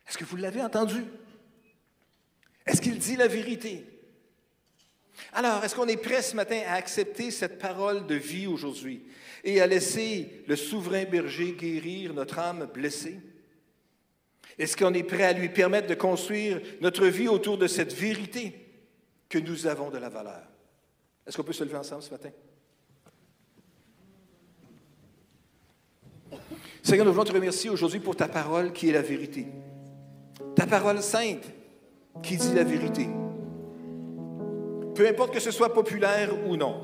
Est-ce 0.06 0.18
que 0.18 0.24
vous 0.24 0.36
l'avez 0.36 0.60
entendu? 0.60 1.02
Est-ce 2.66 2.80
qu'il 2.80 2.98
dit 2.98 3.16
la 3.16 3.26
vérité? 3.26 3.86
Alors, 5.32 5.64
est-ce 5.64 5.74
qu'on 5.74 5.88
est 5.88 5.96
prêt 5.96 6.22
ce 6.22 6.36
matin 6.36 6.60
à 6.66 6.74
accepter 6.74 7.30
cette 7.30 7.58
parole 7.58 8.06
de 8.06 8.14
vie 8.14 8.46
aujourd'hui 8.46 9.02
et 9.44 9.60
à 9.60 9.66
laisser 9.66 10.44
le 10.46 10.56
souverain 10.56 11.04
berger 11.04 11.52
guérir 11.52 12.12
notre 12.14 12.38
âme 12.38 12.68
blessée? 12.72 13.20
Est-ce 14.58 14.76
qu'on 14.76 14.94
est 14.94 15.02
prêt 15.02 15.24
à 15.24 15.32
lui 15.32 15.48
permettre 15.48 15.88
de 15.88 15.94
construire 15.94 16.60
notre 16.80 17.06
vie 17.06 17.28
autour 17.28 17.58
de 17.58 17.66
cette 17.66 17.92
vérité? 17.92 18.63
Que 19.34 19.38
nous 19.40 19.66
avons 19.66 19.90
de 19.90 19.98
la 19.98 20.08
valeur. 20.08 20.42
Est-ce 21.26 21.36
qu'on 21.36 21.42
peut 21.42 21.52
se 21.52 21.64
lever 21.64 21.76
ensemble 21.76 22.02
ce 22.02 22.10
matin? 22.12 22.30
Seigneur, 26.84 27.04
nous 27.04 27.12
voulons 27.12 27.24
te 27.24 27.32
remercier 27.32 27.68
aujourd'hui 27.68 27.98
pour 27.98 28.14
ta 28.14 28.28
parole 28.28 28.72
qui 28.72 28.90
est 28.90 28.92
la 28.92 29.02
vérité. 29.02 29.48
Ta 30.54 30.68
parole 30.68 31.02
sainte 31.02 31.50
qui 32.22 32.36
dit 32.36 32.54
la 32.54 32.62
vérité. 32.62 33.08
Peu 34.94 35.08
importe 35.08 35.34
que 35.34 35.40
ce 35.40 35.50
soit 35.50 35.74
populaire 35.74 36.30
ou 36.46 36.56
non. 36.56 36.80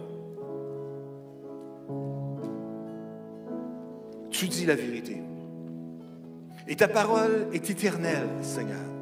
Tu 4.30 4.48
dis 4.48 4.66
la 4.66 4.74
vérité. 4.74 5.22
Et 6.66 6.74
ta 6.74 6.88
parole 6.88 7.46
est 7.52 7.70
éternelle, 7.70 8.28
Seigneur. 8.42 8.99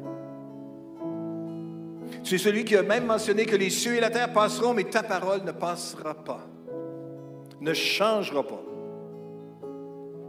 Es 2.31 2.37
celui 2.37 2.63
qui 2.63 2.75
a 2.75 2.83
même 2.83 3.05
mentionné 3.05 3.45
que 3.45 3.55
les 3.55 3.71
cieux 3.71 3.95
et 3.95 3.99
la 3.99 4.11
terre 4.11 4.31
passeront, 4.31 4.75
mais 4.75 4.83
ta 4.83 5.01
parole 5.01 5.43
ne 5.43 5.51
passera 5.51 6.13
pas, 6.13 6.45
ne 7.59 7.73
changera 7.73 8.43
pas. 8.43 8.61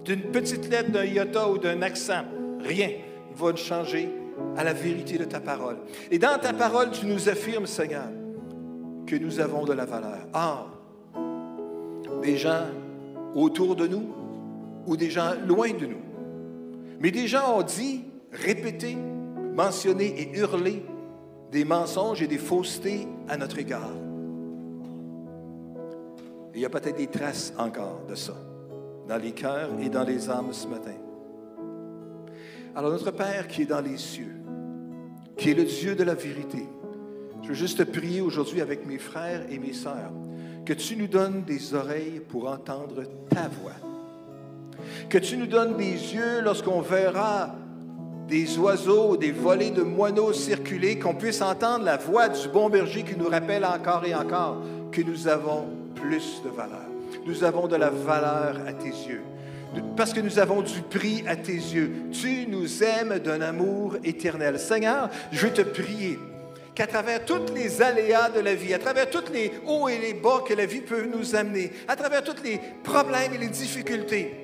D'une 0.04 0.22
petite 0.22 0.70
lettre, 0.70 0.90
d'un 0.92 1.04
iota 1.04 1.48
ou 1.48 1.58
d'un 1.58 1.82
accent, 1.82 2.22
rien 2.60 2.88
ne 3.30 3.36
va 3.36 3.54
changer 3.54 4.08
à 4.56 4.64
la 4.64 4.72
vérité 4.72 5.18
de 5.18 5.24
ta 5.24 5.40
parole. 5.40 5.76
Et 6.10 6.18
dans 6.18 6.38
ta 6.40 6.54
parole, 6.54 6.90
tu 6.90 7.04
nous 7.04 7.28
affirmes, 7.28 7.66
Seigneur, 7.66 8.08
que 9.06 9.16
nous 9.16 9.38
avons 9.38 9.64
de 9.64 9.74
la 9.74 9.84
valeur. 9.84 10.26
Ah, 10.32 10.66
des 12.22 12.38
gens 12.38 12.66
autour 13.34 13.76
de 13.76 13.86
nous 13.86 14.08
ou 14.86 14.96
des 14.96 15.10
gens 15.10 15.32
loin 15.46 15.70
de 15.70 15.86
nous. 15.86 16.02
Mais 16.98 17.10
des 17.10 17.26
gens 17.26 17.58
ont 17.58 17.62
dit, 17.62 18.04
répété, 18.32 18.96
mentionné 19.54 20.14
et 20.18 20.38
hurlé 20.38 20.82
des 21.50 21.64
mensonges 21.64 22.22
et 22.22 22.26
des 22.26 22.38
faussetés 22.38 23.06
à 23.28 23.36
notre 23.36 23.58
égard. 23.58 23.90
il 26.54 26.60
y 26.60 26.64
a 26.64 26.70
peut-être 26.70 26.96
des 26.96 27.06
traces 27.06 27.52
encore 27.58 28.02
de 28.08 28.14
ça 28.14 28.34
dans 29.08 29.16
les 29.16 29.32
cœurs 29.32 29.70
et 29.80 29.88
dans 29.88 30.04
les 30.04 30.28
âmes 30.28 30.52
ce 30.52 30.66
matin. 30.68 30.94
Alors 32.76 32.90
notre 32.92 33.10
Père 33.10 33.48
qui 33.48 33.62
est 33.62 33.66
dans 33.66 33.80
les 33.80 33.96
cieux, 33.96 34.36
qui 35.36 35.50
est 35.50 35.54
le 35.54 35.64
Dieu 35.64 35.94
de 35.94 36.04
la 36.04 36.14
vérité, 36.14 36.64
je 37.42 37.48
veux 37.48 37.54
juste 37.54 37.78
te 37.78 37.82
prier 37.82 38.20
aujourd'hui 38.20 38.60
avec 38.60 38.86
mes 38.86 38.98
frères 38.98 39.42
et 39.50 39.58
mes 39.58 39.72
sœurs 39.72 40.12
que 40.64 40.72
tu 40.74 40.96
nous 40.96 41.08
donnes 41.08 41.42
des 41.42 41.74
oreilles 41.74 42.20
pour 42.20 42.48
entendre 42.48 43.02
ta 43.28 43.48
voix. 43.48 43.72
Que 45.08 45.18
tu 45.18 45.36
nous 45.36 45.46
donnes 45.46 45.76
des 45.76 46.14
yeux 46.14 46.42
lorsqu'on 46.42 46.80
verra 46.80 47.54
des 48.30 48.56
oiseaux, 48.58 49.16
des 49.16 49.32
volées 49.32 49.72
de 49.72 49.82
moineaux 49.82 50.32
circuler, 50.32 50.98
qu'on 50.98 51.14
puisse 51.14 51.42
entendre 51.42 51.84
la 51.84 51.96
voix 51.96 52.28
du 52.28 52.48
bon 52.48 52.70
berger 52.70 53.02
qui 53.02 53.16
nous 53.16 53.28
rappelle 53.28 53.64
encore 53.64 54.04
et 54.06 54.14
encore 54.14 54.62
que 54.92 55.02
nous 55.02 55.26
avons 55.26 55.66
plus 55.96 56.40
de 56.44 56.48
valeur. 56.48 56.86
Nous 57.26 57.42
avons 57.42 57.66
de 57.66 57.74
la 57.74 57.90
valeur 57.90 58.60
à 58.66 58.72
tes 58.72 58.88
yeux. 58.88 59.22
Parce 59.96 60.12
que 60.12 60.20
nous 60.20 60.38
avons 60.38 60.62
du 60.62 60.80
prix 60.80 61.24
à 61.26 61.36
tes 61.36 61.52
yeux. 61.52 61.90
Tu 62.12 62.46
nous 62.48 62.82
aimes 62.82 63.18
d'un 63.18 63.40
amour 63.40 63.96
éternel. 64.04 64.58
Seigneur, 64.58 65.10
je 65.32 65.46
veux 65.46 65.52
te 65.52 65.62
prier 65.62 66.18
qu'à 66.74 66.86
travers 66.86 67.24
tous 67.24 67.52
les 67.52 67.82
aléas 67.82 68.30
de 68.30 68.40
la 68.40 68.54
vie, 68.54 68.72
à 68.72 68.78
travers 68.78 69.10
tous 69.10 69.30
les 69.32 69.52
hauts 69.66 69.88
et 69.88 69.98
les 69.98 70.14
bas 70.14 70.44
que 70.46 70.54
la 70.54 70.66
vie 70.66 70.80
peut 70.80 71.04
nous 71.04 71.34
amener, 71.34 71.72
à 71.88 71.96
travers 71.96 72.22
tous 72.22 72.42
les 72.44 72.60
problèmes 72.84 73.34
et 73.34 73.38
les 73.38 73.48
difficultés, 73.48 74.34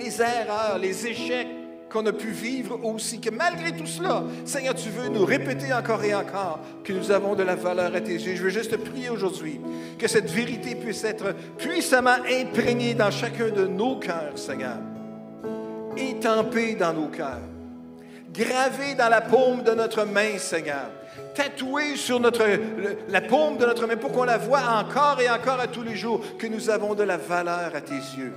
les 0.00 0.20
erreurs, 0.20 0.78
les 0.80 1.06
échecs 1.06 1.61
qu'on 1.92 2.06
a 2.06 2.12
pu 2.12 2.28
vivre 2.28 2.80
aussi, 2.82 3.20
que 3.20 3.30
malgré 3.30 3.72
tout 3.72 3.86
cela, 3.86 4.24
Seigneur, 4.44 4.74
tu 4.74 4.88
veux 4.88 5.08
nous 5.08 5.24
répéter 5.24 5.72
encore 5.72 6.02
et 6.02 6.14
encore 6.14 6.60
que 6.82 6.92
nous 6.92 7.10
avons 7.10 7.34
de 7.34 7.42
la 7.42 7.54
valeur 7.54 7.94
à 7.94 8.00
tes 8.00 8.14
yeux. 8.14 8.34
Je 8.34 8.42
veux 8.42 8.50
juste 8.50 8.70
te 8.70 8.76
prier 8.76 9.10
aujourd'hui 9.10 9.60
que 9.98 10.08
cette 10.08 10.30
vérité 10.30 10.74
puisse 10.74 11.04
être 11.04 11.34
puissamment 11.58 12.16
imprégnée 12.28 12.94
dans 12.94 13.10
chacun 13.10 13.50
de 13.50 13.66
nos 13.66 13.96
cœurs, 13.96 14.36
Seigneur, 14.36 14.78
étampée 15.96 16.74
dans 16.74 16.94
nos 16.94 17.08
cœurs, 17.08 17.42
gravée 18.32 18.94
dans 18.96 19.10
la 19.10 19.20
paume 19.20 19.62
de 19.62 19.72
notre 19.72 20.04
main, 20.04 20.38
Seigneur 20.38 20.90
tatouée 21.34 21.96
sur 21.96 22.20
la 22.20 23.20
paume 23.20 23.56
de 23.56 23.66
notre 23.66 23.86
main 23.86 23.96
pour 23.96 24.12
qu'on 24.12 24.24
la 24.24 24.38
voie 24.38 24.60
encore 24.78 25.20
et 25.20 25.30
encore 25.30 25.60
à 25.60 25.66
tous 25.66 25.82
les 25.82 25.96
jours, 25.96 26.20
que 26.38 26.46
nous 26.46 26.70
avons 26.70 26.94
de 26.94 27.02
la 27.02 27.16
valeur 27.16 27.72
à 27.74 27.80
tes 27.80 27.94
yeux. 27.94 28.32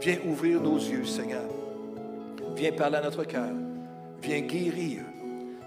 Viens 0.00 0.18
ouvrir 0.26 0.60
nos 0.60 0.78
yeux, 0.78 1.04
Seigneur. 1.04 1.55
Viens 2.56 2.72
parler 2.72 2.96
à 2.96 3.02
notre 3.02 3.24
cœur. 3.24 3.50
Viens 4.22 4.40
guérir. 4.40 5.02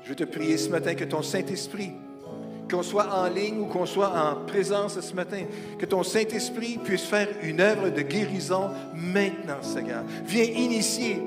Je 0.03 0.09
veux 0.09 0.15
te 0.15 0.23
prier 0.23 0.57
ce 0.57 0.69
matin 0.69 0.95
que 0.95 1.03
ton 1.03 1.21
Saint-Esprit, 1.21 1.91
qu'on 2.69 2.81
soit 2.81 3.07
en 3.13 3.27
ligne 3.27 3.59
ou 3.61 3.65
qu'on 3.65 3.85
soit 3.85 4.09
en 4.09 4.45
présence 4.45 4.99
ce 4.99 5.13
matin, 5.13 5.43
que 5.77 5.85
ton 5.85 6.01
Saint-Esprit 6.01 6.79
puisse 6.83 7.03
faire 7.03 7.27
une 7.43 7.61
œuvre 7.61 7.89
de 7.89 8.01
guérison 8.01 8.71
maintenant, 8.95 9.61
Seigneur. 9.61 10.03
Viens 10.25 10.43
initier 10.43 11.21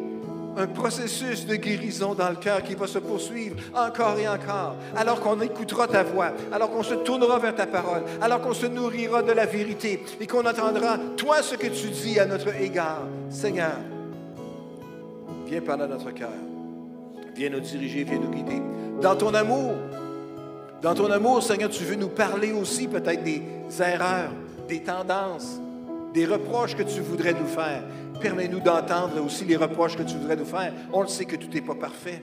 un 0.57 0.67
processus 0.67 1.47
de 1.47 1.55
guérison 1.55 2.15
dans 2.15 2.29
le 2.29 2.37
cœur 2.37 2.63
qui 2.63 2.75
va 2.75 2.87
se 2.87 2.99
poursuivre 2.99 3.57
encore 3.73 4.19
et 4.19 4.29
encore, 4.29 4.77
alors 4.97 5.21
qu'on 5.21 5.41
écoutera 5.41 5.87
ta 5.87 6.03
voix, 6.03 6.33
alors 6.53 6.71
qu'on 6.71 6.83
se 6.83 6.95
tournera 6.95 7.39
vers 7.39 7.55
ta 7.55 7.67
parole, 7.67 8.03
alors 8.21 8.41
qu'on 8.41 8.53
se 8.53 8.67
nourrira 8.67 9.23
de 9.23 9.33
la 9.33 9.47
vérité 9.47 10.03
et 10.21 10.27
qu'on 10.27 10.45
entendra, 10.45 10.99
toi, 11.17 11.41
ce 11.41 11.55
que 11.55 11.69
tu 11.69 11.89
dis 11.89 12.19
à 12.19 12.27
notre 12.27 12.55
égard. 12.61 13.07
Seigneur, 13.31 13.77
viens 15.53 15.61
parler 15.61 15.83
à 15.83 15.87
notre 15.87 16.11
cœur. 16.13 16.31
Viens 17.35 17.51
nous 17.51 17.61
diriger, 17.61 18.05
viens 18.05 18.19
nous 18.19 18.31
guider. 18.31 18.63
Dans 19.03 19.15
ton 19.15 19.35
amour, 19.35 19.75
dans 20.81 20.95
ton 20.95 21.11
amour, 21.11 21.43
Seigneur, 21.43 21.69
tu 21.69 21.85
veux 21.85 21.95
nous 21.95 22.09
parler 22.09 22.53
aussi 22.53 22.89
peut-être 22.89 23.23
des 23.23 23.43
erreurs, 23.79 24.31
des 24.67 24.83
tendances, 24.83 25.61
des 26.15 26.25
reproches 26.25 26.75
que 26.75 26.83
tu 26.83 27.01
voudrais 27.01 27.35
nous 27.35 27.47
faire. 27.47 27.83
Permets-nous 28.19 28.61
d'entendre 28.61 29.23
aussi 29.23 29.45
les 29.45 29.57
reproches 29.57 29.95
que 29.95 30.03
tu 30.03 30.17
voudrais 30.17 30.37
nous 30.37 30.47
faire. 30.47 30.73
On 30.91 31.03
le 31.03 31.09
sait 31.09 31.27
que 31.27 31.37
tout 31.37 31.49
n'est 31.53 31.61
pas 31.61 31.75
parfait. 31.75 32.23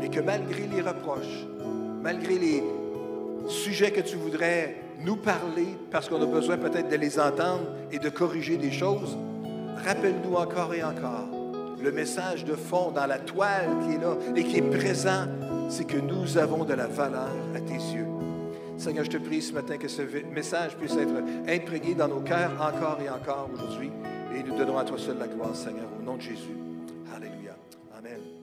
Mais 0.00 0.08
que 0.08 0.20
malgré 0.20 0.66
les 0.66 0.80
reproches, 0.80 1.46
malgré 2.02 2.38
les 2.38 2.64
sujets 3.46 3.90
que 3.90 4.00
tu 4.00 4.16
voudrais 4.16 4.76
nous 5.04 5.16
parler, 5.16 5.76
parce 5.90 6.08
qu'on 6.08 6.22
a 6.22 6.26
besoin 6.26 6.56
peut-être 6.56 6.88
de 6.88 6.96
les 6.96 7.20
entendre 7.20 7.66
et 7.92 7.98
de 7.98 8.08
corriger 8.08 8.56
des 8.56 8.72
choses, 8.72 9.18
rappelle-nous 9.84 10.34
encore 10.34 10.72
et 10.72 10.82
encore 10.82 11.37
le 11.82 11.92
message 11.92 12.44
de 12.44 12.54
fond 12.54 12.90
dans 12.90 13.06
la 13.06 13.18
toile 13.18 13.68
qui 13.84 13.94
est 13.94 13.98
là 13.98 14.16
et 14.36 14.44
qui 14.44 14.58
est 14.58 14.62
présent, 14.62 15.26
c'est 15.68 15.86
que 15.86 15.98
nous 15.98 16.38
avons 16.38 16.64
de 16.64 16.74
la 16.74 16.86
valeur 16.86 17.34
à 17.54 17.60
tes 17.60 17.74
yeux. 17.74 18.06
Seigneur, 18.76 19.04
je 19.04 19.10
te 19.10 19.16
prie 19.16 19.42
ce 19.42 19.52
matin 19.52 19.76
que 19.76 19.88
ce 19.88 20.02
message 20.32 20.76
puisse 20.76 20.96
être 20.96 21.14
imprégné 21.48 21.94
dans 21.94 22.08
nos 22.08 22.20
cœurs 22.20 22.52
encore 22.60 22.98
et 23.04 23.10
encore 23.10 23.50
aujourd'hui. 23.52 23.90
Et 24.34 24.42
nous 24.42 24.56
donnons 24.56 24.78
à 24.78 24.84
toi 24.84 24.98
seul 24.98 25.18
la 25.18 25.26
gloire, 25.26 25.54
Seigneur, 25.54 25.88
au 25.98 26.02
nom 26.02 26.16
de 26.16 26.22
Jésus. 26.22 26.56
Alléluia. 27.14 27.56
Amen. 27.98 28.37